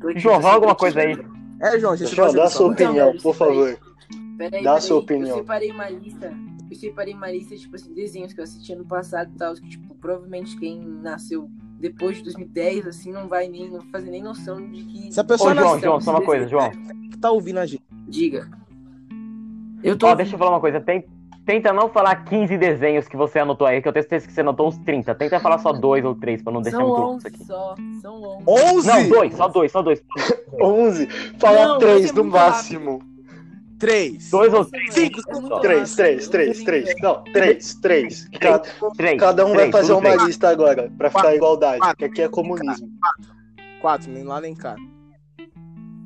Tô 0.00 0.08
aqui, 0.08 0.18
João, 0.18 0.36
tô 0.36 0.42
fala 0.42 0.54
alguma 0.54 0.74
coisa 0.74 1.00
aí. 1.00 1.31
É, 1.62 1.78
João, 1.78 1.92
a 1.92 1.96
gente 1.96 2.14
João, 2.14 2.34
dá 2.34 2.44
a 2.44 2.50
sua. 2.50 2.72
Então, 2.72 2.86
opinião, 2.88 3.06
velho, 3.10 3.22
por 3.22 3.34
favor. 3.34 3.78
Peraí, 4.36 4.64
Dá 4.64 4.74
a 4.74 4.80
sua 4.80 4.98
opinião. 4.98 5.36
Eu 5.36 5.42
separei 5.42 5.70
uma 5.70 5.88
lista. 5.88 6.34
Eu 6.68 6.76
separei 6.76 7.14
uma 7.14 7.30
lista, 7.30 7.54
tipo 7.54 7.76
assim, 7.76 7.94
desenhos 7.94 8.32
que 8.32 8.40
eu 8.40 8.44
assisti 8.44 8.72
ano 8.72 8.84
passado 8.84 9.30
e 9.32 9.38
tal. 9.38 9.54
Que, 9.54 9.68
tipo, 9.68 9.94
provavelmente 9.94 10.56
quem 10.58 10.80
nasceu 10.80 11.48
depois 11.78 12.16
de 12.16 12.24
2010, 12.24 12.86
assim, 12.88 13.12
não 13.12 13.28
vai 13.28 13.48
nem 13.48 13.70
não 13.70 13.78
vai 13.78 13.88
fazer 13.90 14.10
nem 14.10 14.22
noção 14.22 14.56
de 14.70 14.82
que. 14.82 15.12
Se 15.12 15.20
a 15.20 15.24
pessoa 15.24 15.52
Ô, 15.52 15.54
João, 15.54 15.78
João, 15.78 16.00
só 16.00 16.10
uma 16.10 16.22
coisa, 16.22 16.48
João. 16.48 16.70
que 17.10 17.18
tá 17.18 17.30
ouvindo 17.30 17.58
a 17.58 17.66
gente. 17.66 17.84
Diga. 18.08 18.50
Eu 19.84 19.96
tô. 19.96 20.06
Ó, 20.08 20.14
deixa 20.16 20.34
eu 20.34 20.38
falar 20.38 20.50
uma 20.52 20.60
coisa. 20.60 20.80
Tem- 20.80 21.04
Tenta 21.44 21.72
não 21.72 21.88
falar 21.88 22.24
15 22.24 22.56
desenhos 22.56 23.08
que 23.08 23.16
você 23.16 23.40
anotou 23.40 23.66
aí, 23.66 23.82
que 23.82 23.88
eu 23.88 23.92
tenho 23.92 24.02
certeza 24.04 24.26
que 24.28 24.32
você 24.32 24.40
anotou 24.42 24.68
uns 24.68 24.78
30. 24.78 25.12
Tenta 25.16 25.40
falar 25.40 25.58
só 25.58 25.72
dois 25.72 26.04
ou 26.04 26.14
três 26.14 26.40
pra 26.40 26.52
não 26.52 26.62
deixar 26.62 26.78
São 26.78 26.86
muito 26.86 27.00
louco 27.00 27.14
11 27.16 27.26
isso 27.26 27.36
aqui. 27.36 27.44
só. 27.44 27.74
São 28.00 28.22
11. 28.22 28.44
11? 28.46 28.86
Não, 28.88 29.08
dois, 29.08 29.34
só 29.34 29.48
dois, 29.48 29.72
só 29.72 29.82
dois. 29.82 30.02
11, 30.60 31.06
fala 31.40 31.66
Não, 31.66 31.78
três 31.78 32.10
é 32.10 32.12
no 32.12 32.24
máximo. 32.24 33.02
Três. 33.78 34.30
Dois 34.30 34.54
ou 34.54 34.64
três? 34.64 34.94
Cinco, 34.94 35.20
é 35.28 35.32
muito 35.32 35.48
só. 35.48 35.58
Três, 35.58 35.96
três, 35.96 36.24
eu 36.26 36.30
três, 36.30 36.62
três. 36.62 36.94
Não, 37.02 37.24
três, 37.24 37.74
três. 37.74 38.28
Cada, 38.40 38.62
Três. 38.96 39.18
cada 39.20 39.44
um 39.44 39.48
vai 39.48 39.56
Três, 39.56 39.72
fazer 39.72 39.88
tudo 39.94 39.98
uma 39.98 40.10
três. 40.10 40.22
lista 40.28 40.48
agora, 40.48 40.92
pra 40.96 41.08
ficar 41.10 41.22
Quatro. 41.22 41.36
igualdade, 41.36 41.78
Quatro. 41.80 41.96
que 41.96 42.04
aqui 42.04 42.22
é 42.22 42.28
comunismo. 42.28 42.88
Quatro, 43.80 44.08
nem 44.12 44.22
lá 44.22 44.40
nem 44.40 44.54
cá. 44.54 44.76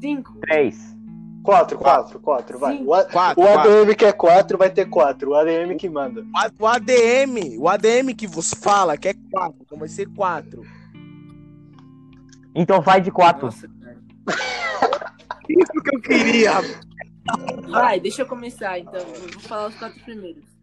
Cinco. 0.00 0.32
Três. 0.40 0.95
Quatro, 1.46 1.78
quatro, 1.78 2.18
quatro, 2.20 2.58
vai. 2.58 2.76
O, 2.82 2.92
A- 2.92 3.04
Quatro, 3.04 3.42
o 3.42 3.46
quatro. 3.46 3.70
ADM 3.70 3.94
quer 3.94 4.12
quatro, 4.12 4.58
vai 4.58 4.68
ter 4.70 4.84
quatro. 4.86 5.30
O 5.30 5.34
ADM 5.34 5.76
que 5.78 5.88
manda. 5.88 6.24
O 6.58 6.66
ADM, 6.66 7.56
o 7.58 7.68
ADM 7.68 8.12
que 8.14 8.26
vos 8.26 8.52
fala 8.52 8.96
que 8.96 9.08
é 9.08 9.14
quatro, 9.30 9.58
então 9.64 9.78
vai 9.78 9.88
ser 9.88 10.06
quatro. 10.14 10.62
Então 12.54 12.80
vai 12.82 13.00
de 13.00 13.10
quatro. 13.10 13.46
Nossa. 13.46 13.68
Isso 15.48 15.72
que 15.82 15.96
eu 15.96 16.00
queria. 16.02 16.52
Vai, 17.68 18.00
deixa 18.00 18.22
eu 18.22 18.26
começar 18.26 18.78
então. 18.78 18.94
Eu 19.00 19.30
vou 19.32 19.40
falar 19.42 19.68
os 19.68 19.74
quatro 19.76 20.00
primeiros. 20.02 20.55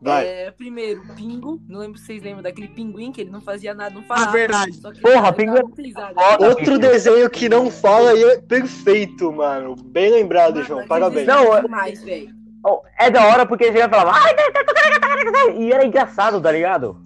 Vai. 0.00 0.26
É, 0.26 0.50
primeiro, 0.50 1.02
Pingo. 1.14 1.60
Não 1.68 1.78
lembro 1.80 1.98
se 1.98 2.06
vocês 2.06 2.22
lembram 2.22 2.42
daquele 2.42 2.68
pinguim 2.68 3.12
que 3.12 3.20
ele 3.20 3.30
não 3.30 3.40
fazia 3.40 3.74
nada, 3.74 3.94
não 3.94 4.02
falava. 4.02 4.30
Ah, 4.30 4.32
verdade. 4.32 4.72
Só 4.74 4.90
que 4.92 5.00
Porra, 5.00 5.32
Pinguim 5.32 5.58
é. 5.58 6.46
Outro 6.48 6.78
desenho 6.78 7.28
que 7.28 7.48
não 7.48 7.70
fala 7.70 8.14
e 8.14 8.24
é 8.24 8.38
perfeito, 8.40 9.30
mano. 9.30 9.76
Bem 9.76 10.10
lembrado, 10.10 10.54
Mano, 10.54 10.66
João. 10.66 10.86
Parabéns. 10.86 11.22
eles 11.22 11.26
Não, 11.28 11.54
é- 11.54 11.62
demais, 11.62 12.02
velho. 12.02 12.34
Oh, 12.64 12.80
É 12.98 13.10
da 13.10 13.26
hora 13.26 13.44
porque 13.46 13.64
ele 13.64 13.72
chegava 13.72 13.96
e 13.96 13.98
falava. 13.98 14.18
"Ai, 14.18 14.34
tá, 14.34 14.42
tá, 14.52 14.64
tá, 14.64 14.74
tá, 14.74 15.00
tá, 15.00 15.00
tá, 15.00 15.32
tá", 15.32 15.50
E 15.52 15.72
era 15.72 15.84
engraçado, 15.84 16.40
tá 16.40 16.52
ligado? 16.52 16.96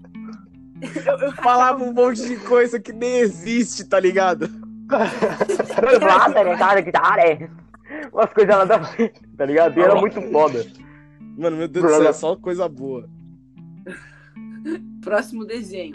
Eu, 1.07 1.19
eu 1.19 1.33
Falava 1.33 1.83
um 1.83 1.93
monte 1.93 2.23
de 2.27 2.37
coisa 2.37 2.79
que 2.79 2.93
nem 2.93 3.19
existe, 3.19 3.85
tá 3.85 3.99
ligado? 3.99 4.45
Ele 4.45 6.01
falava, 6.01 6.25
"Ah, 6.25 6.33
tá, 6.33 6.45
tá, 6.45 6.57
tá, 6.57 6.83
tá, 6.83 6.93
tá", 6.93 7.49
Umas 8.13 8.33
coisas 8.33 8.57
lá 8.57 8.65
da 8.65 8.79
tá 8.79 9.45
ligado? 9.47 9.79
E 9.79 9.83
era 9.83 9.95
muito 9.95 10.21
foda. 10.31 10.65
Mano, 11.37 11.57
meu 11.57 11.69
Deus 11.69 11.85
do 11.85 11.91
céu, 11.91 12.09
é 12.09 12.13
só 12.13 12.37
coisa 12.37 12.69
boa. 12.69 13.09
Próximo 15.03 15.45
desenho. 15.45 15.95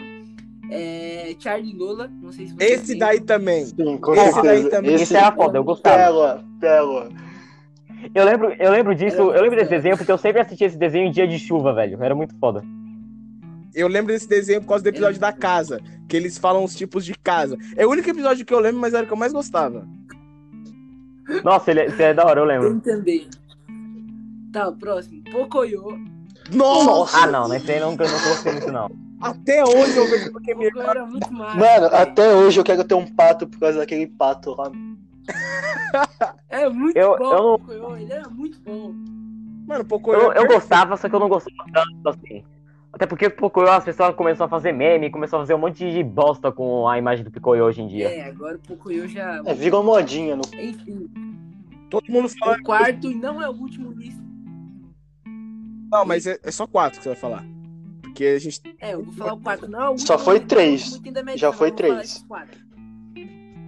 É 0.70 1.34
Charlie 1.38 1.76
Lola. 1.76 2.08
Não 2.22 2.30
sei 2.30 2.46
se 2.46 2.54
vocês 2.54 2.82
Esse 2.82 2.94
daí 2.94 3.20
também. 3.20 3.66
Sim, 3.66 3.98
com 3.98 4.12
Esse 4.14 4.32
certeza. 4.32 4.42
daí 4.42 4.70
também. 4.70 4.94
Esse 4.94 5.16
era 5.16 5.32
foda, 5.32 5.58
eu 5.58 5.64
gostava. 5.64 5.96
Pérola, 5.96 6.44
pérola. 6.60 7.08
Eu 8.14 8.24
lembro, 8.24 8.54
eu 8.58 8.70
lembro 8.70 8.94
disso, 8.94 9.20
eu 9.20 9.42
lembro 9.42 9.58
desse 9.58 9.70
desenho 9.70 9.96
porque 9.96 10.10
eu 10.10 10.16
sempre 10.16 10.40
assistia 10.40 10.66
esse 10.66 10.78
desenho 10.78 11.08
em 11.08 11.10
dia 11.10 11.26
de 11.26 11.38
chuva, 11.38 11.74
velho. 11.74 12.02
Era 12.02 12.14
muito 12.14 12.34
foda. 12.38 12.62
Eu 13.74 13.88
lembro 13.88 14.12
desse 14.12 14.28
desenho 14.28 14.60
por 14.60 14.68
causa 14.68 14.82
do 14.84 14.88
episódio 14.88 15.20
da 15.20 15.32
casa, 15.32 15.80
que 16.08 16.16
eles 16.16 16.38
falam 16.38 16.64
os 16.64 16.74
tipos 16.74 17.04
de 17.04 17.14
casa. 17.14 17.56
É 17.76 17.86
o 17.86 17.90
único 17.90 18.08
episódio 18.08 18.44
que 18.44 18.54
eu 18.54 18.58
lembro, 18.58 18.80
mas 18.80 18.94
era 18.94 19.04
o 19.04 19.06
que 19.06 19.12
eu 19.12 19.16
mais 19.18 19.32
gostava. 19.32 19.86
Nossa, 21.44 21.70
ele, 21.70 21.82
esse 21.82 22.02
é 22.02 22.14
da 22.14 22.24
hora, 22.26 22.40
eu 22.40 22.44
lembro. 22.44 22.80
também. 22.80 23.28
Tá, 24.52 24.68
o 24.68 24.76
próximo. 24.76 25.22
Pocoyo. 25.30 25.98
Nossa! 26.52 27.18
Ah, 27.18 27.26
não, 27.26 27.48
nesse 27.48 27.70
aí 27.70 27.78
eu 27.78 27.90
nunca, 27.90 28.04
nunca 28.04 28.28
gostei 28.28 28.52
muito, 28.52 28.72
não. 28.72 28.90
Até 29.20 29.62
hoje 29.62 29.96
eu 29.96 30.08
vejo 30.08 30.32
porque 30.32 30.54
me 30.54 30.66
Pocoyo 30.70 30.90
era 30.90 31.06
muito 31.06 31.32
massa. 31.32 31.56
Mano, 31.56 31.90
velho. 31.90 31.96
até 31.96 32.34
hoje 32.34 32.58
eu 32.60 32.64
quero 32.64 32.84
ter 32.84 32.94
um 32.94 33.06
pato 33.06 33.46
por 33.46 33.60
causa 33.60 33.78
daquele 33.78 34.06
pato 34.06 34.54
lá. 34.56 34.70
É 36.48 36.68
muito 36.68 36.96
Eu- 36.96 37.16
bom, 37.18 37.24
eu 37.24 37.42
não- 37.42 37.58
Pocoyo. 37.58 37.96
Ele 37.96 38.12
era 38.12 38.28
muito 38.28 38.60
bom. 38.60 38.92
Mano, 39.66 39.84
pouco 39.84 40.12
Eu, 40.12 40.32
eu 40.32 40.46
gostava, 40.46 40.96
só 40.96 41.08
que 41.08 41.14
eu 41.14 41.20
não 41.20 41.28
gostava 41.28 41.56
tanto 41.72 42.08
assim. 42.08 42.42
Até 42.92 43.06
porque 43.06 43.30
Pocoyo, 43.30 43.68
as 43.70 43.84
pessoas 43.84 44.14
começaram 44.16 44.46
a 44.46 44.48
fazer 44.48 44.72
meme, 44.72 45.10
começaram 45.10 45.42
a 45.42 45.46
fazer 45.46 45.54
um 45.54 45.58
monte 45.58 45.88
de 45.90 46.02
bosta 46.02 46.50
com 46.50 46.88
a 46.88 46.98
imagem 46.98 47.24
do 47.24 47.30
Picoyo 47.30 47.64
hoje 47.64 47.82
em 47.82 47.86
dia. 47.86 48.08
É, 48.08 48.28
agora 48.28 48.56
o 48.56 48.58
Pocoyo 48.60 49.06
já. 49.08 49.40
É, 49.44 49.54
virou 49.54 49.84
modinha. 49.84 50.34
No... 50.34 50.42
Enfim. 50.58 51.08
Todo 51.88 52.04
mundo 52.08 52.28
fala. 52.28 52.56
O 52.56 52.62
quarto 52.62 53.10
e 53.10 53.14
não 53.14 53.40
é 53.40 53.48
o 53.48 53.52
último 53.52 53.92
lista. 53.92 54.20
Não, 55.90 56.04
mas 56.04 56.26
é, 56.26 56.38
é 56.42 56.50
só 56.50 56.66
quatro 56.66 56.98
que 56.98 57.02
você 57.02 57.10
vai 57.10 57.18
falar. 57.18 57.44
Porque 58.02 58.24
a 58.24 58.38
gente. 58.38 58.60
É, 58.80 58.94
eu 58.94 59.02
vou 59.02 59.14
falar 59.14 59.32
o 59.34 59.40
quarto. 59.40 59.68
Não, 59.68 59.94
é 59.94 59.98
Só 59.98 60.18
foi 60.18 60.36
é 60.36 60.40
três. 60.40 61.00
Já 61.36 61.52
foi 61.52 61.68
mas 61.70 61.76
três. 61.76 62.24
quatro. 62.28 62.60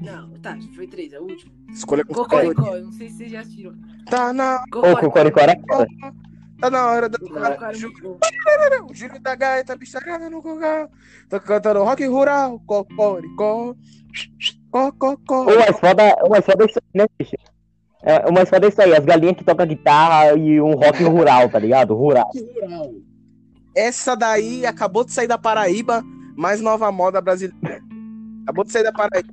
Não, 0.01 0.31
tá, 0.41 0.59
foi 0.75 0.87
três, 0.87 1.13
é 1.13 1.21
o 1.21 1.23
último. 1.23 1.53
Escolha 1.71 2.05
com 2.05 2.13
Cocoricó, 2.13 2.77
não 2.77 2.93
sei 2.93 3.09
se 3.09 3.19
vocês 3.19 3.31
já 3.31 3.41
assistiram. 3.41 3.75
Tá 4.11 4.33
na, 4.33 4.65
Ô, 4.75 4.97
Cocoricó 4.97 5.41
era 5.41 5.57
foda. 5.61 5.87
tá 6.61 6.71
na 6.71 6.87
hora 6.89 7.09
da. 7.09 7.19
Cocoricó 7.19 7.67
bom. 8.03 8.19
O 8.91 8.95
Júlio 8.95 9.21
da 9.21 9.35
Gaita, 9.37 9.77
bicharada 9.77 10.29
no 10.29 10.43
cocal. 10.43 10.91
Tá 11.29 11.39
cantando 11.39 11.85
rock 11.85 12.05
rural. 12.07 12.61
Cocoricó. 12.67 13.77
Cococó. 14.71 15.43
O 15.43 15.57
mais 15.57 15.79
foda, 15.79 16.17
o 16.25 16.29
mais 16.29 16.45
foda 16.45 16.65
é 16.65 16.67
isso 16.67 16.81
né, 16.95 17.07
bicho? 17.19 17.37
É, 18.03 18.29
o 18.29 18.33
mais 18.33 18.51
foda 18.51 18.67
é 18.67 18.69
isso 18.69 18.83
aí, 18.83 18.95
as 18.95 19.05
galinhas 19.05 19.37
que 19.37 19.45
tocam 19.45 19.65
guitarra 19.67 20.35
e 20.35 20.61
um 20.61 20.75
rock 20.75 21.03
rural, 21.05 21.49
tá 21.49 21.59
ligado? 21.59 21.95
Rural. 21.95 22.31
Rural. 22.35 22.91
Essa 23.75 24.15
daí 24.15 24.67
acabou 24.67 25.05
de 25.05 25.13
sair 25.13 25.27
da 25.27 25.39
Paraíba, 25.39 26.05
mais 26.37 26.61
nova 26.61 26.93
moda 26.93 27.21
brasileira. 27.21 27.81
Acabou 28.43 28.65
de 28.65 28.73
sair 28.73 28.83
da 28.83 28.93
Paraíba. 28.93 29.33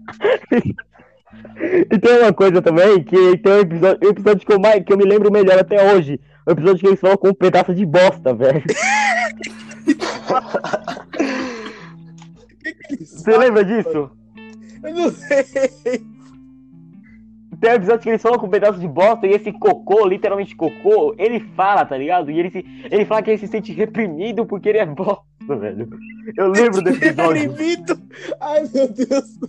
E 1.92 2.00
tem 2.00 2.20
uma 2.20 2.32
coisa 2.32 2.62
também, 2.62 3.04
que 3.04 3.38
tem 3.38 3.54
um 3.54 3.60
episódio, 3.60 4.08
um 4.08 4.12
episódio 4.12 4.46
que, 4.46 4.54
eu 4.54 4.60
mais, 4.60 4.84
que 4.84 4.94
eu 4.94 4.98
me 4.98 5.04
lembro 5.04 5.32
melhor 5.32 5.60
até 5.60 5.94
hoje. 5.94 6.20
O 6.46 6.52
episódio 6.52 6.80
que 6.80 6.88
eles 6.88 7.00
falam 7.00 7.18
com 7.18 7.30
um 7.30 7.34
pedaço 7.34 7.74
de 7.76 7.86
bosta, 7.86 8.34
velho. 8.34 8.64
Você 13.00 13.38
lembra 13.38 13.64
disso? 13.66 14.10
Eu 14.84 14.94
não 14.94 15.12
sei. 15.12 16.06
Tem 17.60 17.72
um 17.72 17.76
episódio 17.76 18.02
que 18.02 18.10
eles 18.10 18.22
falam 18.22 18.40
com 18.40 18.48
um 18.48 18.50
pedaço 18.50 18.80
de 18.80 18.88
bosta 18.88 19.28
e 19.28 19.32
esse 19.32 19.52
cocô, 19.52 20.06
literalmente 20.06 20.56
cocô, 20.56 21.14
ele 21.18 21.40
fala, 21.56 21.84
tá 21.86 21.98
ligado? 21.98 22.32
E 22.32 22.40
ele, 22.40 22.50
se, 22.50 22.66
ele 22.90 23.06
fala 23.06 23.22
que 23.22 23.32
ele 23.32 23.38
se 23.38 23.48
sente 23.48 23.74
reprimido 23.74 24.46
porque 24.46 24.70
ele 24.70 24.78
é 24.78 24.86
bosta, 24.86 25.24
velho. 25.58 25.90
Eu 26.38 26.48
lembro 26.48 26.82
desse 26.82 27.04
episódio. 27.06 27.52
Limito. 27.54 28.00
Ai, 28.40 28.62
meu 28.74 28.88
Deus. 28.88 29.40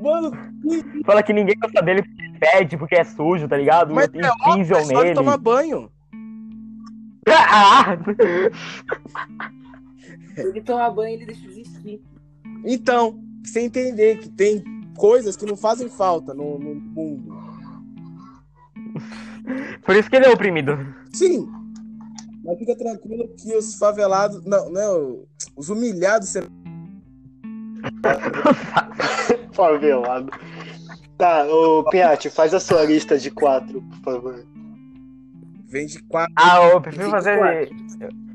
Mano, 0.00 0.30
Fala 1.04 1.22
que 1.22 1.32
ninguém 1.32 1.56
gosta 1.60 1.82
dele 1.82 2.02
porque 2.02 2.28
fede, 2.38 2.76
porque 2.76 2.94
é 2.94 3.04
sujo, 3.04 3.48
tá 3.48 3.56
ligado? 3.56 3.92
mas 3.94 4.08
Tem 4.08 4.22
é 4.22 4.30
óbvio, 4.48 4.76
é 4.76 4.82
só 4.84 4.92
de 4.98 5.02
nele. 5.02 5.14
tomar 5.14 5.36
banho. 5.38 5.90
Ah! 7.28 7.98
Ele 10.36 10.60
tomar 10.62 10.90
banho, 10.90 11.14
ele 11.14 11.26
deixa 11.26 11.42
de 11.42 11.60
existir. 11.60 12.00
Então, 12.64 13.18
você 13.44 13.60
entender 13.60 14.18
que 14.18 14.28
tem 14.30 14.62
coisas 14.98 15.36
que 15.36 15.46
não 15.46 15.56
fazem 15.56 15.88
falta 15.88 16.34
no, 16.34 16.58
no 16.58 16.74
mundo. 16.74 17.32
Por 19.86 19.96
isso 19.96 20.10
que 20.10 20.16
ele 20.16 20.26
é 20.26 20.30
oprimido. 20.30 20.76
Sim. 21.14 21.48
Mas 22.44 22.58
fica 22.58 22.76
tranquilo 22.76 23.28
que 23.38 23.54
os 23.56 23.76
favelados. 23.76 24.44
Não, 24.44 24.68
não. 24.70 25.24
Os 25.56 25.70
humilhados 25.70 26.28
serão. 26.28 26.48
Favelado. 29.52 30.30
Tá, 31.16 31.44
ô 31.46 31.84
Piatti, 31.84 32.30
faz 32.30 32.54
a 32.54 32.60
sua 32.60 32.84
lista 32.84 33.18
de 33.18 33.30
quatro, 33.30 33.82
por 33.82 33.98
favor. 34.14 34.46
Vem 35.68 35.86
de 35.86 36.00
quatro. 36.04 36.32
Ah, 36.36 36.62
eu 36.62 36.80
prefiro 36.80 37.10
fazer. 37.10 37.38
quatro. 37.38 38.27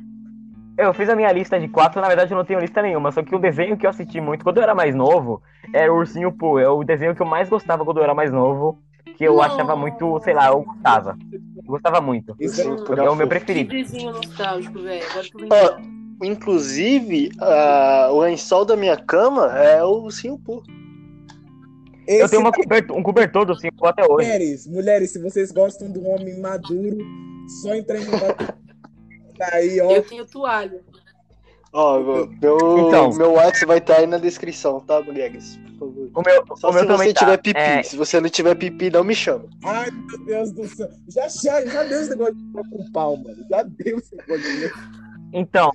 Eu 0.77 0.93
fiz 0.93 1.07
a 1.09 1.15
minha 1.15 1.31
lista 1.31 1.59
de 1.59 1.67
quatro, 1.67 2.01
na 2.01 2.07
verdade 2.07 2.31
eu 2.31 2.37
não 2.37 2.43
tenho 2.45 2.59
lista 2.59 2.81
nenhuma, 2.81 3.11
só 3.11 3.21
que 3.21 3.35
o 3.35 3.39
desenho 3.39 3.77
que 3.77 3.85
eu 3.85 3.89
assisti 3.91 4.19
muito 4.19 4.43
quando 4.43 4.57
eu 4.57 4.63
era 4.63 4.73
mais 4.73 4.95
novo 4.95 5.41
era 5.71 5.93
o 5.93 5.97
Ursinho 5.97 6.31
Pooh. 6.31 6.57
É 6.59 6.67
o 6.67 6.83
desenho 6.83 7.13
que 7.15 7.21
eu 7.21 7.25
mais 7.27 7.47
gostava 7.47 7.85
quando 7.85 7.97
eu 7.97 8.03
era 8.03 8.13
mais 8.15 8.31
novo, 8.31 8.79
que 9.17 9.23
eu 9.23 9.35
Não. 9.35 9.41
achava 9.43 9.75
muito, 9.75 10.19
sei 10.21 10.33
lá, 10.33 10.47
eu 10.47 10.63
gostava. 10.63 11.15
Eu 11.31 11.63
gostava 11.63 12.01
muito. 12.01 12.35
Isso 12.39 12.61
é- 12.61 12.65
É 12.65 13.09
o 13.09 13.15
meu 13.15 13.27
Que 13.27 13.35
preferido. 13.35 13.69
desenho 13.69 14.13
nostálgico, 14.13 14.79
velho. 14.79 15.03
Que. 16.19 16.27
Inclusive, 16.27 17.31
a- 17.39 18.09
o 18.11 18.19
lençol 18.21 18.65
da 18.65 18.75
minha 18.75 18.97
cama 18.97 19.47
é 19.59 19.83
o 19.83 20.03
Ursinho 20.03 20.39
Pooh. 20.39 20.63
Eu 22.07 22.27
tenho 22.29 22.41
uma 22.41 22.51
cobertor, 22.51 22.97
um 22.97 23.03
cobertor 23.03 23.45
do 23.45 23.51
Ursinho 23.53 23.73
Pooh 23.73 23.87
até 23.87 24.03
hoje. 24.03 24.25
Mulheres, 24.27 24.67
mulheres, 24.67 25.11
se 25.11 25.19
vocês 25.21 25.51
gostam 25.51 25.91
de 25.91 25.99
um 25.99 26.09
homem 26.09 26.39
maduro, 26.39 26.97
só 27.61 27.75
entrar 27.75 27.97
em 27.99 28.05
contato. 28.05 28.53
Tá 29.49 29.57
aí, 29.57 29.81
ó. 29.81 29.91
Eu 29.91 30.01
tenho 30.03 30.25
toalha. 30.25 30.81
Ó, 31.71 31.99
meu, 31.99 32.27
meu, 32.41 32.87
Então. 32.87 33.09
meu 33.15 33.31
WhatsApp 33.33 33.65
vai 33.65 33.77
estar 33.79 33.95
aí 33.97 34.05
na 34.07 34.17
descrição, 34.19 34.79
tá, 34.79 35.01
mulheres? 35.01 35.59
Por 35.79 35.87
favor. 35.91 36.09
O 36.13 36.21
meu, 36.21 36.57
Só 36.57 36.69
o 36.69 36.73
meu 36.73 36.81
se 36.83 36.87
também 36.87 37.07
você 37.07 37.13
tá. 37.13 37.19
tiver 37.21 37.37
pipi. 37.37 37.59
É, 37.59 37.83
Se 37.83 37.97
você 37.97 38.19
não 38.21 38.29
tiver 38.29 38.55
pipi, 38.55 38.89
não 38.91 39.03
me 39.03 39.15
chama. 39.15 39.45
Ai, 39.63 39.89
meu 39.91 40.25
Deus 40.25 40.51
do 40.51 40.67
céu. 40.67 40.87
Já, 41.09 41.27
já, 41.27 41.65
já 41.65 41.83
deu 41.83 41.99
esse 41.99 42.09
negócio 42.11 42.35
de 42.35 42.43
com 42.53 42.91
pau, 42.91 43.17
mano. 43.17 43.35
Já 43.49 43.63
deu 43.63 43.97
esse 43.97 44.15
negócio 44.15 44.43
de 44.59 44.71
Então, 45.33 45.71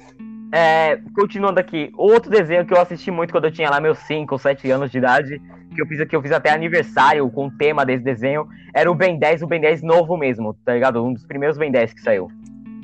é, 0.54 1.00
continuando 1.16 1.58
aqui, 1.58 1.90
outro 1.98 2.30
desenho 2.30 2.64
que 2.64 2.72
eu 2.72 2.80
assisti 2.80 3.10
muito 3.10 3.32
quando 3.32 3.46
eu 3.46 3.52
tinha 3.52 3.68
lá 3.68 3.80
meus 3.80 3.98
5 3.98 4.32
ou 4.32 4.38
7 4.38 4.70
anos 4.70 4.92
de 4.92 4.98
idade, 4.98 5.42
que 5.74 5.82
eu 5.82 5.86
fiz 5.86 6.04
que 6.08 6.14
eu 6.14 6.22
fiz 6.22 6.30
até 6.30 6.50
aniversário 6.50 7.28
com 7.30 7.48
o 7.48 7.50
tema 7.50 7.84
desse 7.84 8.04
desenho, 8.04 8.46
era 8.72 8.88
o 8.88 8.94
Ben 8.94 9.18
10, 9.18 9.42
o 9.42 9.46
Ben 9.48 9.60
10 9.60 9.82
novo 9.82 10.16
mesmo, 10.16 10.54
tá 10.64 10.74
ligado? 10.74 11.04
Um 11.04 11.12
dos 11.12 11.26
primeiros 11.26 11.58
Ben 11.58 11.72
10 11.72 11.92
que 11.92 12.00
saiu. 12.00 12.30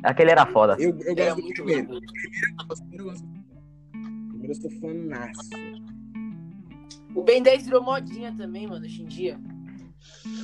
Aquele 0.05 0.31
era 0.31 0.45
foda. 0.45 0.75
Eu, 0.79 0.97
eu 0.99 1.15
Era 1.17 1.25
gosto 1.25 1.35
do 1.37 1.43
muito 1.43 1.63
primeiro. 1.63 1.87
bom. 1.87 1.99
Primeiro 1.99 2.47
eu 2.59 2.65
gosto 2.67 2.83
do 2.83 2.89
primeiro. 2.89 4.47
eu 4.47 4.55
sou 4.55 4.71
fanaço. 4.79 5.49
O 7.15 7.23
Ben 7.23 7.41
10 7.41 7.65
virou 7.65 7.81
modinha 7.81 8.33
também, 8.37 8.67
mano, 8.67 8.85
hoje 8.85 9.01
em 9.01 9.05
dia. 9.05 9.37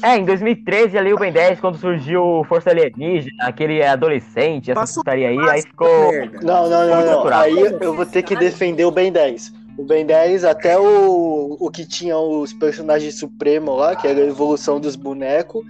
É, 0.03 0.17
em 0.17 0.25
2013, 0.25 0.97
ali 0.97 1.13
o 1.13 1.17
Ben 1.17 1.31
10, 1.31 1.59
quando 1.59 1.77
surgiu 1.77 2.43
Força 2.47 2.71
Alienígena, 2.71 3.43
aquele 3.43 3.83
adolescente, 3.83 4.71
essa 4.71 4.79
Passou 4.79 5.03
putaria 5.03 5.29
aí, 5.29 5.37
aí 5.49 5.61
ficou. 5.61 6.11
Não, 6.41 6.69
não, 6.69 6.87
não, 6.87 7.05
não. 7.05 7.27
Aí 7.27 7.55
eu 7.79 7.93
vou 7.93 8.05
ter 8.05 8.23
que 8.23 8.35
defender 8.35 8.85
o 8.85 8.91
Ben 8.91 9.11
10. 9.11 9.53
O 9.77 9.83
Ben 9.83 10.05
10, 10.05 10.43
até 10.43 10.77
o, 10.79 11.57
o 11.59 11.69
que 11.69 11.85
tinha 11.85 12.17
os 12.17 12.53
personagens 12.53 13.19
supremos 13.19 13.77
lá, 13.77 13.95
que 13.95 14.07
era 14.07 14.19
a 14.19 14.25
evolução 14.27 14.79
dos 14.79 14.95
bonecos, 14.95 15.63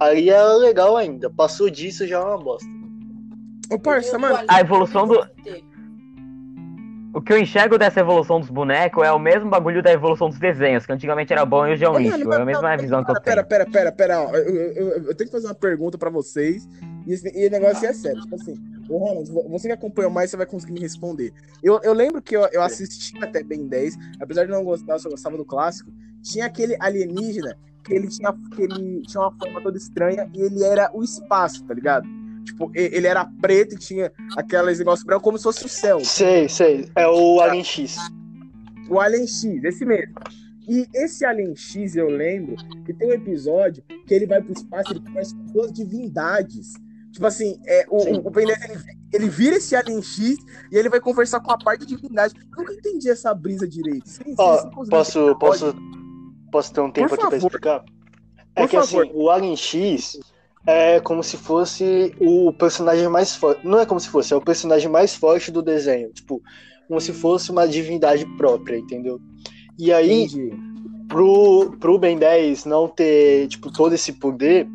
aí 0.00 0.30
era 0.30 0.56
legal 0.56 0.96
ainda. 0.96 1.30
Passou 1.30 1.70
disso 1.70 2.06
já 2.06 2.18
é 2.18 2.24
uma 2.24 2.38
bosta. 2.38 2.75
Ô, 3.70 3.78
parça, 3.78 4.18
mano, 4.18 4.38
A 4.48 4.60
evolução 4.60 5.06
do- 5.06 5.26
O 7.14 7.22
que 7.22 7.32
eu 7.32 7.38
enxergo 7.38 7.78
dessa 7.78 8.00
evolução 8.00 8.38
dos 8.40 8.50
bonecos 8.50 9.02
é 9.02 9.10
o 9.10 9.18
mesmo 9.18 9.48
bagulho 9.48 9.82
da 9.82 9.90
evolução 9.90 10.28
dos 10.28 10.38
desenhos, 10.38 10.84
que 10.84 10.92
antigamente 10.92 11.32
era 11.32 11.46
bom 11.46 11.66
e 11.66 11.72
hoje 11.72 11.82
é 11.82 11.88
um 11.88 11.96
lixo. 11.98 12.30
É 12.30 12.36
a 12.42 12.44
mesma 12.44 12.76
não, 12.76 12.82
visão 12.82 13.02
que 13.02 13.10
eu 13.10 13.14
Pera, 13.22 13.36
tenho. 13.42 13.46
pera, 13.48 13.66
pera, 13.70 13.92
pera. 13.92 14.20
ó, 14.22 14.34
Eu, 14.36 14.44
eu- 14.44 14.72
eu- 14.72 14.88
eu 15.04 15.14
tenho 15.14 15.30
que 15.30 15.32
fazer 15.32 15.46
uma 15.46 15.54
pergunta 15.54 15.96
pra 15.96 16.10
vocês. 16.10 16.68
E, 17.06 17.12
esse, 17.14 17.26
e 17.34 17.46
o 17.46 17.50
negócio 17.50 17.88
é 17.88 17.92
sério. 17.94 18.20
Tipo 18.20 18.34
assim, 18.34 18.54
ô 18.90 18.98
Ronald, 18.98 19.30
vo- 19.30 19.48
você 19.48 19.66
que 19.68 19.72
acompanhou 19.72 20.10
mais, 20.10 20.28
você 20.30 20.36
vai 20.36 20.44
conseguir 20.44 20.74
me 20.74 20.80
responder. 20.80 21.32
Eu, 21.62 21.80
eu 21.82 21.94
lembro 21.94 22.20
que 22.20 22.36
eu, 22.36 22.46
eu 22.52 22.60
assisti 22.60 23.16
até 23.24 23.42
Ben 23.42 23.66
10, 23.66 23.96
apesar 24.20 24.44
de 24.44 24.50
não 24.50 24.62
gostar, 24.62 24.92
eu 24.94 24.98
só 24.98 25.08
gostava 25.08 25.38
do 25.38 25.44
clássico. 25.44 25.90
Tinha 26.22 26.44
aquele 26.44 26.76
alienígena 26.78 27.56
que 27.82 27.94
ele 27.94 28.08
tinha, 28.08 28.30
que 28.54 28.60
ele 28.62 29.00
tinha 29.02 29.22
uma 29.22 29.32
forma 29.32 29.62
toda 29.62 29.78
estranha 29.78 30.28
e 30.34 30.42
ele 30.42 30.62
era 30.62 30.90
o 30.92 31.02
espaço, 31.02 31.64
tá 31.64 31.72
ligado? 31.72 32.06
Tipo, 32.46 32.70
ele 32.74 33.06
era 33.06 33.24
preto 33.24 33.74
e 33.74 33.78
tinha 33.78 34.10
aqueles 34.36 34.78
negócios 34.78 35.04
brancos 35.04 35.24
como 35.24 35.36
se 35.36 35.44
fosse 35.44 35.66
o 35.66 35.68
céu. 35.68 36.00
Sei, 36.04 36.48
sei. 36.48 36.88
É 36.94 37.06
o 37.06 37.40
Alien 37.40 37.64
X. 37.64 37.96
O 38.88 39.00
Alien 39.00 39.26
X, 39.26 39.64
esse 39.64 39.84
mesmo. 39.84 40.14
E 40.68 40.86
esse 40.94 41.24
Alien 41.24 41.54
X, 41.56 41.96
eu 41.96 42.08
lembro 42.08 42.56
que 42.84 42.94
tem 42.94 43.08
um 43.08 43.12
episódio 43.12 43.82
que 44.06 44.14
ele 44.14 44.26
vai 44.26 44.40
pro 44.40 44.52
espaço 44.52 44.92
e 44.92 44.96
ele 44.96 45.04
conversa 45.04 45.34
com 45.36 45.44
duas 45.46 45.72
divindades. 45.72 46.72
Tipo 47.12 47.26
assim, 47.26 47.60
é, 47.66 47.84
o, 47.90 47.98
Sim. 48.00 48.22
o 48.24 48.30
Ben 48.30 48.46
10, 48.46 48.62
ele, 48.64 48.80
ele 49.12 49.28
vira 49.28 49.56
esse 49.56 49.74
Alien 49.74 50.02
X 50.02 50.36
e 50.70 50.76
ele 50.76 50.88
vai 50.88 51.00
conversar 51.00 51.40
com 51.40 51.50
a 51.50 51.58
parte 51.58 51.84
de 51.84 51.96
divindade. 51.96 52.34
Eu 52.36 52.58
nunca 52.58 52.72
entendi 52.74 53.10
essa 53.10 53.34
brisa 53.34 53.66
direito. 53.66 54.08
Sim, 54.08 54.24
sim, 54.24 54.34
Ó, 54.38 54.58
sim, 54.58 54.70
posso, 54.88 55.36
posso, 55.36 55.74
posso 56.52 56.72
ter 56.72 56.80
um 56.80 56.90
tempo 56.92 57.06
aqui 57.06 57.16
pra 57.16 57.30
favor. 57.30 57.46
explicar? 57.46 57.84
É 58.54 58.62
Por 58.62 58.70
que 58.70 58.76
favor. 58.76 59.04
assim, 59.04 59.12
o 59.14 59.30
Alien 59.30 59.56
X 59.56 60.20
é 60.66 60.98
como 61.00 61.22
se 61.22 61.36
fosse 61.36 62.12
o 62.20 62.52
personagem 62.52 63.08
mais 63.08 63.34
forte. 63.36 63.66
Não 63.66 63.78
é 63.78 63.86
como 63.86 64.00
se 64.00 64.08
fosse, 64.08 64.32
é 64.32 64.36
o 64.36 64.40
personagem 64.40 64.88
mais 64.90 65.14
forte 65.14 65.50
do 65.50 65.62
desenho. 65.62 66.10
Tipo, 66.12 66.42
como 66.88 67.00
se 67.00 67.12
fosse 67.12 67.50
uma 67.50 67.66
divindade 67.66 68.26
própria, 68.36 68.76
entendeu? 68.76 69.20
E 69.78 69.92
aí, 69.92 70.24
Entendi. 70.24 70.50
pro, 71.08 71.76
pro 71.78 71.98
Ben 71.98 72.18
10 72.18 72.64
não 72.64 72.88
ter, 72.88 73.48
tipo, 73.48 73.70
todo 73.72 73.94
esse 73.94 74.12
poder, 74.12 74.66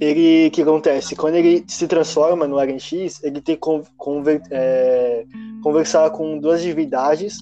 ele, 0.00 0.48
o 0.48 0.50
que 0.50 0.62
acontece? 0.62 1.14
Quando 1.16 1.36
ele 1.36 1.64
se 1.68 1.86
transforma 1.86 2.46
no 2.46 2.58
Alien 2.58 2.78
X, 2.78 3.22
ele 3.22 3.40
tem 3.40 3.54
que 3.54 3.60
con- 3.60 3.84
conver- 3.96 4.42
é, 4.50 5.24
conversar 5.62 6.10
com 6.10 6.38
duas 6.38 6.60
divindades 6.62 7.38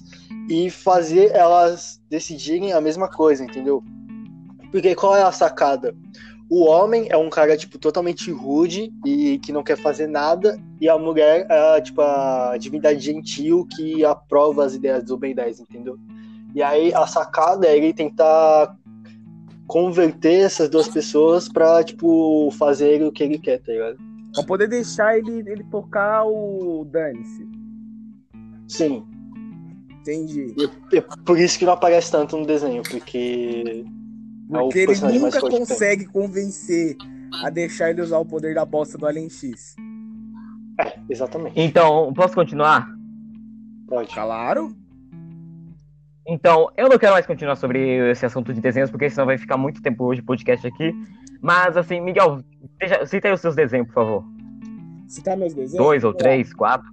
e 0.49 0.69
fazer 0.69 1.31
elas 1.33 1.99
decidirem 2.09 2.71
a 2.73 2.79
mesma 2.79 3.09
coisa, 3.09 3.43
entendeu? 3.43 3.83
Porque 4.71 4.93
qual 4.95 5.15
é 5.15 5.23
a 5.23 5.31
sacada? 5.31 5.95
O 6.49 6.65
homem 6.65 7.07
é 7.09 7.17
um 7.17 7.29
cara, 7.29 7.57
tipo, 7.57 7.79
totalmente 7.79 8.31
rude 8.31 8.93
e 9.05 9.39
que 9.39 9.51
não 9.51 9.63
quer 9.63 9.77
fazer 9.77 10.07
nada, 10.07 10.59
e 10.79 10.87
a 10.87 10.97
mulher 10.97 11.47
é, 11.49 11.81
tipo, 11.81 12.01
a 12.01 12.55
divindade 12.59 12.99
gentil 12.99 13.65
que 13.75 14.05
aprova 14.05 14.65
as 14.65 14.75
ideias 14.75 15.03
do 15.03 15.17
Ben 15.17 15.33
10, 15.33 15.61
entendeu? 15.61 15.97
E 16.53 16.61
aí 16.61 16.93
a 16.93 17.07
sacada 17.07 17.65
é 17.65 17.75
ele 17.75 17.93
tentar 17.93 18.77
converter 19.65 20.41
essas 20.41 20.69
duas 20.69 20.87
pessoas 20.87 21.49
pra, 21.49 21.83
tipo, 21.83 22.51
fazer 22.51 23.01
o 23.03 23.11
que 23.11 23.23
ele 23.23 23.39
quer, 23.39 23.59
tá 23.59 23.71
ligado? 23.71 23.97
Pra 24.33 24.43
poder 24.43 24.67
deixar 24.67 25.17
ele, 25.17 25.43
ele 25.49 25.63
tocar 25.65 26.25
o 26.25 26.85
Dane-se. 26.85 27.47
Sim. 28.67 29.03
Entendi. 30.01 30.53
Por 31.25 31.39
isso 31.39 31.57
que 31.57 31.65
não 31.65 31.73
aparece 31.73 32.11
tanto 32.11 32.35
no 32.35 32.45
desenho, 32.45 32.83
porque. 32.83 33.85
É 34.51 34.57
Porque 34.59 34.79
ele 34.79 34.87
personagem 34.87 35.21
mais 35.21 35.33
nunca 35.35 35.49
consegue 35.49 36.05
convencer 36.05 36.95
a 37.43 37.49
deixar 37.49 37.89
ele 37.89 38.01
usar 38.01 38.17
o 38.19 38.25
poder 38.25 38.53
da 38.53 38.65
bosta 38.65 38.97
do 38.97 39.05
Alien 39.07 39.29
X. 39.29 39.75
É, 40.79 40.99
exatamente. 41.09 41.59
Então, 41.59 42.11
posso 42.13 42.33
continuar? 42.35 42.87
Pode. 43.87 44.13
Claro. 44.13 44.75
Então, 46.27 46.69
eu 46.77 46.87
não 46.87 46.97
quero 46.97 47.13
mais 47.13 47.25
continuar 47.25 47.55
sobre 47.55 48.11
esse 48.11 48.25
assunto 48.25 48.53
de 48.53 48.61
desenhos, 48.61 48.89
porque 48.89 49.09
senão 49.09 49.25
vai 49.25 49.37
ficar 49.37 49.57
muito 49.57 49.81
tempo 49.81 50.05
hoje 50.05 50.21
o 50.21 50.25
podcast 50.25 50.65
aqui. 50.65 50.93
Mas, 51.41 51.75
assim, 51.75 51.99
Miguel, 51.99 52.41
deixa- 52.79 53.05
cita 53.05 53.27
aí 53.27 53.33
os 53.33 53.41
seus 53.41 53.55
desenhos, 53.55 53.87
por 53.87 53.93
favor. 53.93 54.25
Citar 55.07 55.35
meus 55.35 55.53
desenhos? 55.53 55.85
Dois 55.85 56.03
ou 56.03 56.13
três, 56.13 56.53
quatro. 56.53 56.87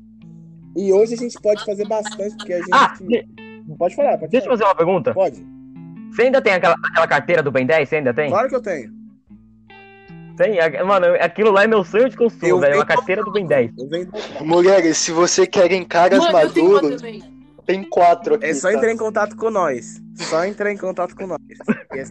E 0.76 0.92
hoje 0.92 1.14
a 1.14 1.16
gente 1.16 1.40
pode 1.40 1.64
fazer 1.64 1.86
bastante, 1.86 2.36
porque 2.36 2.52
a 2.54 2.58
gente. 2.58 2.70
Ah, 2.72 2.94
de- 3.00 3.28
Pode 3.78 3.94
falar, 3.94 4.18
pode 4.18 4.32
deixa 4.32 4.46
eu 4.46 4.50
falar. 4.50 4.58
fazer 4.58 4.64
uma 4.64 4.74
pergunta. 4.74 5.14
Pode. 5.14 5.46
Você 6.10 6.22
ainda 6.22 6.40
tem 6.42 6.52
aquela, 6.54 6.74
aquela 6.82 7.06
carteira 7.06 7.42
do 7.42 7.50
Ben 7.50 7.66
10? 7.66 7.88
Você 7.88 7.96
ainda 7.96 8.12
tem? 8.14 8.30
Claro 8.30 8.48
que 8.48 8.56
eu 8.56 8.62
tenho. 8.62 8.90
Tem? 10.36 10.58
A- 10.60 10.84
Mano, 10.84 11.06
aquilo 11.20 11.50
lá 11.50 11.64
é 11.64 11.66
meu 11.66 11.84
sonho 11.84 12.08
de 12.08 12.16
consumo, 12.16 12.40
velho. 12.60 12.76
Uma 12.76 12.84
venho- 12.84 12.86
carteira 12.86 13.22
do 13.22 13.30
Ben 13.30 13.46
10. 13.46 13.72
Eu 13.78 13.88
venho... 13.88 14.08
Mulheres, 14.40 14.96
se 14.98 15.12
você 15.12 15.46
querem 15.46 15.84
caras 15.84 16.18
Mano, 16.18 16.30
uma 16.30 16.44
maduros, 16.44 17.02
tem 17.66 17.84
quatro 17.84 18.34
aqui. 18.36 18.46
É 18.46 18.54
só 18.54 18.68
tá? 18.68 18.74
entrar 18.74 18.90
em 18.90 18.96
contato 18.96 19.36
com 19.36 19.50
nós. 19.50 20.00
Só 20.16 20.44
entrar 20.44 20.72
em 20.72 20.76
contato 20.76 21.14
com 21.14 21.26
nós. 21.26 21.38
E 21.94 21.98
é. 21.98 22.04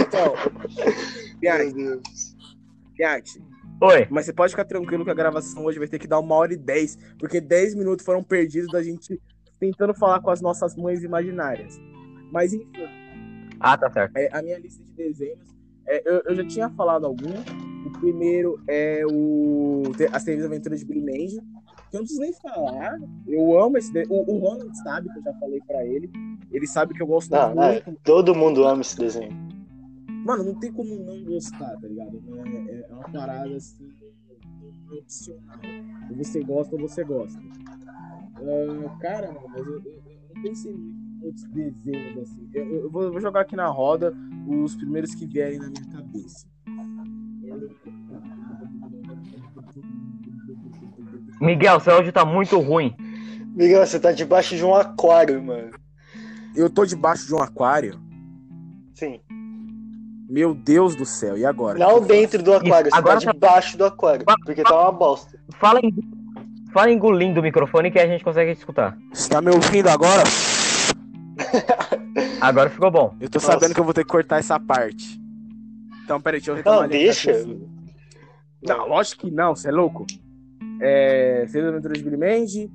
Então. 0.00 0.34
Piatti, 2.94 3.42
Oi. 3.80 4.06
mas 4.10 4.26
você 4.26 4.32
pode 4.32 4.52
ficar 4.52 4.64
tranquilo 4.66 5.04
que 5.04 5.10
a 5.10 5.14
gravação 5.14 5.64
hoje 5.64 5.78
vai 5.78 5.88
ter 5.88 5.98
que 5.98 6.06
dar 6.06 6.18
uma 6.18 6.34
hora 6.34 6.52
e 6.52 6.56
dez, 6.56 6.98
porque 7.18 7.40
dez 7.40 7.74
minutos 7.74 8.04
foram 8.04 8.22
perdidos 8.22 8.70
da 8.70 8.82
gente 8.82 9.18
tentando 9.60 9.94
falar 9.94 10.20
com 10.20 10.30
as 10.30 10.40
nossas 10.40 10.74
mães 10.74 11.04
imaginárias. 11.04 11.78
Mas 12.32 12.52
enfim, 12.54 12.68
Ah, 13.60 13.76
tá 13.76 13.90
certo. 13.90 14.16
é, 14.16 14.28
a 14.32 14.42
minha 14.42 14.58
lista 14.58 14.82
de 14.82 14.92
desenhos, 14.92 15.46
é, 15.86 16.02
eu, 16.10 16.22
eu 16.24 16.34
já 16.34 16.44
tinha 16.46 16.70
falado 16.70 17.04
alguns. 17.06 17.44
O 17.86 17.90
primeiro 18.00 18.60
é 18.68 19.02
o 19.10 19.82
As 20.12 20.24
Terríveis 20.24 20.46
Aventuras 20.50 20.80
de 20.80 20.86
Billy 20.86 21.00
Mandy, 21.00 21.36
que 21.90 21.96
eu 21.96 22.00
não 22.00 22.00
preciso 22.00 22.20
nem 22.20 22.32
falar. 22.34 22.98
Eu 23.26 23.58
amo 23.60 23.76
esse 23.78 23.92
desenho. 23.92 24.12
O, 24.14 24.34
o 24.34 24.38
Ronald 24.38 24.76
sabe 24.82 25.10
que 25.12 25.18
eu 25.18 25.22
já 25.22 25.32
falei 25.34 25.60
pra 25.66 25.84
ele. 25.84 26.10
Ele 26.52 26.66
sabe 26.66 26.94
que 26.94 27.02
eu 27.02 27.06
gosto 27.06 27.30
Não, 27.30 27.54
muito. 27.54 27.96
Todo 28.04 28.34
mundo 28.34 28.64
ama 28.66 28.82
esse 28.82 28.96
desenho. 28.98 29.32
Mano, 30.24 30.44
não 30.44 30.54
tem 30.60 30.70
como 30.72 30.94
não 30.96 31.24
gostar, 31.24 31.74
tá 31.80 31.88
ligado? 31.88 32.22
É, 32.36 32.72
é- 32.72 32.86
é 32.90 32.92
uma 32.94 33.08
parada 33.10 33.56
assim, 33.56 33.90
não 34.88 34.98
opcional. 34.98 35.58
Ou 36.10 36.16
você 36.16 36.42
gosta 36.42 36.74
ou 36.76 36.80
você 36.82 37.02
gosta. 37.04 37.40
Ah, 38.42 38.96
cara, 39.00 39.32
não, 39.32 39.48
mas 39.48 39.66
eu, 39.66 39.74
eu- 39.74 39.82
eu 39.84 40.34
não 40.34 40.42
pensei 40.42 40.72
muito 40.72 40.96
em 41.22 41.26
outros 41.26 41.44
desenhos 41.44 42.18
assim. 42.18 42.48
Eu, 42.54 42.66
eu- 42.66 42.90
vou, 42.90 43.02
eu 43.04 43.12
vou 43.12 43.20
jogar 43.20 43.42
aqui 43.42 43.54
na 43.56 43.66
roda 43.68 44.14
os 44.48 44.74
primeiros 44.74 45.14
que 45.14 45.26
vierem 45.26 45.58
na 45.58 45.68
minha 45.68 45.84
cabeça. 45.92 46.46
Miguel, 51.40 51.80
seu 51.80 51.94
áudio 51.94 52.12
tá 52.12 52.24
muito 52.24 52.58
ruim. 52.58 52.94
Miguel, 53.54 53.86
você 53.86 53.98
tá 53.98 54.12
debaixo 54.12 54.56
de 54.56 54.64
um 54.64 54.74
aquário, 54.74 55.42
mano. 55.42 55.70
Eu 56.54 56.68
tô 56.68 56.84
debaixo 56.84 57.26
de 57.26 57.34
um 57.34 57.38
aquário. 57.38 57.98
Sim. 58.94 59.20
Meu 60.28 60.54
Deus 60.54 60.94
do 60.94 61.04
céu, 61.04 61.36
e 61.36 61.44
agora? 61.44 61.78
Não 61.78 62.00
dentro 62.00 62.42
do 62.42 62.52
aquário, 62.52 62.88
Isso, 62.88 62.94
você 62.94 62.98
agora 63.00 63.18
tá 63.20 63.26
tá- 63.26 63.32
debaixo 63.32 63.76
do 63.78 63.84
aquário. 63.84 64.24
Porque 64.44 64.62
tá 64.62 64.82
uma 64.82 64.92
bosta. 64.92 65.38
Fala, 65.58 65.80
em... 65.82 65.92
Fala 66.72 66.90
engolindo 66.90 67.40
o 67.40 67.42
microfone 67.42 67.90
que 67.90 67.98
a 67.98 68.06
gente 68.06 68.22
consegue 68.22 68.52
escutar. 68.52 68.96
Você 69.12 69.28
tá 69.28 69.42
me 69.42 69.50
ouvindo 69.50 69.88
agora? 69.88 70.22
Agora 72.40 72.70
ficou 72.70 72.90
bom. 72.90 73.14
Eu 73.20 73.28
tô 73.28 73.38
Nossa. 73.38 73.52
sabendo 73.52 73.74
que 73.74 73.80
eu 73.80 73.84
vou 73.84 73.94
ter 73.94 74.04
que 74.04 74.10
cortar 74.10 74.38
essa 74.38 74.58
parte. 74.58 75.20
Então, 76.04 76.20
peraí, 76.20 76.40
deixa 76.40 76.50
eu 76.50 76.56
retomar 76.56 76.82
Não, 76.82 76.88
deixa. 76.88 77.46
Não, 78.62 78.88
lógico 78.88 79.22
que 79.22 79.30
não, 79.30 79.54
você 79.54 79.68
é 79.68 79.72
louco. 79.72 80.06
É. 80.80 81.44
Seis 81.48 81.64
Aventuras 81.64 81.98
de 81.98 82.04
Billy 82.04 82.16
Mandy. 82.16 82.70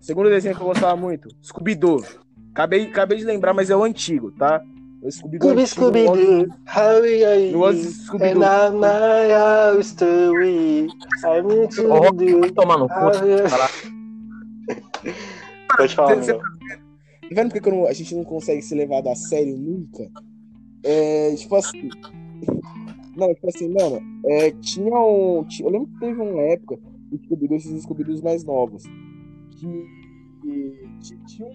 Segundo 0.00 0.28
desenho 0.28 0.54
que 0.54 0.60
eu 0.60 0.66
gostava 0.66 0.96
muito, 0.96 1.28
Scooby-Doo. 1.42 2.04
Acabei, 2.52 2.86
acabei 2.86 3.18
de 3.18 3.24
lembrar, 3.24 3.54
mas 3.54 3.70
é 3.70 3.76
o 3.76 3.82
antigo, 3.82 4.30
tá? 4.32 4.62
O 5.04 5.10
Scooby-Doo. 5.10 5.66
Scooby-Doo, 5.66 6.46
how 6.66 7.02
are 7.02 7.50
Eu 7.52 7.58
gosto 7.58 7.76
you? 7.76 7.82
de 7.82 7.88
And 7.88 7.92
Scooby-Doo. 7.92 8.40
now 8.40 8.72
my 9.76 9.82
story. 9.82 10.86
I 11.24 11.42
need 11.42 11.74
to 11.76 11.92
Ô, 11.92 12.10
do. 12.10 12.54
Tomar 12.54 12.78
no 12.78 12.88
cu. 12.88 13.48
Falar. 13.50 13.70
Pode 15.76 15.94
falar, 15.94 16.16
Miguel. 16.16 16.38
Tá 16.38 17.28
vendo 17.32 17.52
porque 17.52 17.70
não- 17.70 17.86
a 17.86 17.92
gente 17.92 18.14
não 18.14 18.24
consegue 18.24 18.62
ser 18.62 18.76
levado 18.76 19.08
a 19.08 19.14
sério 19.14 19.56
nunca? 19.56 20.10
É, 20.82 21.34
tipo 21.34 21.54
assim. 21.56 21.90
Não, 23.16 23.32
tipo 23.34 23.48
assim, 23.48 23.68
mano, 23.72 24.00
é, 24.26 24.50
tinha 24.52 24.98
um. 24.98 25.46
Eu 25.60 25.68
lembro 25.70 25.88
que 25.88 25.98
teve 26.00 26.20
uma 26.20 26.42
época, 26.42 26.78
o 27.12 27.16
Scooby-Doo, 27.18 27.56
esses 27.56 27.82
Scooby-Doos 27.82 28.22
mais 28.22 28.42
novos, 28.44 28.84
que, 29.50 29.86
que 30.42 30.88
ti- 31.02 31.18
tinha 31.26 31.48
um, 31.48 31.52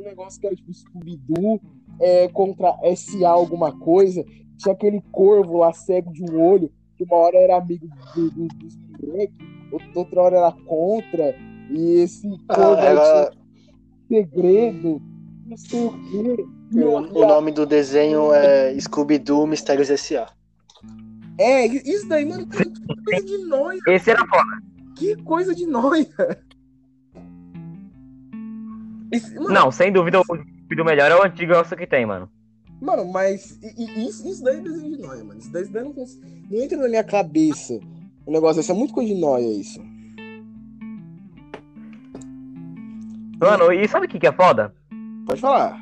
um 0.00 0.04
negócio 0.04 0.40
que 0.40 0.46
era 0.46 0.56
tipo 0.56 0.72
Scooby-Doo 0.72 1.60
é, 2.00 2.28
contra 2.28 2.74
SA 2.94 3.28
alguma 3.28 3.72
coisa. 3.78 4.24
Tinha 4.58 4.72
aquele 4.74 5.02
corvo 5.12 5.58
lá 5.58 5.72
cego 5.72 6.12
de 6.12 6.22
um 6.22 6.40
olho, 6.40 6.70
que 6.96 7.04
uma 7.04 7.16
hora 7.16 7.36
era 7.36 7.56
amigo 7.56 7.86
do, 8.14 8.30
do, 8.30 8.48
dos 8.48 8.76
moleques, 9.02 9.36
outra 9.94 10.20
hora 10.22 10.36
era 10.38 10.52
contra. 10.66 11.34
E 11.70 12.00
esse 12.00 12.28
corvo 12.46 12.74
Ah, 12.80 12.84
era- 12.84 13.30
tinha 14.08 14.22
segredo, 14.24 15.02
não 15.46 15.56
sei 15.56 15.84
o 15.84 15.92
quê. 15.92 16.44
O, 16.74 16.96
o 17.22 17.26
nome 17.26 17.52
do 17.52 17.64
desenho 17.66 18.32
é 18.32 18.78
Scooby-Doo 18.80 19.46
Mistérios 19.46 19.90
S.A. 19.90 20.28
É, 21.38 21.66
isso 21.66 22.08
daí, 22.08 22.24
mano, 22.24 22.46
que 22.46 22.56
coisa 23.04 23.26
de 23.26 23.38
noia. 23.46 23.78
Esse 23.88 24.10
era 24.10 24.26
foda. 24.26 24.62
Que 24.96 25.16
coisa 25.22 25.54
de 25.54 25.66
noia. 25.66 26.06
Esse- 29.12 29.34
mano, 29.34 29.50
Não, 29.50 29.70
sem 29.70 29.92
dúvida, 29.92 30.20
o 30.20 30.24
do 30.74 30.84
melhor 30.84 31.10
é 31.10 31.14
o 31.14 31.22
antigo 31.22 31.52
é 31.52 31.60
o 31.60 31.64
que 31.64 31.86
tem, 31.86 32.04
mano. 32.06 32.28
Mano, 32.80 33.10
mas 33.10 33.58
isso, 33.62 34.28
isso 34.28 34.44
daí 34.44 34.58
é 34.58 34.60
desenho 34.60 34.96
de 34.96 35.02
noia, 35.02 35.24
mano. 35.24 35.38
Isso 35.38 35.50
daí, 35.52 35.62
isso 35.62 35.72
daí 35.72 35.84
não, 35.84 35.92
não 35.92 36.62
entra 36.62 36.78
na 36.78 36.88
minha 36.88 37.04
cabeça. 37.04 37.78
O 38.26 38.32
negócio 38.32 38.56
desse 38.56 38.70
é 38.70 38.74
muito 38.74 38.92
coisa 38.92 39.12
de 39.14 39.20
noia, 39.20 39.46
isso. 39.46 39.80
Mano, 43.38 43.72
e 43.72 43.86
sabe 43.86 44.06
o 44.06 44.08
que, 44.08 44.18
que 44.18 44.26
é 44.26 44.32
foda? 44.32 44.74
Pode 45.26 45.40
falar. 45.40 45.78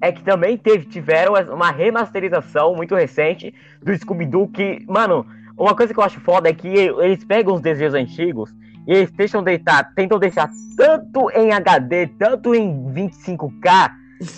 É 0.00 0.12
que 0.12 0.22
também 0.22 0.56
teve, 0.56 0.86
tiveram 0.86 1.34
uma 1.52 1.70
remasterização 1.70 2.74
muito 2.74 2.94
recente 2.94 3.54
do 3.82 3.96
Scooby-Doo 3.96 4.48
que, 4.48 4.84
mano, 4.86 5.26
uma 5.56 5.74
coisa 5.74 5.92
que 5.92 5.98
eu 5.98 6.04
acho 6.04 6.20
foda 6.20 6.48
é 6.48 6.54
que 6.54 6.68
eles 6.68 7.24
pegam 7.24 7.54
os 7.54 7.60
desenhos 7.60 7.94
antigos 7.94 8.54
e 8.86 8.92
eles 8.92 9.10
deixam 9.12 9.42
deitar, 9.42 9.92
tentam 9.94 10.18
deixar 10.18 10.50
tanto 10.76 11.30
em 11.30 11.52
HD, 11.52 12.08
tanto 12.18 12.54
em 12.54 12.92
25K, 12.92 13.90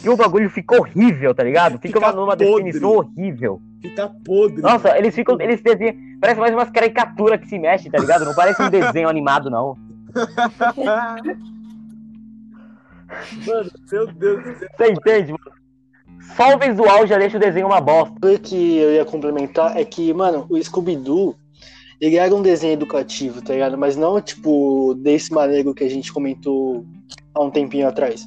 que 0.03 0.09
o 0.09 0.17
bagulho 0.17 0.49
fica 0.51 0.77
horrível, 0.77 1.35
tá 1.35 1.43
ligado? 1.43 1.73
Fica, 1.79 1.89
Fica 1.89 1.99
uma, 1.99 2.13
numa 2.13 2.37
podre. 2.37 2.47
definição 2.47 2.91
horrível. 2.91 3.61
Fica 3.81 4.11
podre. 4.25 4.63
Nossa, 4.63 4.97
eles 4.97 5.15
ficam, 5.15 5.41
eles 5.41 5.61
desenham, 5.63 5.95
parece 6.21 6.41
mais 6.41 6.53
umas 6.55 6.71
caricaturas 6.71 7.41
que 7.41 7.49
se 7.49 7.59
mexe, 7.59 7.91
tá 7.91 7.99
ligado? 7.99 8.25
Não 8.25 8.35
parece 8.35 8.63
um 8.63 8.71
desenho 8.71 9.09
animado, 9.09 9.51
não. 9.51 9.77
mano, 13.47 13.71
meu 13.91 14.07
Deus 14.13 14.43
do 14.45 14.59
céu. 14.59 14.69
Você 14.77 14.93
entende, 14.93 15.33
mano? 15.33 15.57
Só 16.35 16.55
o 16.55 16.59
visual 16.59 17.07
já 17.07 17.19
deixa 17.19 17.37
o 17.37 17.41
desenho 17.41 17.67
uma 17.67 17.81
bosta. 17.81 18.15
O 18.27 18.39
que 18.39 18.79
eu 18.79 18.93
ia 18.93 19.05
complementar 19.05 19.77
é 19.77 19.85
que, 19.85 20.13
mano, 20.13 20.47
o 20.51 20.63
Scooby-Doo, 20.63 21.37
ele 22.01 22.17
era 22.17 22.35
um 22.35 22.43
desenho 22.43 22.75
educativo, 22.75 23.43
tá 23.43 23.53
ligado? 23.53 23.79
Mas 23.79 23.97
não, 23.97 24.21
tipo, 24.21 24.95
desse 24.95 25.33
maneiro 25.33 25.75
que 25.75 25.85
a 25.85 25.91
gente 25.91 26.13
comentou 26.13 26.85
há 27.35 27.43
um 27.43 27.51
tempinho 27.51 27.89
atrás. 27.89 28.25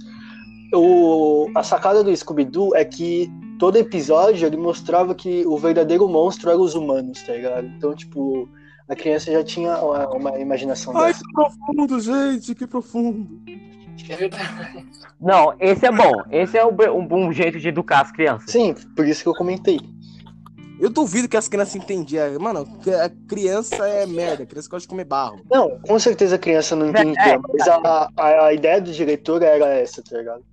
O, 0.74 1.50
a 1.56 1.64
sacada 1.64 2.04
do 2.04 2.16
Scooby-Doo 2.16 2.76
é 2.76 2.86
que 2.86 3.30
todo 3.58 3.78
episódio 3.78 4.48
ele 4.48 4.58
mostrava 4.58 5.14
que 5.16 5.46
o 5.46 5.58
verdadeiro 5.58 6.08
monstro 6.08 6.50
eram 6.50 6.62
os 6.62 6.76
humanos, 6.76 7.22
tá 7.24 7.34
ligado? 7.34 7.68
Então, 7.68 7.96
tipo, 7.96 8.48
a 8.88 8.96
criança 8.96 9.32
já 9.32 9.44
tinha 9.44 9.78
uma, 9.78 10.08
uma 10.10 10.40
imaginação 10.40 10.96
Ai, 10.98 11.08
dessa. 11.08 11.24
que 11.24 11.34
profundo, 11.34 12.00
gente, 12.00 12.56
que 12.56 12.68
profundo. 12.68 13.42
Não, 15.20 15.54
esse 15.60 15.86
é 15.86 15.92
bom. 15.92 16.24
Esse 16.32 16.58
é 16.58 16.66
um, 16.66 16.72
um, 16.72 17.28
um 17.28 17.34
jeito 17.34 17.60
de 17.60 17.68
educar 17.68 18.02
as 18.02 18.12
crianças. 18.12 18.50
Sim, 18.50 18.74
por 18.96 19.06
isso 19.06 19.24
que 19.24 19.30
eu 19.30 19.34
comentei. 19.34 19.80
Eu 20.80 20.90
duvido 20.90 21.28
que 21.28 21.36
as 21.36 21.48
crianças 21.48 21.76
entendiam. 21.76 22.40
Mano, 22.40 22.60
a 23.04 23.10
criança 23.28 23.76
é 23.88 24.06
merda. 24.06 24.44
A 24.44 24.46
criança 24.46 24.70
gosta 24.70 24.86
de 24.86 24.88
comer 24.88 25.04
barro. 25.06 25.42
Não, 25.52 25.78
com 25.82 26.00
certeza 26.00 26.36
a 26.36 26.40
criança 26.40 26.76
não 26.76 26.86
É, 26.88 26.90
entendia, 26.90 27.22
é, 27.34 27.38
mas 27.38 27.68
a, 27.68 28.10
a, 28.16 28.46
a 28.46 28.54
ideia 28.54 28.80
do 28.82 28.92
diretor 28.92 29.42
era 29.44 29.68
essa, 29.68 30.02
tá 30.02 30.18
ligado? 30.18 30.44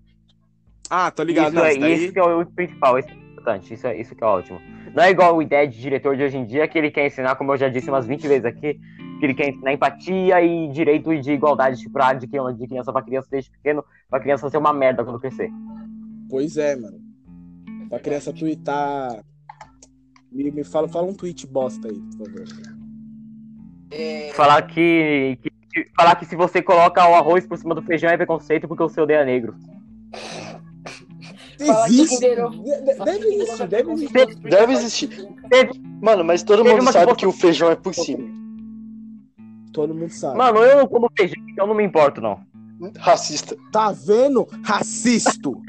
Ah, 0.90 1.10
tô 1.10 1.22
ligado. 1.22 1.46
Isso, 1.48 1.54
Não, 1.56 1.64
é, 1.64 1.70
isso 1.72 1.80
daí- 1.80 2.04
isso 2.04 2.12
que 2.12 2.18
é 2.18 2.22
o 2.24 2.44
principal, 2.46 2.98
isso 2.98 3.08
é 3.08 3.14
importante, 3.14 3.74
isso, 3.74 3.86
é, 3.86 4.00
isso 4.00 4.14
que 4.16 4.24
é 4.24 4.26
ótimo. 4.26 4.60
Não 4.94 5.02
é 5.04 5.10
igual 5.10 5.38
a 5.38 5.42
ideia 5.42 5.68
de 5.68 5.78
diretor 5.80 6.16
de 6.16 6.22
hoje 6.24 6.36
em 6.38 6.44
dia, 6.46 6.66
que 6.66 6.76
ele 6.78 6.90
quer 6.90 7.06
ensinar, 7.06 7.36
como 7.36 7.52
eu 7.52 7.56
já 7.56 7.68
disse 7.68 7.88
umas 7.88 8.06
20 8.06 8.26
vezes 8.26 8.44
aqui, 8.46 8.80
que 9.20 9.24
ele 9.26 9.34
quer 9.34 9.48
ensinar 9.50 9.72
empatia 9.72 10.42
e 10.42 10.68
direito 10.68 11.14
de 11.20 11.32
igualdade 11.32 11.78
tipo, 11.80 11.98
ah, 12.00 12.12
de, 12.14 12.26
criança- 12.26 12.52
de 12.54 12.66
criança 12.66 12.92
pra 12.92 13.02
criança 13.02 13.28
desde 13.30 13.50
pequeno, 13.50 13.84
pra 14.10 14.18
criança 14.20 14.48
ser 14.50 14.56
uma 14.58 14.72
merda 14.72 15.04
quando 15.04 15.20
crescer. 15.20 15.50
Pois 16.28 16.56
é, 16.56 16.74
mano. 16.76 16.98
Pra 17.88 17.98
criança 18.00 18.32
twittar. 18.32 19.22
Me, 20.36 20.50
me 20.50 20.64
fala, 20.64 20.86
fala 20.88 21.06
um 21.06 21.14
tweet 21.14 21.46
bosta 21.46 21.88
aí, 21.88 21.98
por 22.16 22.26
favor. 22.26 22.44
É, 23.90 24.32
Falar 24.34 24.62
que, 24.62 25.38
que- 25.42 25.50
que- 25.72 25.90
Falar 25.96 26.16
que 26.16 26.26
se 26.26 26.36
você 26.36 26.60
coloca 26.62 27.06
o 27.08 27.14
arroz 27.14 27.46
por 27.46 27.56
cima 27.58 27.74
do 27.74 27.82
feijão 27.82 28.10
é 28.10 28.16
preconceito 28.16 28.66
porque 28.68 28.82
você 28.82 29.00
odeia 29.00 29.24
negro. 29.24 29.54
Existe. 31.58 32.20
Deve 32.20 33.28
existir, 33.28 33.66
deve 33.68 33.92
existir. 33.92 34.36
Deve 34.48 34.72
existir. 34.72 35.28
Mano, 36.02 36.22
mas 36.24 36.42
todo 36.42 36.64
mundo 36.64 36.92
sabe 36.92 37.12
que 37.12 37.18
que 37.20 37.26
o 37.26 37.32
feijão 37.32 37.70
é 37.70 37.74
por 37.76 37.94
cima. 37.94 38.28
Todo 39.72 39.94
mundo 39.94 40.10
sabe. 40.10 40.36
Mano, 40.36 40.58
eu 40.58 40.76
não 40.78 40.86
como 40.86 41.10
feijão, 41.16 41.42
então 41.50 41.66
não 41.66 41.74
me 41.74 41.84
importo, 41.84 42.20
não. 42.20 42.40
Racista. 42.98 43.56
Tá 43.72 43.90
vendo? 43.92 44.46
Racisto. 44.64 45.60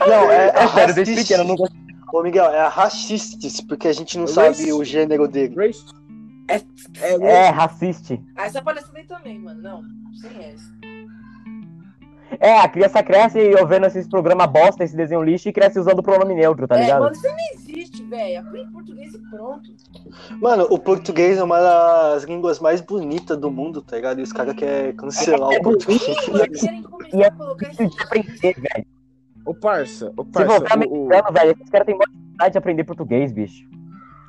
Não, 0.00 0.30
é, 0.30 0.48
É 0.54 0.68
sério, 0.74 0.94
desde 0.94 1.14
racista. 1.14 1.22
pequeno 1.22 1.42
eu 1.44 1.48
não 1.48 1.56
gosto. 1.56 1.76
Ô, 2.12 2.22
Miguel, 2.22 2.46
é 2.46 2.66
racistas, 2.68 3.60
porque 3.60 3.88
a 3.88 3.92
gente 3.92 4.16
não 4.16 4.24
Race- 4.26 4.34
sabe 4.34 4.72
o 4.72 4.84
gênero 4.84 5.26
dele. 5.28 5.54
Race. 5.54 5.84
É- 6.48 6.62
É, 7.00 7.14
É, 7.14 7.48
raciste. 7.50 8.22
Ah, 8.36 8.46
essa 8.46 8.62
palhaçada 8.62 8.98
aí 8.98 9.04
também, 9.04 9.38
mano. 9.38 9.60
Não, 9.60 9.82
sem 10.20 10.44
essa. 10.44 10.76
É, 12.40 12.58
a 12.60 12.68
criança 12.68 13.02
cresce 13.02 13.38
eu 13.38 13.66
vendo 13.66 13.86
esses 13.86 14.06
programas 14.06 14.46
bosta, 14.50 14.84
esse 14.84 14.96
desenho 14.96 15.22
lixo 15.22 15.48
e 15.48 15.52
cresce 15.52 15.78
usando 15.78 16.00
o 16.00 16.02
pronome 16.02 16.34
neutro, 16.34 16.66
tá 16.68 16.76
é, 16.76 16.82
ligado? 16.82 17.00
mano, 17.02 17.12
isso 17.14 17.26
não 17.26 17.36
existe, 17.54 18.02
velho. 18.04 18.40
Aprende 18.40 18.70
português 18.72 19.14
e 19.14 19.18
pronto. 19.30 19.70
Mano, 20.40 20.66
o 20.68 20.78
português 20.78 21.38
é 21.38 21.42
uma 21.42 21.60
das 21.60 22.24
línguas 22.24 22.58
mais 22.60 22.80
bonitas 22.80 23.36
do 23.38 23.50
mundo, 23.50 23.80
tá 23.80 23.96
ligado? 23.96 24.18
E 24.20 24.22
os 24.22 24.32
caras 24.32 24.54
querem 24.54 24.94
cancelar 24.94 25.52
É 25.54 25.58
o 25.58 25.62
português. 25.62 26.02
Eles 26.06 26.60
querem 26.60 26.80
E 26.80 26.82
começar 26.82 27.18
é 27.18 27.26
a 27.26 27.30
colocar 27.30 27.68
difícil 27.70 27.90
Ô, 29.46 29.54
parça, 29.54 30.12
ô, 30.16 30.24
Se 30.24 30.30
parça. 30.32 30.58
voltar 30.58 30.78
o- 30.86 31.04
o- 31.06 31.08
velho, 31.32 31.52
esses 31.52 31.70
caras 31.70 31.86
têm 31.86 31.96
dificuldade 31.96 32.52
de 32.52 32.58
aprender 32.58 32.84
português, 32.84 33.32
bicho. 33.32 33.64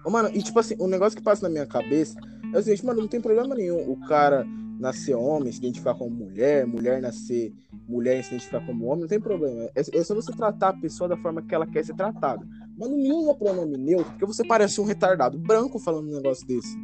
Ô, 0.05 0.09
Mano, 0.11 0.29
e 0.33 0.41
tipo 0.41 0.57
assim, 0.59 0.75
um 0.79 0.87
negócio 0.87 1.17
que 1.17 1.23
passa 1.23 1.43
na 1.43 1.49
minha 1.49 1.65
cabeça 1.65 2.17
é 2.53 2.57
o 2.57 2.61
seguinte, 2.61 2.85
mano, 2.85 3.01
não 3.01 3.07
tem 3.07 3.19
problema 3.19 3.55
nenhum 3.55 3.91
o 3.91 3.99
cara 4.07 4.45
nascer 4.79 5.15
homem, 5.15 5.51
se 5.51 5.57
identificar 5.57 5.95
como 5.95 6.11
mulher, 6.11 6.65
mulher 6.67 7.01
nascer 7.01 7.51
mulher 7.89 8.19
e 8.19 8.23
se 8.23 8.29
identificar 8.29 8.63
como 8.65 8.85
homem, 8.85 9.01
não 9.01 9.07
tem 9.07 9.19
problema. 9.19 9.63
É, 9.75 9.81
é 9.97 10.03
só 10.03 10.13
você 10.13 10.31
tratar 10.31 10.69
a 10.69 10.73
pessoa 10.77 11.09
da 11.09 11.17
forma 11.17 11.41
que 11.41 11.53
ela 11.55 11.65
quer 11.65 11.83
ser 11.83 11.95
tratada. 11.95 12.45
Mas 12.77 12.89
não 12.89 12.97
usa 13.21 13.33
pronome 13.33 13.75
neutro, 13.77 14.11
porque 14.11 14.25
você 14.25 14.45
parece 14.45 14.79
um 14.79 14.83
retardado 14.85 15.37
branco 15.39 15.79
falando 15.79 16.07
um 16.09 16.15
negócio 16.15 16.45
desse. 16.47 16.77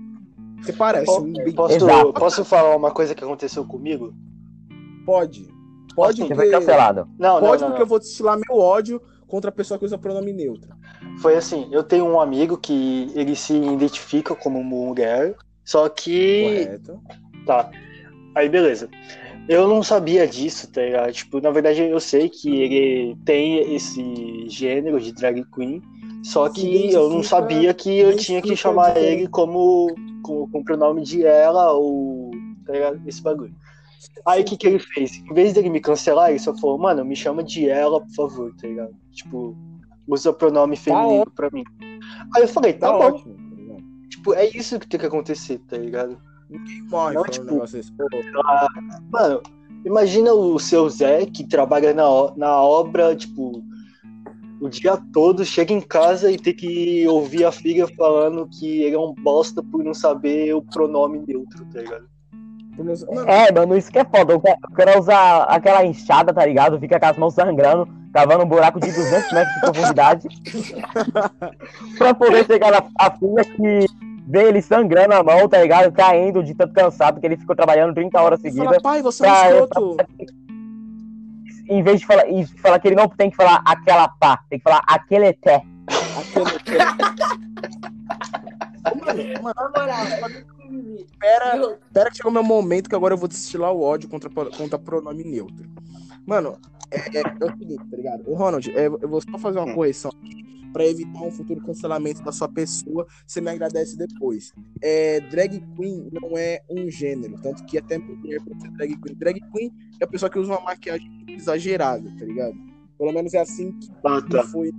Você 0.61 0.73
parece 0.73 1.11
um. 1.11 1.34
Posso, 1.53 1.75
Exato. 1.75 2.13
posso 2.13 2.45
falar 2.45 2.75
uma 2.75 2.89
coisa 2.91 3.13
que 3.13 3.23
aconteceu 3.23 3.63
comigo? 3.65 4.13
Pode. 5.05 5.47
Pode 5.95 6.21
Você 6.21 6.33
porque... 6.33 6.49
cancelado. 6.49 7.07
Não, 7.17 7.39
não, 7.39 7.47
Pode 7.47 7.61
não, 7.61 7.69
porque 7.69 7.79
não. 7.79 7.85
eu 7.85 7.89
vou 7.89 7.99
destilar 7.99 8.37
meu 8.37 8.57
ódio 8.57 9.01
contra 9.27 9.49
a 9.49 9.53
pessoa 9.53 9.77
que 9.77 9.85
usa 9.85 9.97
pronome 9.97 10.31
neutro. 10.33 10.75
Foi 11.21 11.35
assim, 11.35 11.67
eu 11.71 11.83
tenho 11.83 12.05
um 12.05 12.19
amigo 12.19 12.57
que 12.57 13.11
ele 13.15 13.35
se 13.35 13.53
identifica 13.53 14.35
como 14.35 14.63
mulher, 14.63 15.35
só 15.65 15.89
que 15.89 16.65
Correto. 16.65 17.01
Tá. 17.45 17.69
Aí, 18.35 18.49
beleza. 18.49 18.89
Eu 19.47 19.67
não 19.67 19.83
sabia 19.83 20.25
disso, 20.25 20.71
tá 20.71 20.81
ligado? 20.81 21.11
Tipo, 21.11 21.41
na 21.41 21.51
verdade, 21.51 21.81
eu 21.81 21.99
sei 21.99 22.29
que 22.29 22.61
ele 22.61 23.17
tem 23.25 23.75
esse 23.75 24.47
gênero 24.47 24.99
de 24.99 25.11
drag 25.11 25.43
queen, 25.53 25.81
só 26.23 26.47
que 26.47 26.91
eu 26.91 27.09
não 27.09 27.21
sabia 27.21 27.73
que 27.73 27.99
eu 27.99 28.15
tinha 28.15 28.41
que 28.41 28.47
identifica 28.47 28.55
chamar 28.55 28.97
ele 28.97 29.27
como 29.27 29.93
com, 30.23 30.47
com 30.49 30.59
o 30.59 30.63
pronome 30.63 31.03
de 31.03 31.25
ela 31.25 31.73
ou, 31.73 32.31
tá 32.65 32.71
ligado? 32.71 33.01
Esse 33.05 33.21
bagulho. 33.21 33.53
Aí, 34.26 34.41
o 34.41 34.45
que 34.45 34.58
que 34.58 34.68
ele 34.68 34.80
fez? 34.80 35.16
Em 35.18 35.34
vez 35.34 35.54
dele 35.54 35.70
me 35.70 35.80
cancelar, 35.80 36.30
ele 36.30 36.39
só 36.39 36.56
falou, 36.56 36.78
mano, 36.78 37.04
me 37.06 37.16
chama 37.16 37.43
de 37.43 37.70
ela, 37.70 37.99
por 38.01 38.12
favor, 38.16 38.56
tá 38.56 38.68
ligado? 38.68 38.95
Tipo, 39.12 39.56
usa 40.08 40.34
pronome 40.34 40.76
feminino 40.76 41.30
pra 41.36 41.49
mim. 41.51 41.64
Aí 42.36 42.43
eu 42.43 42.47
falei, 42.47 42.74
tá, 42.74 42.91
Tá 42.91 42.97
bom. 42.97 43.16
ótimo. 43.16 43.36
tá? 43.36 43.84
Tipo, 44.10 44.34
é 44.34 44.45
isso 44.49 44.80
que 44.80 44.88
tem 44.88 44.99
que 44.99 45.06
acontecer, 45.06 45.60
tá 45.68 45.78
ligado? 45.78 46.18
Morre 46.89 47.16
Não, 47.16 47.24
tipo, 47.24 47.47
um 47.47 47.54
negócio 47.54 47.78
desse. 47.78 47.91
Pô, 47.93 48.08
Mano, 49.12 49.41
imagina 49.86 50.34
o 50.34 50.60
seu 50.60 50.89
Zé 50.89 51.26
que 51.26 51.47
trabalha 51.47 51.93
na, 51.93 52.04
na 52.36 52.62
obra, 52.62 53.16
tipo, 53.16 53.64
o 54.62 54.70
dia 54.70 54.97
todo, 55.12 55.43
chega 55.43 55.74
em 55.74 55.82
casa 55.82 56.32
e 56.32 56.38
tem 56.38 56.54
que 56.56 57.08
ouvir 57.08 57.43
a 57.43 57.51
filha 57.51 57.88
falando 57.97 58.47
que 58.47 58.84
ele 58.84 58.95
é 58.95 58.99
um 58.99 59.14
bosta 59.14 59.62
por 59.64 59.84
não 59.84 59.93
saber 59.93 60.54
o 60.56 60.62
pronome 60.62 61.24
neutro, 61.28 61.66
tá 61.66 61.80
ligado? 61.82 62.12
Mano, 62.78 63.30
É, 63.30 63.51
mano, 63.51 63.78
isso 63.78 63.91
que 63.91 63.99
é 63.99 64.05
foda. 64.05 64.36
O 64.36 64.41
cara, 64.74 64.99
usa 64.99 65.15
aquela 65.43 65.86
enxada, 65.86 66.34
tá 66.34 66.45
ligado? 66.45 66.80
Fica 66.80 66.99
com 66.99 67.05
as 67.05 67.17
mãos 67.17 67.34
sangrando, 67.36 67.88
cavando 68.13 68.43
um 68.43 68.47
buraco 68.47 68.80
de 68.80 68.91
200 68.91 69.32
metros 69.32 69.53
de 69.53 69.59
profundidade. 69.61 70.28
pra 71.97 72.13
poder 72.13 72.45
chegar 72.45 72.71
na 72.71 72.84
a 72.97 73.11
filha 73.11 73.43
que 73.45 73.86
vê 74.28 74.43
ele 74.47 74.61
sangrando 74.61 75.13
a 75.13 75.24
mão, 75.24 75.47
tá 75.47 75.61
ligado? 75.61 75.91
Caindo 75.91 76.43
de 76.43 76.55
tanto 76.55 76.74
cansado 76.74 77.19
que 77.19 77.26
ele 77.28 77.38
ficou 77.38 77.55
trabalhando 77.55 77.93
30 77.93 78.19
horas 78.21 78.41
seguidas. 78.41 78.65
fala, 78.65 78.82
pai, 78.82 79.01
você 79.01 79.26
é 79.26 79.30
um 79.30 79.67
pra- 79.67 79.82
escroto. 79.82 79.97
em 81.69 81.84
vez 81.84 81.99
de 81.99 82.05
falar, 82.07 82.24
de 82.26 82.61
falar 82.61 82.80
que 82.80 82.88
ele 82.88 82.95
não 82.95 83.07
tem 83.07 83.30
que 83.30 83.36
falar 83.36 83.61
aquela 83.65 84.07
pá, 84.07 84.39
tem 84.49 84.57
que 84.59 84.63
falar 84.63 84.82
aquele 84.88 85.32
té. 85.34 85.61
Aquele... 86.17 86.84
mano, 88.91 89.41
mano, 89.41 89.55
Na 89.55 89.69
moral, 89.69 90.05
Pera, 91.19 91.79
pera 91.93 92.09
que 92.09 92.17
chegou 92.17 92.31
meu 92.31 92.43
momento 92.43 92.89
que 92.89 92.95
agora 92.95 93.13
eu 93.13 93.17
vou 93.17 93.27
destilar 93.27 93.71
o 93.71 93.81
ódio 93.81 94.09
contra, 94.09 94.29
contra 94.29 94.79
pronome 94.79 95.23
neutro. 95.23 95.69
Mano, 96.25 96.57
é, 96.91 96.97
é, 97.17 97.21
é 97.21 97.45
o 97.45 97.57
seguinte, 97.57 97.84
tá 97.89 97.97
ligado? 97.97 98.23
O 98.25 98.34
Ronald, 98.36 98.69
é, 98.71 98.88
eu 98.88 99.07
vou 99.09 99.21
só 99.21 99.38
fazer 99.38 99.59
uma 99.59 99.73
correção 99.73 100.11
aqui 100.11 100.43
pra 100.71 100.86
evitar 100.88 101.21
um 101.21 101.31
futuro 101.31 101.61
cancelamento 101.61 102.23
da 102.23 102.31
sua 102.31 102.47
pessoa. 102.49 103.05
Você 103.27 103.39
me 103.41 103.51
agradece 103.51 103.95
depois. 103.95 104.51
É, 104.81 105.19
drag 105.19 105.59
queen 105.75 106.09
não 106.11 106.38
é 106.38 106.61
um 106.69 106.89
gênero, 106.89 107.36
tanto 107.41 107.63
que 107.65 107.77
até 107.77 107.97
mulher 107.97 108.39
pode 108.43 108.61
ser 108.61 108.71
drag 108.71 108.95
queen. 108.99 109.15
Drag 109.15 109.39
queen 109.51 109.71
é 109.99 110.03
a 110.05 110.07
pessoa 110.07 110.29
que 110.29 110.39
usa 110.39 110.51
uma 110.53 110.61
maquiagem 110.61 111.25
exagerada, 111.27 112.09
tá 112.17 112.25
ligado? 112.25 112.55
Pelo 112.97 113.11
menos 113.13 113.34
é 113.34 113.39
assim 113.39 113.71
que 113.79 113.91
Ah, 114.03 114.21
tá. 114.21 114.43
foi. 114.43 114.71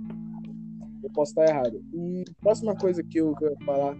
Eu 1.15 1.23
posso 1.23 1.31
estar 1.31 1.47
errado. 1.47 1.81
E 1.93 2.23
a 2.27 2.41
próxima 2.41 2.75
coisa 2.75 3.01
que 3.01 3.19
eu 3.19 3.33
quero 3.35 3.55
falar 3.65 3.95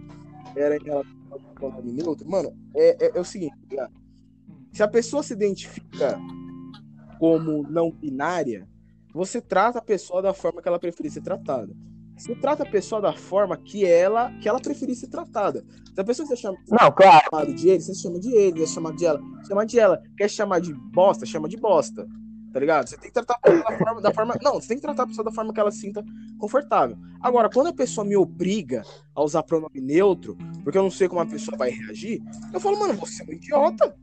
era 0.54 0.76
em 0.76 0.82
relação 0.82 1.16
ao 1.30 1.38
pronome 1.54 1.92
neutro. 1.92 2.28
Mano, 2.28 2.54
é, 2.74 3.06
é, 3.06 3.12
é 3.16 3.20
o 3.20 3.24
seguinte, 3.24 3.56
tá? 3.74 3.88
Se 4.72 4.82
a 4.82 4.88
pessoa 4.88 5.22
se 5.22 5.32
identifica 5.32 6.18
como 7.18 7.62
não 7.62 7.90
binária, 7.90 8.68
você 9.14 9.40
trata 9.40 9.78
a 9.78 9.82
pessoa 9.82 10.20
da 10.20 10.34
forma 10.34 10.60
que 10.60 10.68
ela 10.68 10.78
preferir 10.78 11.10
ser 11.10 11.22
tratada. 11.22 11.74
Você 12.16 12.34
trata 12.34 12.62
a 12.62 12.70
pessoa 12.70 13.00
da 13.00 13.14
forma 13.14 13.56
que 13.56 13.84
ela, 13.84 14.30
que 14.38 14.48
ela 14.48 14.60
preferir 14.60 14.94
ser 14.94 15.08
tratada. 15.08 15.64
Se 15.94 16.00
a 16.00 16.04
pessoa 16.04 16.26
se 16.26 16.36
chama 16.36 16.58
Não, 16.68 16.92
claro. 16.92 17.54
de 17.54 17.68
ele, 17.68 17.80
você 17.80 17.94
chama 17.94 18.18
de 18.18 18.34
ele, 18.34 18.60
você 18.60 18.74
chama 18.74 18.94
de 18.94 19.06
ela, 19.06 19.20
chama 19.46 19.66
de 19.66 19.78
ela. 19.78 20.02
Quer 20.16 20.28
chamar 20.28 20.60
de 20.60 20.74
bosta, 20.74 21.26
chama 21.26 21.48
de 21.48 21.56
bosta. 21.56 22.06
Tá 22.56 22.60
ligado? 22.60 22.88
Você 22.88 22.96
tem 22.96 23.10
que 23.10 23.12
tratar 23.12 23.34
a 23.34 23.38
pessoa 23.38 23.62
da 23.62 23.76
forma, 23.76 24.00
da 24.00 24.14
forma. 24.14 24.38
Não, 24.42 24.54
você 24.54 24.68
tem 24.68 24.78
que 24.78 24.82
tratar 24.82 25.02
a 25.02 25.06
pessoa 25.06 25.22
da 25.26 25.30
forma 25.30 25.52
que 25.52 25.60
ela 25.60 25.70
sinta 25.70 26.02
confortável. 26.38 26.96
Agora, 27.20 27.50
quando 27.50 27.66
a 27.66 27.72
pessoa 27.74 28.02
me 28.02 28.16
obriga 28.16 28.82
a 29.14 29.22
usar 29.22 29.42
pronome 29.42 29.78
neutro, 29.78 30.38
porque 30.64 30.78
eu 30.78 30.82
não 30.82 30.90
sei 30.90 31.06
como 31.06 31.20
a 31.20 31.26
pessoa 31.26 31.54
vai 31.58 31.68
reagir, 31.68 32.22
eu 32.54 32.58
falo, 32.58 32.78
mano, 32.78 32.94
você 32.94 33.22
é 33.22 33.26
um 33.26 33.32
idiota. 33.34 33.94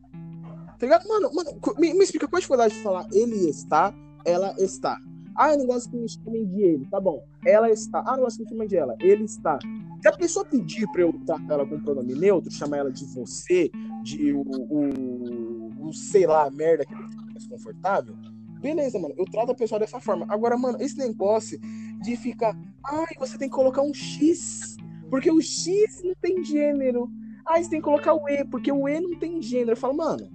Tá 0.78 0.78
ligado? 0.80 1.08
Mano, 1.08 1.34
mano, 1.34 1.60
me, 1.80 1.96
me 1.96 2.04
explica 2.04 2.28
qual 2.28 2.38
a 2.38 2.42
dificuldade 2.42 2.76
de 2.76 2.84
falar 2.84 3.08
ele 3.12 3.50
está, 3.50 3.92
ela 4.24 4.54
está. 4.60 5.00
Ah, 5.36 5.54
eu 5.54 5.58
não 5.58 5.66
gosto 5.66 5.90
que 5.90 5.98
me 5.98 6.08
chamem 6.08 6.46
de 6.46 6.62
ele. 6.62 6.86
Tá 6.92 7.00
bom. 7.02 7.26
Ela 7.44 7.72
está. 7.72 8.04
Ah, 8.06 8.12
eu 8.12 8.18
não 8.18 8.24
gosto 8.26 8.38
que 8.38 8.44
me 8.44 8.50
chamem 8.50 8.68
de 8.68 8.78
ela. 8.78 8.96
Ele 9.00 9.24
está. 9.24 9.58
Se 10.00 10.08
a 10.08 10.12
pessoa 10.12 10.46
pedir 10.46 10.88
pra 10.92 11.02
eu 11.02 11.14
tratar 11.26 11.56
ela 11.56 11.66
com 11.66 11.80
pronome 11.80 12.14
neutro, 12.14 12.52
chamar 12.52 12.78
ela 12.78 12.92
de 12.92 13.04
você, 13.06 13.72
de 14.04 14.32
o, 14.32 14.42
o, 14.42 15.88
o 15.88 15.94
sei 15.94 16.28
lá, 16.28 16.52
merda 16.52 16.86
que 16.86 16.94
ela 16.94 17.10
fica 17.10 17.26
mais 17.26 17.48
confortável, 17.48 18.16
beleza, 18.64 18.98
mano. 18.98 19.14
Eu 19.18 19.26
trato 19.26 19.52
a 19.52 19.56
pessoa 19.56 19.80
dessa 19.80 20.00
forma. 20.00 20.26
Agora, 20.30 20.58
mano, 20.58 20.78
esse 20.82 20.98
negócio 20.98 21.60
de 22.02 22.16
ficar. 22.16 22.56
Ai, 22.86 23.14
você 23.20 23.38
tem 23.38 23.50
que 23.50 23.56
colocar 23.56 23.82
um 23.82 23.94
X. 23.94 24.78
Porque 25.10 25.30
o 25.30 25.42
X 25.42 26.02
não 26.04 26.16
tem 26.22 26.44
gênero. 26.44 27.10
Ai, 27.46 27.64
você 27.64 27.70
tem 27.70 27.80
que 27.80 27.86
colocar 27.86 28.14
o 28.14 28.28
E, 28.28 28.44
porque 28.46 28.72
o 28.72 28.88
E 28.88 29.00
não 29.00 29.20
tem 29.20 29.42
gênero. 29.42 29.72
Eu 29.74 29.78
falo, 29.78 29.96
mano. 29.96 30.28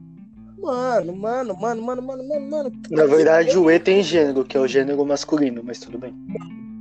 Mano, 0.60 1.16
mano, 1.16 1.56
mano, 1.56 1.82
mano, 1.82 2.02
mano, 2.02 2.28
mano, 2.28 2.50
mano. 2.50 2.72
Na 2.90 3.06
verdade, 3.06 3.56
o 3.56 3.70
E 3.70 3.78
tem 3.78 4.02
gênero, 4.02 4.44
que 4.44 4.56
é 4.56 4.60
o 4.60 4.66
gênero 4.66 5.04
masculino, 5.06 5.62
mas 5.64 5.78
tudo 5.78 5.98
bem. 5.98 6.12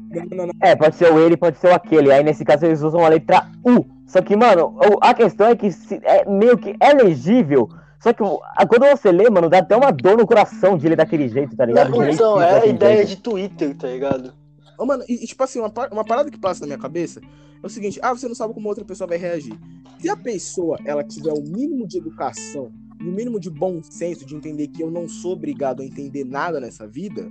Não, 0.09 0.25
não, 0.35 0.47
não. 0.47 0.53
É, 0.61 0.75
pode 0.75 0.95
ser 0.95 1.11
o 1.11 1.19
ele, 1.19 1.37
pode 1.37 1.57
ser 1.59 1.67
o 1.67 1.73
aquele. 1.73 2.11
Aí 2.11 2.23
nesse 2.23 2.43
caso 2.43 2.65
eles 2.65 2.81
usam 2.81 3.05
a 3.05 3.09
letra 3.09 3.49
U. 3.63 3.85
Só 4.07 4.21
que, 4.21 4.35
mano, 4.35 4.75
a 5.01 5.13
questão 5.13 5.47
é 5.47 5.55
que 5.55 5.71
se- 5.71 5.99
é 6.03 6.27
meio 6.27 6.57
que 6.57 6.75
é 6.79 6.93
legível. 6.93 7.69
Só 7.99 8.13
que 8.13 8.19
quando 8.19 8.85
você 8.89 9.11
lê, 9.11 9.29
mano, 9.29 9.49
dá 9.49 9.59
até 9.59 9.75
uma 9.75 9.91
dor 9.91 10.17
no 10.17 10.27
coração 10.27 10.77
de 10.77 10.87
ler 10.87 10.95
daquele 10.95 11.27
jeito, 11.27 11.55
tá 11.55 11.65
ligado? 11.65 11.89
Então, 11.89 12.03
escrito 12.03 12.39
é 12.41 12.49
a 12.49 12.53
daquele 12.53 12.73
ideia 12.73 12.95
jeito. 12.97 13.09
de 13.09 13.17
Twitter, 13.17 13.75
tá 13.75 13.87
ligado? 13.87 14.33
Ô, 14.77 14.85
mano, 14.85 15.03
e, 15.09 15.23
e, 15.23 15.27
tipo 15.27 15.43
assim, 15.43 15.59
uma, 15.59 15.69
par- 15.69 15.91
uma 15.91 16.05
parada 16.05 16.29
que 16.29 16.37
passa 16.37 16.61
na 16.61 16.67
minha 16.67 16.77
cabeça 16.77 17.19
é 17.19 17.65
o 17.65 17.69
seguinte: 17.69 17.99
ah, 18.03 18.13
você 18.13 18.27
não 18.27 18.35
sabe 18.35 18.53
como 18.53 18.69
outra 18.69 18.85
pessoa 18.85 19.07
vai 19.07 19.17
reagir. 19.17 19.57
Se 19.99 20.07
a 20.09 20.15
pessoa 20.15 20.77
ela 20.85 21.03
tiver 21.03 21.33
o 21.33 21.41
mínimo 21.41 21.87
de 21.87 21.97
educação 21.97 22.71
e 23.01 23.03
o 23.03 23.11
mínimo 23.11 23.39
de 23.39 23.49
bom 23.49 23.81
senso 23.81 24.25
de 24.25 24.35
entender 24.35 24.67
que 24.67 24.83
eu 24.83 24.91
não 24.91 25.07
sou 25.07 25.33
obrigado 25.33 25.81
a 25.81 25.85
entender 25.85 26.23
nada 26.23 26.59
nessa 26.59 26.87
vida, 26.87 27.27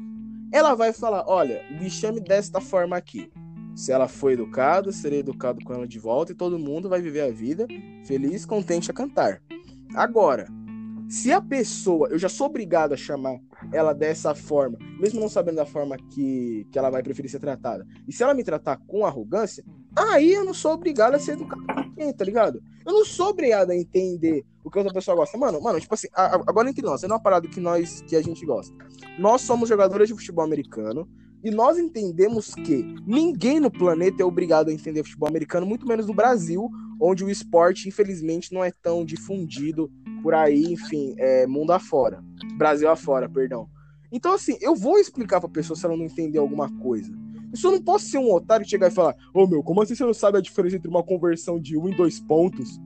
ela 0.52 0.74
vai 0.74 0.92
falar: 0.92 1.24
olha, 1.28 1.62
me 1.80 1.88
chame 1.88 2.18
desta 2.18 2.60
forma 2.60 2.96
aqui. 2.96 3.30
Se 3.76 3.92
ela 3.92 4.08
for 4.08 4.32
educada, 4.32 4.90
serei 4.90 5.20
educado 5.20 5.62
com 5.64 5.72
ela 5.72 5.86
de 5.86 5.98
volta 5.98 6.32
e 6.32 6.34
todo 6.34 6.58
mundo 6.58 6.88
vai 6.88 7.00
viver 7.00 7.20
a 7.20 7.30
vida 7.30 7.68
feliz, 8.04 8.44
contente 8.46 8.90
a 8.90 8.94
cantar. 8.94 9.40
Agora, 9.96 10.46
se 11.08 11.32
a 11.32 11.40
pessoa, 11.40 12.08
eu 12.10 12.18
já 12.18 12.28
sou 12.28 12.48
obrigado 12.48 12.92
a 12.92 12.96
chamar 12.98 13.40
ela 13.72 13.94
dessa 13.94 14.34
forma, 14.34 14.76
mesmo 15.00 15.18
não 15.20 15.28
sabendo 15.28 15.56
da 15.56 15.64
forma 15.64 15.96
que, 15.96 16.66
que 16.70 16.78
ela 16.78 16.90
vai 16.90 17.02
preferir 17.02 17.30
ser 17.30 17.40
tratada, 17.40 17.86
e 18.06 18.12
se 18.12 18.22
ela 18.22 18.34
me 18.34 18.44
tratar 18.44 18.76
com 18.86 19.06
arrogância, 19.06 19.64
aí 19.96 20.34
eu 20.34 20.44
não 20.44 20.52
sou 20.52 20.72
obrigado 20.72 21.14
a 21.14 21.18
ser 21.18 21.32
educado 21.32 21.64
com 21.64 21.80
ninguém, 21.80 22.12
tá 22.12 22.26
ligado? 22.26 22.60
Eu 22.84 22.92
não 22.92 23.06
sou 23.06 23.28
obrigado 23.28 23.70
a 23.70 23.74
entender 23.74 24.44
o 24.62 24.70
que 24.70 24.76
outra 24.78 24.92
pessoa 24.92 25.16
gosta. 25.16 25.38
Mano, 25.38 25.62
mano, 25.62 25.80
tipo 25.80 25.94
assim, 25.94 26.08
agora 26.12 26.68
entre 26.68 26.84
nós, 26.84 27.02
é 27.02 27.06
uma 27.06 27.18
parada 27.18 27.48
que 27.48 27.58
nós, 27.58 28.02
que 28.02 28.16
a 28.16 28.22
gente 28.22 28.44
gosta. 28.44 28.76
Nós 29.18 29.40
somos 29.40 29.68
jogadores 29.68 30.08
de 30.08 30.14
futebol 30.14 30.44
americano, 30.44 31.08
e 31.42 31.50
nós 31.50 31.78
entendemos 31.78 32.54
que 32.54 32.82
ninguém 33.06 33.60
no 33.60 33.70
planeta 33.70 34.22
é 34.22 34.26
obrigado 34.26 34.68
a 34.68 34.72
entender 34.72 35.04
futebol 35.04 35.28
americano, 35.28 35.64
muito 35.64 35.86
menos 35.86 36.06
no 36.06 36.12
Brasil, 36.12 36.68
onde 37.00 37.24
o 37.24 37.30
esporte, 37.30 37.88
infelizmente, 37.88 38.52
não 38.52 38.62
é 38.64 38.70
tão 38.70 39.04
difundido 39.04 39.90
por 40.22 40.34
aí, 40.34 40.72
enfim, 40.72 41.14
é, 41.18 41.46
mundo 41.46 41.72
afora. 41.72 42.22
Brasil 42.56 42.88
afora, 42.90 43.28
perdão. 43.28 43.68
Então, 44.10 44.32
assim, 44.34 44.56
eu 44.60 44.74
vou 44.74 44.98
explicar 44.98 45.40
pra 45.40 45.48
pessoa 45.48 45.76
se 45.76 45.84
ela 45.84 45.96
não 45.96 46.04
entender 46.04 46.38
alguma 46.38 46.68
coisa. 46.78 47.12
Eu 47.52 47.56
só 47.58 47.70
não 47.70 47.82
posso 47.82 48.06
ser 48.06 48.18
um 48.18 48.32
otário 48.32 48.64
que 48.64 48.70
chegar 48.70 48.88
e 48.88 48.94
falar: 48.94 49.14
Ô 49.32 49.46
meu, 49.46 49.62
como 49.62 49.82
assim 49.82 49.94
você 49.94 50.04
não 50.04 50.14
sabe 50.14 50.38
a 50.38 50.40
diferença 50.40 50.76
entre 50.76 50.88
uma 50.88 51.02
conversão 51.02 51.60
de 51.60 51.76
um 51.76 51.88
e 51.88 51.96
dois 51.96 52.18
pontos? 52.20 52.78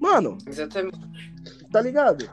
Mano, 0.00 0.36
Exatamente. 0.46 0.98
tá 1.70 1.80
ligado? 1.80 2.28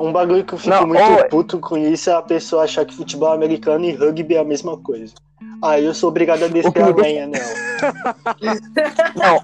Um 0.00 0.12
bagulho 0.12 0.44
que 0.44 0.52
eu 0.54 0.58
fico 0.58 0.70
Não, 0.70 0.86
muito 0.86 1.02
ô- 1.02 1.28
puto 1.28 1.58
com 1.58 1.76
isso 1.76 2.08
é 2.08 2.12
a 2.12 2.22
pessoa 2.22 2.64
achar 2.64 2.84
que 2.84 2.94
futebol 2.94 3.32
americano 3.32 3.84
e 3.84 3.92
rugby 3.92 4.34
é 4.34 4.38
a 4.38 4.44
mesma 4.44 4.76
coisa. 4.78 5.14
Aí 5.62 5.84
eu 5.84 5.94
sou 5.94 6.08
obrigado 6.10 6.44
a 6.44 6.48
descer 6.48 6.80
a 6.82 6.94
lenha. 6.94 7.30
Não, 9.16 9.36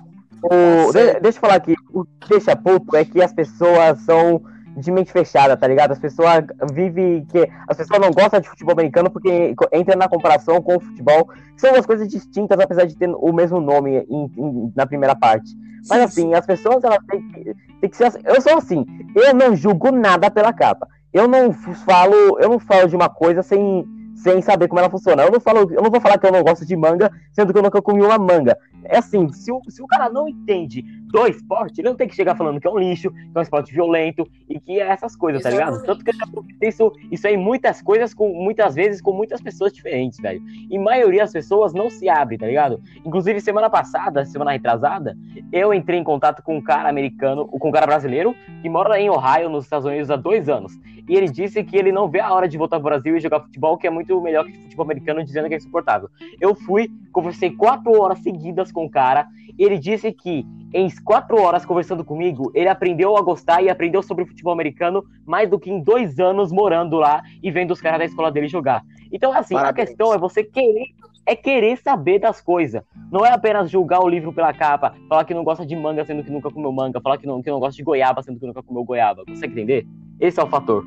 o, 0.42 0.92
Sério? 0.92 1.14
de- 1.14 1.20
deixa 1.20 1.38
eu 1.38 1.40
falar 1.40 1.54
aqui. 1.54 1.74
O 1.92 2.04
que 2.04 2.28
deixa 2.28 2.56
puto 2.56 2.96
é 2.96 3.04
que 3.04 3.22
as 3.22 3.32
pessoas 3.32 4.00
são 4.02 4.42
de 4.76 4.92
mente 4.92 5.10
fechada, 5.10 5.56
tá 5.56 5.66
ligado? 5.66 5.92
As 5.92 5.98
pessoas 5.98 6.44
vivem 6.72 7.24
que. 7.24 7.48
As 7.68 7.76
pessoas 7.76 8.00
não 8.00 8.10
gostam 8.10 8.40
de 8.40 8.48
futebol 8.48 8.72
americano 8.74 9.10
porque 9.10 9.54
entra 9.72 9.96
na 9.96 10.08
comparação 10.08 10.62
com 10.62 10.76
o 10.76 10.80
futebol. 10.80 11.26
que 11.26 11.60
São 11.60 11.72
duas 11.72 11.86
coisas 11.86 12.08
distintas, 12.08 12.58
apesar 12.60 12.84
de 12.84 12.96
ter 12.96 13.08
o 13.10 13.32
mesmo 13.32 13.60
nome 13.60 14.06
em- 14.08 14.30
em- 14.36 14.72
na 14.76 14.86
primeira 14.86 15.16
parte. 15.16 15.50
Mas 15.88 15.98
Sim, 16.12 16.22
assim, 16.22 16.34
as 16.34 16.46
pessoas 16.46 16.84
elas 16.84 16.98
têm 17.08 17.20
que, 17.28 17.54
têm 17.80 17.90
que 17.90 17.96
ser 17.96 18.04
assim. 18.04 18.18
Eu 18.24 18.40
sou 18.40 18.58
assim, 18.58 18.86
eu 19.16 19.34
não 19.34 19.56
julgo 19.56 19.90
nada 19.90 20.30
pela 20.30 20.52
capa. 20.52 20.86
Eu 21.12 21.26
não 21.26 21.52
falo, 21.52 22.38
eu 22.38 22.48
não 22.48 22.58
falo 22.58 22.86
de 22.88 22.94
uma 22.94 23.08
coisa 23.08 23.42
sem, 23.42 23.84
sem 24.22 24.42
saber 24.42 24.68
como 24.68 24.80
ela 24.80 24.90
funciona. 24.90 25.22
Eu 25.22 25.30
não 25.30 25.40
falo, 25.40 25.70
eu 25.72 25.82
não 25.82 25.90
vou 25.90 26.00
falar 26.00 26.18
que 26.18 26.26
eu 26.26 26.32
não 26.32 26.42
gosto 26.42 26.66
de 26.66 26.76
manga, 26.76 27.10
sendo 27.32 27.52
que 27.52 27.58
eu 27.58 27.62
nunca 27.62 27.80
comi 27.80 28.02
uma 28.02 28.18
manga. 28.18 28.56
É 28.84 28.98
assim, 28.98 29.28
se 29.32 29.52
o, 29.52 29.60
se 29.68 29.82
o 29.82 29.86
cara 29.86 30.08
não 30.08 30.28
entende 30.28 30.82
do 31.08 31.26
esporte, 31.26 31.80
ele 31.80 31.88
não 31.88 31.96
tem 31.96 32.08
que 32.08 32.14
chegar 32.14 32.36
falando 32.36 32.60
que 32.60 32.66
é 32.66 32.70
um 32.70 32.78
lixo, 32.78 33.10
que 33.10 33.30
é 33.34 33.38
um 33.38 33.42
esporte 33.42 33.72
violento 33.72 34.28
e 34.48 34.60
que 34.60 34.80
é 34.80 34.88
essas 34.88 35.16
coisas, 35.16 35.42
tá 35.42 35.50
ligado? 35.50 35.76
Exatamente. 35.76 36.04
Tanto 36.04 36.18
que 36.18 36.36
eu 36.64 36.68
isso, 36.68 36.92
isso 37.10 37.26
aí 37.26 37.36
muitas 37.36 37.80
coisas, 37.80 38.12
com 38.12 38.28
muitas 38.32 38.74
vezes 38.74 39.00
com 39.00 39.12
muitas 39.12 39.40
pessoas 39.40 39.72
diferentes, 39.72 40.18
velho. 40.20 40.40
E 40.70 40.78
maioria 40.78 41.22
das 41.22 41.32
pessoas 41.32 41.72
não 41.72 41.88
se 41.88 42.08
abre, 42.08 42.36
tá 42.36 42.46
ligado? 42.46 42.80
Inclusive, 43.04 43.40
semana 43.40 43.70
passada, 43.70 44.24
semana 44.24 44.52
retrasada, 44.52 45.16
eu 45.52 45.72
entrei 45.72 45.98
em 45.98 46.04
contato 46.04 46.42
com 46.42 46.56
um 46.56 46.62
cara 46.62 46.88
americano, 46.88 47.46
com 47.46 47.68
um 47.68 47.72
cara 47.72 47.86
brasileiro, 47.86 48.34
que 48.60 48.68
mora 48.68 49.00
em 49.00 49.08
Ohio, 49.08 49.48
nos 49.48 49.64
Estados 49.64 49.86
Unidos, 49.86 50.10
há 50.10 50.16
dois 50.16 50.48
anos. 50.48 50.78
E 51.08 51.16
ele 51.16 51.28
disse 51.28 51.64
que 51.64 51.76
ele 51.76 51.90
não 51.90 52.08
vê 52.08 52.20
a 52.20 52.32
hora 52.32 52.46
de 52.46 52.58
voltar 52.58 52.76
pro 52.76 52.84
Brasil 52.84 53.16
e 53.16 53.20
jogar 53.20 53.40
futebol, 53.40 53.78
que 53.78 53.86
é 53.86 53.90
muito 53.90 54.07
melhor 54.20 54.44
que 54.44 54.52
futebol 54.58 54.84
americano, 54.84 55.24
dizendo 55.24 55.48
que 55.48 55.54
é 55.54 55.56
insuportável. 55.56 56.08
Eu 56.40 56.54
fui, 56.54 56.90
conversei 57.12 57.50
quatro 57.50 58.00
horas 58.00 58.18
seguidas 58.20 58.72
com 58.72 58.86
o 58.86 58.90
cara, 58.90 59.26
ele 59.58 59.78
disse 59.78 60.12
que 60.12 60.46
em 60.72 60.88
quatro 61.02 61.40
horas 61.40 61.64
conversando 61.64 62.04
comigo, 62.04 62.50
ele 62.54 62.68
aprendeu 62.68 63.16
a 63.16 63.22
gostar 63.22 63.62
e 63.62 63.70
aprendeu 63.70 64.02
sobre 64.02 64.24
o 64.24 64.26
futebol 64.26 64.52
americano 64.52 65.04
mais 65.26 65.48
do 65.48 65.58
que 65.58 65.70
em 65.70 65.80
dois 65.80 66.18
anos 66.18 66.52
morando 66.52 66.96
lá 66.96 67.22
e 67.42 67.50
vendo 67.50 67.72
os 67.72 67.80
caras 67.80 67.98
da 67.98 68.04
escola 68.04 68.30
dele 68.30 68.48
jogar. 68.48 68.82
Então, 69.10 69.32
assim, 69.32 69.54
Parabéns. 69.54 69.84
a 69.84 69.86
questão 69.86 70.12
é 70.12 70.18
você 70.18 70.44
querer, 70.44 70.86
é 71.24 71.34
querer 71.34 71.78
saber 71.78 72.18
das 72.18 72.40
coisas. 72.40 72.82
Não 73.10 73.24
é 73.24 73.32
apenas 73.32 73.70
julgar 73.70 74.00
o 74.00 74.08
livro 74.08 74.32
pela 74.32 74.52
capa, 74.52 74.94
falar 75.08 75.24
que 75.24 75.34
não 75.34 75.42
gosta 75.42 75.64
de 75.64 75.74
manga 75.74 76.04
sendo 76.04 76.22
que 76.22 76.30
nunca 76.30 76.50
comeu 76.50 76.70
manga, 76.70 77.00
falar 77.00 77.16
que 77.16 77.26
não, 77.26 77.42
que 77.42 77.50
não 77.50 77.58
gosta 77.58 77.76
de 77.76 77.82
goiaba 77.82 78.22
sendo 78.22 78.38
que 78.38 78.46
nunca 78.46 78.62
comeu 78.62 78.84
goiaba. 78.84 79.24
Consegue 79.24 79.54
entender? 79.54 79.86
Esse 80.20 80.38
é 80.38 80.42
o 80.42 80.48
fator. 80.48 80.84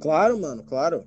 Claro, 0.00 0.40
mano, 0.40 0.62
claro. 0.62 1.02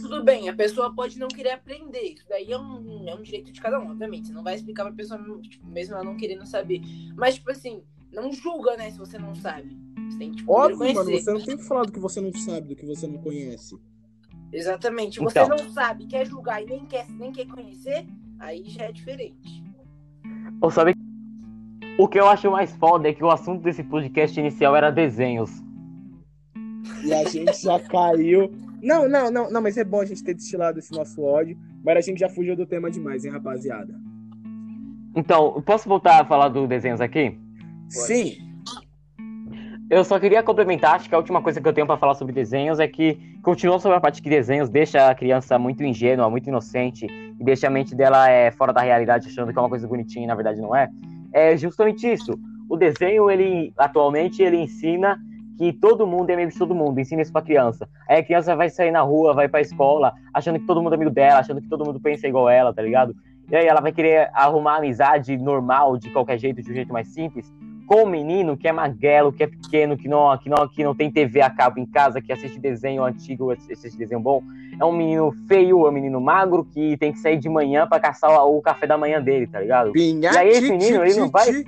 Tudo 0.00 0.24
bem, 0.24 0.48
a 0.48 0.54
pessoa 0.54 0.94
pode 0.94 1.18
não 1.18 1.28
querer 1.28 1.52
aprender. 1.52 2.14
Isso 2.14 2.24
daí 2.28 2.50
é 2.52 2.58
um, 2.58 3.08
é 3.08 3.14
um 3.14 3.22
direito 3.22 3.52
de 3.52 3.60
cada 3.60 3.78
um, 3.78 3.90
obviamente. 3.90 4.28
Você 4.28 4.32
não 4.32 4.42
vai 4.42 4.54
explicar 4.54 4.84
pra 4.84 4.92
pessoa, 4.92 5.20
tipo, 5.42 5.66
mesmo 5.66 5.94
ela 5.94 6.04
não 6.04 6.16
querendo 6.16 6.46
saber. 6.46 6.80
Mas, 7.16 7.36
tipo 7.36 7.50
assim, 7.50 7.82
não 8.12 8.32
julga, 8.32 8.76
né, 8.76 8.90
se 8.90 8.98
você 8.98 9.18
não 9.18 9.34
sabe. 9.34 9.76
Você 10.08 10.18
tem 10.18 10.30
que, 10.30 10.36
tipo, 10.38 10.52
Óbvio, 10.52 10.94
mano, 10.94 11.10
você 11.10 11.32
não 11.32 11.44
tem 11.44 11.56
que 11.56 11.64
falar 11.64 11.84
do 11.84 11.92
que 11.92 12.00
você 12.00 12.20
não 12.20 12.32
sabe, 12.32 12.68
do 12.68 12.76
que 12.76 12.86
você 12.86 13.06
não 13.06 13.18
conhece. 13.18 13.78
Exatamente. 14.52 15.20
Você 15.20 15.40
Então. 15.40 15.56
não 15.56 15.70
sabe, 15.72 16.06
quer 16.06 16.26
julgar 16.26 16.62
e 16.62 16.66
nem 16.66 16.86
quer, 16.86 17.08
nem 17.10 17.32
quer 17.32 17.46
conhecer, 17.46 18.06
aí 18.38 18.64
já 18.64 18.84
é 18.84 18.92
diferente. 18.92 19.62
Ou 20.60 20.70
sabe 20.70 20.94
o 21.98 22.06
que 22.06 22.18
eu 22.18 22.28
acho 22.28 22.48
mais 22.50 22.74
foda 22.76 23.08
é 23.08 23.12
que 23.12 23.24
o 23.24 23.30
assunto 23.30 23.62
desse 23.62 23.82
podcast 23.82 24.38
inicial 24.38 24.76
era 24.76 24.90
desenhos. 24.90 25.50
E 27.04 27.12
a 27.12 27.24
gente 27.24 27.60
já 27.60 27.80
caiu. 27.80 28.50
Não, 28.82 29.08
não, 29.08 29.30
não, 29.30 29.50
não, 29.50 29.62
mas 29.62 29.76
é 29.76 29.84
bom 29.84 30.00
a 30.00 30.04
gente 30.04 30.22
ter 30.22 30.34
destilado 30.34 30.78
esse 30.78 30.92
nosso 30.92 31.22
ódio. 31.22 31.56
Mas 31.84 31.96
a 31.96 32.00
gente 32.00 32.18
já 32.18 32.28
fugiu 32.28 32.56
do 32.56 32.66
tema 32.66 32.90
demais, 32.90 33.24
hein, 33.24 33.32
rapaziada? 33.32 33.94
Então, 35.14 35.60
posso 35.62 35.88
voltar 35.88 36.20
a 36.20 36.24
falar 36.24 36.48
do 36.48 36.66
desenhos 36.66 37.00
aqui? 37.00 37.38
Sim. 37.88 38.36
Eu 39.90 40.04
só 40.04 40.20
queria 40.20 40.42
complementar, 40.42 40.96
acho 40.96 41.08
que 41.08 41.14
a 41.14 41.18
última 41.18 41.40
coisa 41.40 41.62
que 41.62 41.66
eu 41.66 41.72
tenho 41.72 41.86
pra 41.86 41.96
falar 41.96 42.14
sobre 42.14 42.34
desenhos 42.34 42.78
é 42.78 42.86
que 42.86 43.18
continua 43.42 43.78
sobre 43.78 43.96
a 43.96 44.00
parte 44.00 44.20
que 44.20 44.28
desenhos 44.28 44.68
deixa 44.68 45.08
a 45.08 45.14
criança 45.14 45.58
muito 45.58 45.82
ingênua, 45.82 46.28
muito 46.28 46.46
inocente 46.46 47.06
e 47.06 47.42
deixa 47.42 47.68
a 47.68 47.70
mente 47.70 47.94
dela 47.94 48.28
é, 48.28 48.50
fora 48.50 48.70
da 48.70 48.82
realidade, 48.82 49.28
achando 49.28 49.50
que 49.50 49.58
é 49.58 49.62
uma 49.62 49.68
coisa 49.70 49.88
bonitinha 49.88 50.24
e 50.24 50.26
na 50.28 50.34
verdade 50.34 50.60
não 50.60 50.76
é. 50.76 50.90
É 51.32 51.56
justamente 51.56 52.06
isso. 52.06 52.38
O 52.68 52.76
desenho, 52.76 53.30
ele 53.30 53.72
atualmente, 53.78 54.42
ele 54.42 54.58
ensina 54.58 55.18
que 55.58 55.72
todo 55.72 56.06
mundo 56.06 56.30
é 56.30 56.34
amigo 56.34 56.52
de 56.52 56.58
todo 56.58 56.74
mundo, 56.74 57.00
ensina 57.00 57.20
isso 57.20 57.32
pra 57.32 57.42
criança. 57.42 57.88
Aí 58.08 58.20
a 58.20 58.22
criança 58.24 58.54
vai 58.54 58.70
sair 58.70 58.92
na 58.92 59.00
rua, 59.02 59.34
vai 59.34 59.48
pra 59.48 59.60
escola, 59.60 60.14
achando 60.32 60.58
que 60.60 60.66
todo 60.66 60.80
mundo 60.80 60.92
é 60.92 60.96
amigo 60.96 61.10
dela, 61.10 61.40
achando 61.40 61.60
que 61.60 61.68
todo 61.68 61.84
mundo 61.84 61.98
pensa 62.00 62.28
igual 62.28 62.48
ela, 62.48 62.72
tá 62.72 62.80
ligado? 62.80 63.14
E 63.50 63.56
aí 63.56 63.66
ela 63.66 63.80
vai 63.80 63.90
querer 63.92 64.30
arrumar 64.34 64.76
amizade 64.76 65.36
normal, 65.36 65.96
de 65.98 66.10
qualquer 66.10 66.38
jeito, 66.38 66.62
de 66.62 66.70
um 66.70 66.74
jeito 66.74 66.92
mais 66.92 67.08
simples, 67.08 67.52
com 67.88 68.02
o 68.02 68.06
menino 68.06 68.54
que 68.56 68.68
é 68.68 68.72
magrelo, 68.72 69.32
que 69.32 69.42
é 69.42 69.46
pequeno, 69.46 69.96
que 69.96 70.06
não, 70.06 70.36
que 70.36 70.48
não, 70.50 70.68
que 70.68 70.84
não 70.84 70.94
tem 70.94 71.10
TV 71.10 71.40
a 71.40 71.48
cabo 71.48 71.80
em 71.80 71.86
casa, 71.86 72.20
que 72.20 72.30
assiste 72.30 72.60
desenho 72.60 73.02
antigo, 73.02 73.50
assiste 73.50 73.96
desenho 73.96 74.20
bom. 74.20 74.42
É 74.78 74.84
um 74.84 74.92
menino 74.92 75.32
feio, 75.48 75.86
é 75.86 75.88
um 75.88 75.92
menino 75.92 76.20
magro, 76.20 76.66
que 76.66 76.98
tem 76.98 77.10
que 77.12 77.18
sair 77.18 77.38
de 77.38 77.48
manhã 77.48 77.86
pra 77.88 77.98
caçar 77.98 78.30
o, 78.46 78.58
o 78.58 78.62
café 78.62 78.86
da 78.86 78.98
manhã 78.98 79.20
dele, 79.22 79.46
tá 79.46 79.58
ligado? 79.60 79.90
Pinha, 79.92 80.30
E 80.32 80.36
aí 80.36 80.48
esse 80.50 80.70
menino, 80.70 81.02
ele 81.02 81.18
não 81.18 81.30
vai- 81.30 81.64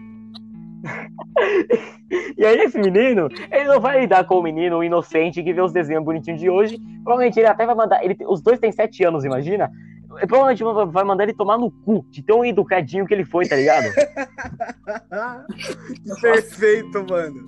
E 2.36 2.44
aí 2.44 2.58
esse 2.60 2.78
menino, 2.78 3.28
ele 3.50 3.64
não 3.64 3.80
vai 3.80 4.00
lidar 4.00 4.24
com 4.24 4.36
o 4.36 4.42
menino 4.42 4.82
inocente 4.82 5.42
que 5.42 5.52
vê 5.52 5.60
os 5.60 5.72
desenhos 5.72 6.04
bonitinhos 6.04 6.40
de 6.40 6.50
hoje. 6.50 6.78
Provavelmente 7.04 7.38
ele 7.38 7.46
até 7.46 7.66
vai 7.66 7.74
mandar. 7.74 8.02
Ele, 8.04 8.16
os 8.26 8.40
dois 8.40 8.58
têm 8.58 8.72
sete 8.72 9.04
anos, 9.04 9.24
imagina. 9.24 9.70
Provavelmente 10.26 10.64
vai- 10.92 11.04
mandar 11.04 11.24
ele 11.24 11.32
tomar 11.34 11.56
no 11.56 11.70
cu 11.70 12.04
de 12.10 12.22
tão 12.22 12.44
educadinho 12.44 13.06
que 13.06 13.14
ele 13.14 13.24
foi, 13.24 13.46
tá 13.46 13.56
ligado? 13.56 13.86
Perfeito, 16.20 17.04
mano. 17.08 17.44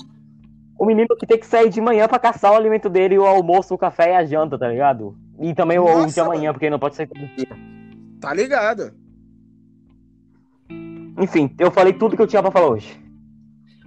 O 0.79 0.87
menino 0.87 1.09
que 1.17 1.27
tem 1.27 1.39
que 1.39 1.47
sair 1.47 1.69
de 1.69 1.81
manhã 1.81 2.09
pra 2.09 2.19
caçar 2.19 2.53
o 2.53 2.57
alimento 2.57 2.89
dele, 2.89 3.19
o 3.19 3.27
almoço, 3.27 3.75
o 3.75 3.79
café 3.79 4.13
e 4.13 4.17
a 4.17 4.25
janta, 4.25 4.59
tá 4.59 4.69
ligado? 4.69 5.17
E 5.41 5.55
também 5.55 5.79
o, 5.79 5.85
o 5.85 5.87
de 5.87 5.93
Nossa, 6.03 6.23
amanhã, 6.23 6.53
porque 6.53 6.67
ele 6.67 6.71
não 6.73 6.79
pode 6.79 6.97
sair 6.97 7.07
todo 7.09 7.21
dia. 7.37 7.49
Tá 8.21 8.33
ligado? 8.33 8.93
Enfim, 11.19 11.55
eu 11.59 11.71
falei 11.71 11.93
tudo 11.93 12.17
que 12.17 12.23
eu 12.23 12.27
tinha 12.27 12.43
pra 12.43 12.51
falar 12.51 12.69
hoje. 12.69 13.01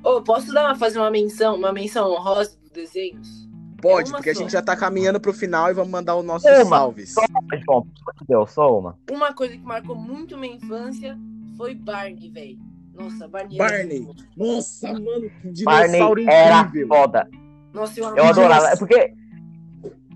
Ô, 0.06 0.22
posso 0.22 0.54
dar 0.54 0.66
uma, 0.68 0.76
fazer 0.76 1.00
uma 1.00 1.10
menção, 1.10 1.56
uma 1.56 1.74
menção 1.74 2.12
honrosa 2.12 2.56
dos 2.62 2.72
desenhos? 2.72 3.46
Pode, 3.82 4.10
É 4.10 4.14
porque 4.16 4.30
a 4.30 4.34
só. 4.36 4.42
gente 4.42 4.52
já 4.52 4.62
tá 4.62 4.76
caminhando 4.76 5.20
pro 5.20 5.34
final 5.34 5.70
e 5.70 5.74
vamos 5.74 5.92
mandar 5.92 6.16
os 6.16 6.24
nossos 6.26 6.50
Uma. 6.50 6.66
salves. 6.78 7.14
Só 7.14 7.22
uma, 7.30 7.84
Deus, 8.28 8.52
só 8.52 8.80
uma. 8.80 8.98
Uma 9.12 9.34
coisa 9.34 9.54
que 9.58 9.64
marcou 9.64 9.96
muito 9.96 10.38
minha 10.38 10.56
infância 10.56 11.18
foi 11.58 11.76
Barney, 11.76 12.30
velho. 12.30 12.58
Nossa, 12.94 13.28
Barney. 13.28 13.60
era 13.60 13.70
Barney. 13.78 14.08
Nossa, 14.38 14.94
mano, 14.94 15.30
que 15.54 15.64
Barney 15.64 15.92
dinossauro 15.92 16.30
era 16.30 16.60
incrível. 16.62 16.88
foda. 16.88 17.28
Nossa, 17.74 18.00
eu 18.00 18.16
Eu 18.16 18.26
adorava. 18.26 18.68
É 18.70 18.76
porque 18.78 19.14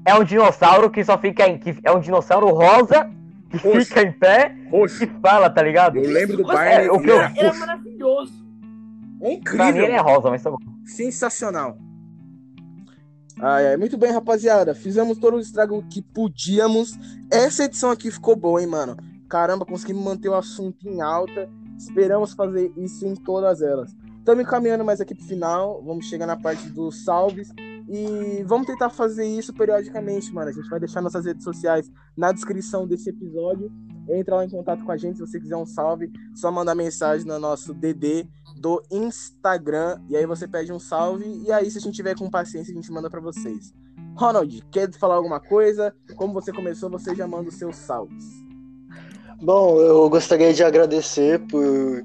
é 0.06 0.16
um 0.16 0.24
dinossauro 0.24 0.90
que 0.90 1.04
só 1.04 1.18
fica 1.18 1.48
em. 1.48 1.58
Que 1.58 1.76
é 1.84 1.92
um 1.92 2.00
dinossauro 2.00 2.48
rosa 2.50 3.12
que 3.52 3.58
Roxo. 3.58 3.86
fica 3.88 4.02
em 4.04 4.12
pé 4.14 4.56
Roxo. 4.72 5.04
e 5.04 5.08
fala, 5.22 5.50
tá 5.50 5.62
ligado? 5.62 5.98
Eu 5.98 6.10
lembro 6.10 6.38
do 6.38 6.44
Barney. 6.44 6.86
é, 6.88 6.92
o 6.92 6.96
ele 6.96 7.04
que 7.04 7.10
eu- 7.10 7.16
era 7.20 7.32
Era, 7.36 7.48
era 7.48 7.54
maravilhoso. 7.54 8.49
É 9.22 9.38
Pra 9.38 9.72
mim 9.72 9.80
ele 9.80 9.92
é 9.94 10.00
incrível. 10.00 10.04
rosa, 10.04 10.30
mas 10.30 10.42
tá 10.44 10.52
bom. 10.52 10.58
Sensacional. 10.86 11.78
Ai, 13.42 13.68
ai, 13.68 13.78
muito 13.78 13.98
bem, 13.98 14.12
rapaziada. 14.12 14.76
Fizemos 14.76 15.18
todo 15.18 15.38
o 15.38 15.40
estrago 15.40 15.82
que 15.90 16.02
podíamos. 16.02 16.98
Essa 17.32 17.64
edição 17.66 17.90
aqui 17.90 18.12
ficou 18.12 18.36
boa, 18.36 18.62
hein, 18.62 18.68
mano? 18.68 18.98
Caramba, 19.30 19.66
conseguimos 19.66 20.04
manter 20.04 20.28
o 20.30 20.36
assunto 20.36 20.88
em 20.88 21.02
alta. 21.02 21.50
Esperamos 21.78 22.34
fazer 22.34 22.74
isso 22.76 23.06
em 23.06 23.16
todas 23.16 23.62
elas. 23.62 23.96
Estamos 24.18 24.44
encaminhando 24.44 24.84
mais 24.84 25.00
aqui 25.00 25.16
pro 25.16 25.26
final. 25.26 25.82
Vamos 25.84 26.08
chegar 26.08 26.28
na 26.28 26.36
parte 26.36 26.70
dos 26.70 27.06
salves. 27.06 27.50
E 27.88 28.44
vamos 28.46 28.68
tentar 28.68 28.90
fazer 28.90 29.26
isso 29.26 29.54
periodicamente, 29.54 30.32
mano. 30.34 30.50
A 30.50 30.54
gente 30.54 30.70
vai 30.70 30.80
deixar 30.80 31.02
nossas 31.02 31.26
redes 31.26 31.44
sociais 31.44 31.90
na 32.18 32.32
descrição 32.32 32.86
desse 32.86 33.10
episódio. 33.10 33.72
Entra 34.10 34.36
lá 34.36 34.46
em 34.46 34.50
contato 34.50 34.84
com 34.84 34.92
a 34.92 34.98
gente 34.98 35.18
se 35.18 35.26
você 35.26 35.40
quiser 35.40 35.56
um 35.56 35.66
salve. 35.66 36.12
Só 36.36 36.52
mandar 36.52 36.76
mensagem 36.76 37.26
no 37.26 37.40
nosso 37.40 37.74
DD 37.74 38.28
do 38.60 38.84
Instagram. 38.92 40.00
E 40.10 40.18
aí 40.18 40.26
você 40.26 40.48
pede 40.48 40.72
um 40.72 40.80
salve. 40.80 41.44
E 41.46 41.52
aí, 41.52 41.72
se 41.72 41.78
a 41.78 41.82
gente 41.82 41.96
tiver 41.96 42.16
com 42.16 42.30
paciência, 42.30 42.72
a 42.72 42.76
gente 42.76 42.92
manda 42.92 43.10
pra 43.10 43.22
vocês. 43.22 43.74
Ronald, 44.16 44.62
quer 44.70 44.92
falar 44.94 45.16
alguma 45.16 45.40
coisa? 45.40 45.94
Como 46.16 46.34
você 46.34 46.52
começou, 46.52 46.90
você 46.90 47.16
já 47.16 47.28
manda 47.28 47.50
os 47.50 47.56
seus 47.56 47.78
salves. 47.78 48.26
Bom, 49.42 49.80
eu 49.80 50.10
gostaria 50.10 50.54
de 50.54 50.64
agradecer 50.64 51.40
por 51.48 52.04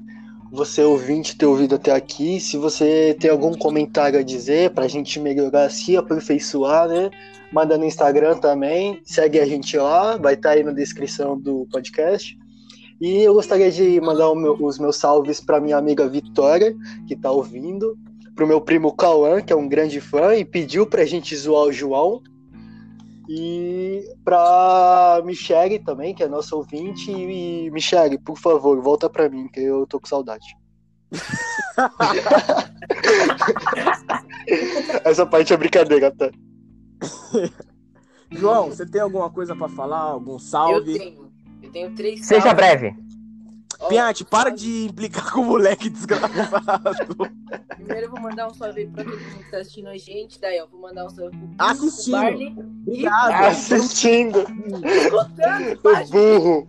você 0.51 0.81
ouvinte 0.83 1.37
ter 1.37 1.45
ouvido 1.45 1.75
até 1.75 1.91
aqui. 1.91 2.39
Se 2.39 2.57
você 2.57 3.15
tem 3.19 3.29
algum 3.29 3.53
comentário 3.53 4.17
a 4.17 4.23
dizer 4.23 4.71
pra 4.71 4.87
gente 4.87 5.19
melhorar, 5.19 5.69
se 5.69 5.97
aperfeiçoar, 5.97 6.87
né? 6.87 7.09
Manda 7.51 7.77
no 7.77 7.83
Instagram 7.85 8.37
também. 8.37 9.01
Segue 9.03 9.39
a 9.39 9.45
gente 9.45 9.75
lá, 9.77 10.15
vai 10.15 10.35
estar 10.35 10.51
aí 10.51 10.63
na 10.63 10.71
descrição 10.71 11.37
do 11.37 11.67
podcast. 11.69 12.37
E 12.99 13.21
eu 13.21 13.33
gostaria 13.33 13.71
de 13.71 13.99
mandar 13.99 14.29
o 14.29 14.35
meu- 14.35 14.55
os 14.59 14.79
meus 14.79 14.95
salves 14.97 15.41
para 15.41 15.59
minha 15.59 15.77
amiga 15.77 16.07
Vitória, 16.07 16.75
que 17.07 17.15
tá 17.15 17.29
ouvindo, 17.29 17.97
pro 18.35 18.47
meu 18.47 18.61
primo 18.61 18.95
Cauã, 18.95 19.41
que 19.41 19.51
é 19.51 19.55
um 19.55 19.67
grande 19.67 19.99
fã 19.99 20.33
e 20.35 20.45
pediu 20.45 20.87
pra 20.87 21.05
gente 21.05 21.35
zoar 21.35 21.65
o 21.65 21.73
João. 21.73 22.21
E 23.27 24.03
pra 24.23 25.21
Michele 25.25 25.79
também, 25.79 26.13
que 26.13 26.23
é 26.23 26.27
nossa 26.27 26.55
ouvinte. 26.55 27.11
E 27.11 27.69
Michele, 27.71 28.19
por 28.19 28.37
favor, 28.37 28.79
volta 28.81 29.09
pra 29.09 29.27
mim, 29.27 29.47
que 29.47 29.59
eu 29.61 29.85
tô 29.87 29.99
com 29.99 30.05
saudade. 30.07 30.45
Essa 35.03 35.25
parte 35.25 35.53
é 35.53 35.57
brincadeira, 35.57 36.11
tá? 36.11 36.29
João, 38.31 38.69
você 38.69 38.85
tem 38.85 39.01
alguma 39.01 39.29
coisa 39.29 39.55
pra 39.55 39.67
falar? 39.69 39.99
Algum 39.99 40.39
salve? 40.39 40.93
Eu 40.93 40.97
tenho 40.99 41.24
três 41.95 42.25
Seja 42.25 42.53
breve. 42.53 42.95
Piante, 43.89 44.23
para 44.23 44.49
de 44.49 44.85
implicar 44.85 45.31
com 45.33 45.41
o 45.41 45.45
moleque 45.45 45.89
desgraçado. 45.89 47.15
Primeiro 47.75 48.05
eu 48.07 48.09
vou 48.09 48.21
mandar 48.21 48.47
um 48.47 48.53
salve 48.53 48.81
aí 48.81 48.87
pra 48.87 49.03
todo 49.03 49.19
mundo 49.19 49.43
que 49.43 49.51
tá 49.51 49.57
assistindo 49.57 49.89
a 49.89 49.97
gente. 49.97 50.39
Daí, 50.39 50.59
ó, 50.61 50.65
vou 50.65 50.81
mandar 50.81 51.05
um 51.05 51.09
salve 51.09 51.37
pro 51.37 51.47
Pingo, 51.47 51.55
Assistindo. 51.59 52.11
pro 52.11 52.21
Barney. 52.21 52.55
Obrigado. 52.87 53.45
Assistindo, 53.45 54.39
Escutando, 54.39 55.73
o 55.73 55.77
pode. 55.81 56.11
burro. 56.11 56.67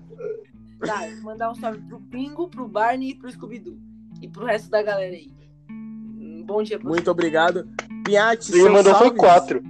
Tá, 0.85 1.07
vou 1.15 1.23
mandar 1.23 1.51
um 1.53 1.55
salve 1.55 1.79
pro 1.89 2.01
Pingo, 2.01 2.49
pro 2.49 2.69
Barney 2.69 3.11
e 3.11 3.15
pro 3.15 3.31
Scooby-Doo. 3.31 3.79
E 4.21 4.29
pro 4.29 4.45
resto 4.45 4.69
da 4.69 4.83
galera 4.83 5.15
aí. 5.15 5.31
Um 5.71 6.43
Bom 6.45 6.63
dia 6.63 6.79
pra 6.79 6.89
Muito 6.89 7.11
obrigado. 7.11 7.67
Piante, 8.05 8.53
Ele 8.53 8.69
mandou 8.69 8.95
foi 8.95 9.07
salves? 9.07 9.19
quatro. 9.19 9.63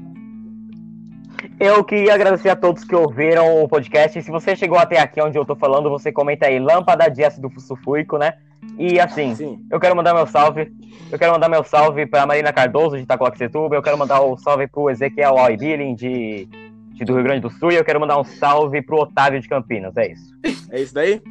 Eu 1.59 1.83
queria 1.85 2.15
agradecer 2.15 2.49
a 2.49 2.57
todos 2.57 2.85
que 2.85 2.95
ouviram 2.95 3.63
o 3.63 3.69
podcast. 3.69 4.19
E 4.19 4.23
se 4.23 4.31
você 4.31 4.55
chegou 4.55 4.79
até 4.79 4.99
aqui 4.99 5.21
onde 5.21 5.39
eu 5.39 5.45
tô 5.45 5.57
falando, 5.57 5.91
você 5.91 6.13
comenta 6.13 6.47
aí 6.47 6.59
lâmpada 6.59 7.09
de 7.09 7.25
ácido 7.25 7.51
sulfúrico, 7.59 8.19
né? 8.19 8.35
E 8.79 8.99
assim, 9.01 9.35
Sim. 9.35 9.67
eu 9.71 9.81
quero 9.81 9.97
mandar 9.97 10.15
meu 10.15 10.27
salve. 10.27 10.73
Eu 11.11 11.19
quero 11.19 11.33
mandar 11.33 11.49
meu 11.49 11.65
salve 11.65 12.07
pra 12.07 12.27
Marina 12.27 12.53
Cardoso 12.53 12.97
de 12.97 13.03
Itacoaxetuba. 13.03 13.75
Eu 13.75 13.83
quero 13.83 13.99
mandar 13.99 14.21
o 14.21 14.37
salve 14.37 14.67
pro 14.67 14.91
Ezequiel 14.91 15.39
Albilling 15.39 15.95
de, 15.95 16.49
de 16.93 17.05
do 17.05 17.15
Rio 17.15 17.23
Grande 17.23 17.41
do 17.41 17.51
Sul. 17.51 17.73
E 17.73 17.77
eu 17.77 17.85
quero 17.85 18.01
mandar 18.01 18.19
um 18.19 18.25
salve 18.25 18.83
pro 18.83 18.99
Otávio 18.99 19.41
de 19.41 19.49
Campinas. 19.49 19.97
É 19.97 20.13
isso. 20.13 20.35
É 20.71 20.81
isso 20.81 20.95
daí? 20.95 21.23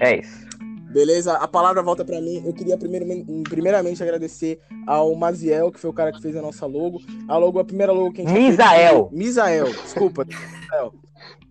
É 0.00 0.16
isso. 0.16 0.49
Beleza, 0.90 1.34
a 1.34 1.46
palavra 1.46 1.82
volta 1.82 2.04
pra 2.04 2.20
mim. 2.20 2.42
Eu 2.44 2.52
queria 2.52 2.76
primeiramente, 2.76 3.24
primeiramente 3.48 4.02
agradecer 4.02 4.58
ao 4.86 5.14
Maziel, 5.14 5.70
que 5.70 5.78
foi 5.78 5.88
o 5.90 5.92
cara 5.92 6.12
que 6.12 6.20
fez 6.20 6.34
a 6.36 6.42
nossa 6.42 6.66
logo. 6.66 7.00
A 7.28 7.36
logo, 7.36 7.58
a 7.60 7.64
primeira 7.64 7.92
logo 7.92 8.12
que 8.12 8.22
a 8.22 8.24
gente 8.24 8.34
fez 8.34 8.50
Misael. 8.50 9.08
foi- 9.08 9.18
Misael, 9.18 9.64
desculpa. 9.66 10.24
Misael. 10.24 10.92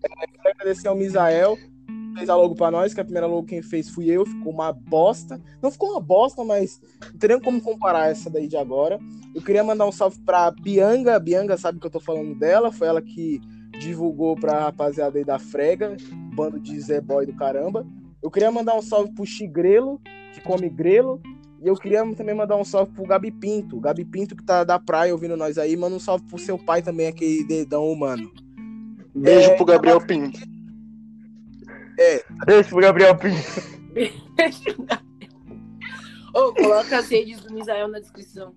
Eu 0.02 0.40
quero 0.42 0.54
agradecer 0.56 0.88
ao 0.88 0.94
Misael, 0.96 1.56
que 1.56 2.18
fez 2.18 2.28
a 2.28 2.36
logo 2.36 2.54
pra 2.54 2.70
nós, 2.70 2.92
que 2.92 3.00
a 3.00 3.04
primeira 3.04 3.26
logo 3.26 3.46
quem 3.46 3.62
fez 3.62 3.88
fui 3.88 4.10
eu, 4.10 4.26
ficou 4.26 4.52
uma 4.52 4.72
bosta. 4.72 5.40
Não 5.62 5.70
ficou 5.70 5.90
uma 5.92 6.00
bosta, 6.00 6.44
mas 6.44 6.78
não 7.12 7.18
tem 7.18 7.30
nem 7.30 7.40
como 7.40 7.62
comparar 7.62 8.10
essa 8.10 8.28
daí 8.28 8.46
de 8.46 8.56
agora. 8.58 8.98
Eu 9.34 9.40
queria 9.40 9.64
mandar 9.64 9.86
um 9.86 9.92
salve 9.92 10.18
pra 10.20 10.50
Bianga. 10.50 11.16
A 11.16 11.18
Bianga 11.20 11.56
sabe 11.56 11.78
que 11.78 11.86
eu 11.86 11.90
tô 11.90 12.00
falando 12.00 12.34
dela, 12.38 12.70
foi 12.72 12.88
ela 12.88 13.00
que 13.00 13.40
divulgou 13.78 14.36
pra 14.36 14.58
rapaziada 14.64 15.16
aí 15.18 15.24
da 15.24 15.38
Frega, 15.38 15.96
bando 16.34 16.60
de 16.60 16.78
Zé 16.80 17.00
Boy 17.00 17.24
do 17.24 17.32
caramba. 17.34 17.86
Eu 18.22 18.30
queria 18.30 18.50
mandar 18.50 18.74
um 18.76 18.82
salve 18.82 19.12
pro 19.12 19.24
Chigrelo, 19.24 20.00
que 20.34 20.40
come 20.40 20.68
grelo. 20.68 21.20
E 21.62 21.68
eu 21.68 21.74
queria 21.76 22.00
também 22.14 22.34
mandar 22.34 22.56
um 22.56 22.64
salve 22.64 22.92
pro 22.92 23.06
Gabi 23.06 23.30
Pinto. 23.30 23.76
O 23.76 23.80
Gabi 23.80 24.04
Pinto 24.04 24.34
que 24.34 24.44
tá 24.44 24.64
da 24.64 24.78
praia 24.78 25.12
ouvindo 25.12 25.36
nós 25.36 25.58
aí. 25.58 25.76
Manda 25.76 25.96
um 25.96 26.00
salve 26.00 26.24
pro 26.26 26.38
seu 26.38 26.58
pai 26.58 26.82
também, 26.82 27.06
aquele 27.06 27.44
dedão 27.44 27.90
humano. 27.90 28.30
Beijo 29.14 29.50
É, 29.50 29.56
pro 29.56 29.64
Gabriel 29.64 30.00
Pinto. 30.00 30.40
Beijo 32.46 32.68
pro 32.68 32.80
Gabriel 32.80 33.16
Pinto. 33.16 33.40
Ô, 36.32 36.54
coloca 36.54 36.98
as 36.98 37.08
redes 37.08 37.40
do 37.40 37.52
Misael 37.52 37.88
na 37.88 37.98
descrição 37.98 38.54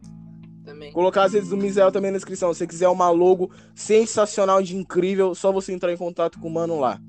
também. 0.63 0.91
Colocar 0.91 1.23
as 1.23 1.33
redes 1.33 1.49
do 1.49 1.57
Misael 1.57 1.91
também 1.91 2.11
na 2.11 2.17
descrição. 2.17 2.53
Se 2.53 2.59
você 2.59 2.67
quiser 2.67 2.87
uma 2.87 3.09
logo 3.09 3.51
sensacional 3.75 4.61
de 4.61 4.75
incrível, 4.75 5.35
só 5.35 5.51
você 5.51 5.73
entrar 5.73 5.91
em 5.91 5.97
contato 5.97 6.39
com 6.39 6.47
o 6.47 6.51
mano 6.51 6.79
lá. 6.79 6.99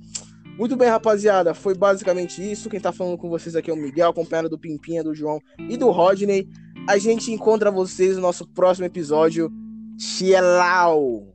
Muito 0.59 0.77
bem, 0.77 0.89
rapaziada. 0.89 1.53
Foi 1.53 1.75
basicamente 1.75 2.41
isso. 2.41 2.71
Quem 2.71 2.81
tá 2.81 2.93
falando 2.93 3.19
com 3.19 3.29
vocês 3.29 3.57
aqui 3.57 3.71
é 3.71 3.75
o 3.75 3.77
Miguel, 3.77 4.11
acompanhado 4.11 4.49
do 4.49 4.59
Pimpinha, 4.59 5.03
do 5.03 5.15
João 5.15 5.41
e 5.69 5.77
do 5.77 5.91
Rodney. 5.91 6.49
A 6.89 6.97
gente 6.99 7.33
encontra 7.33 7.71
vocês 7.71 8.17
no 8.17 8.23
nosso 8.23 8.47
próximo 8.47 8.87
episódio. 8.87 9.51
Tchau! 9.99 11.35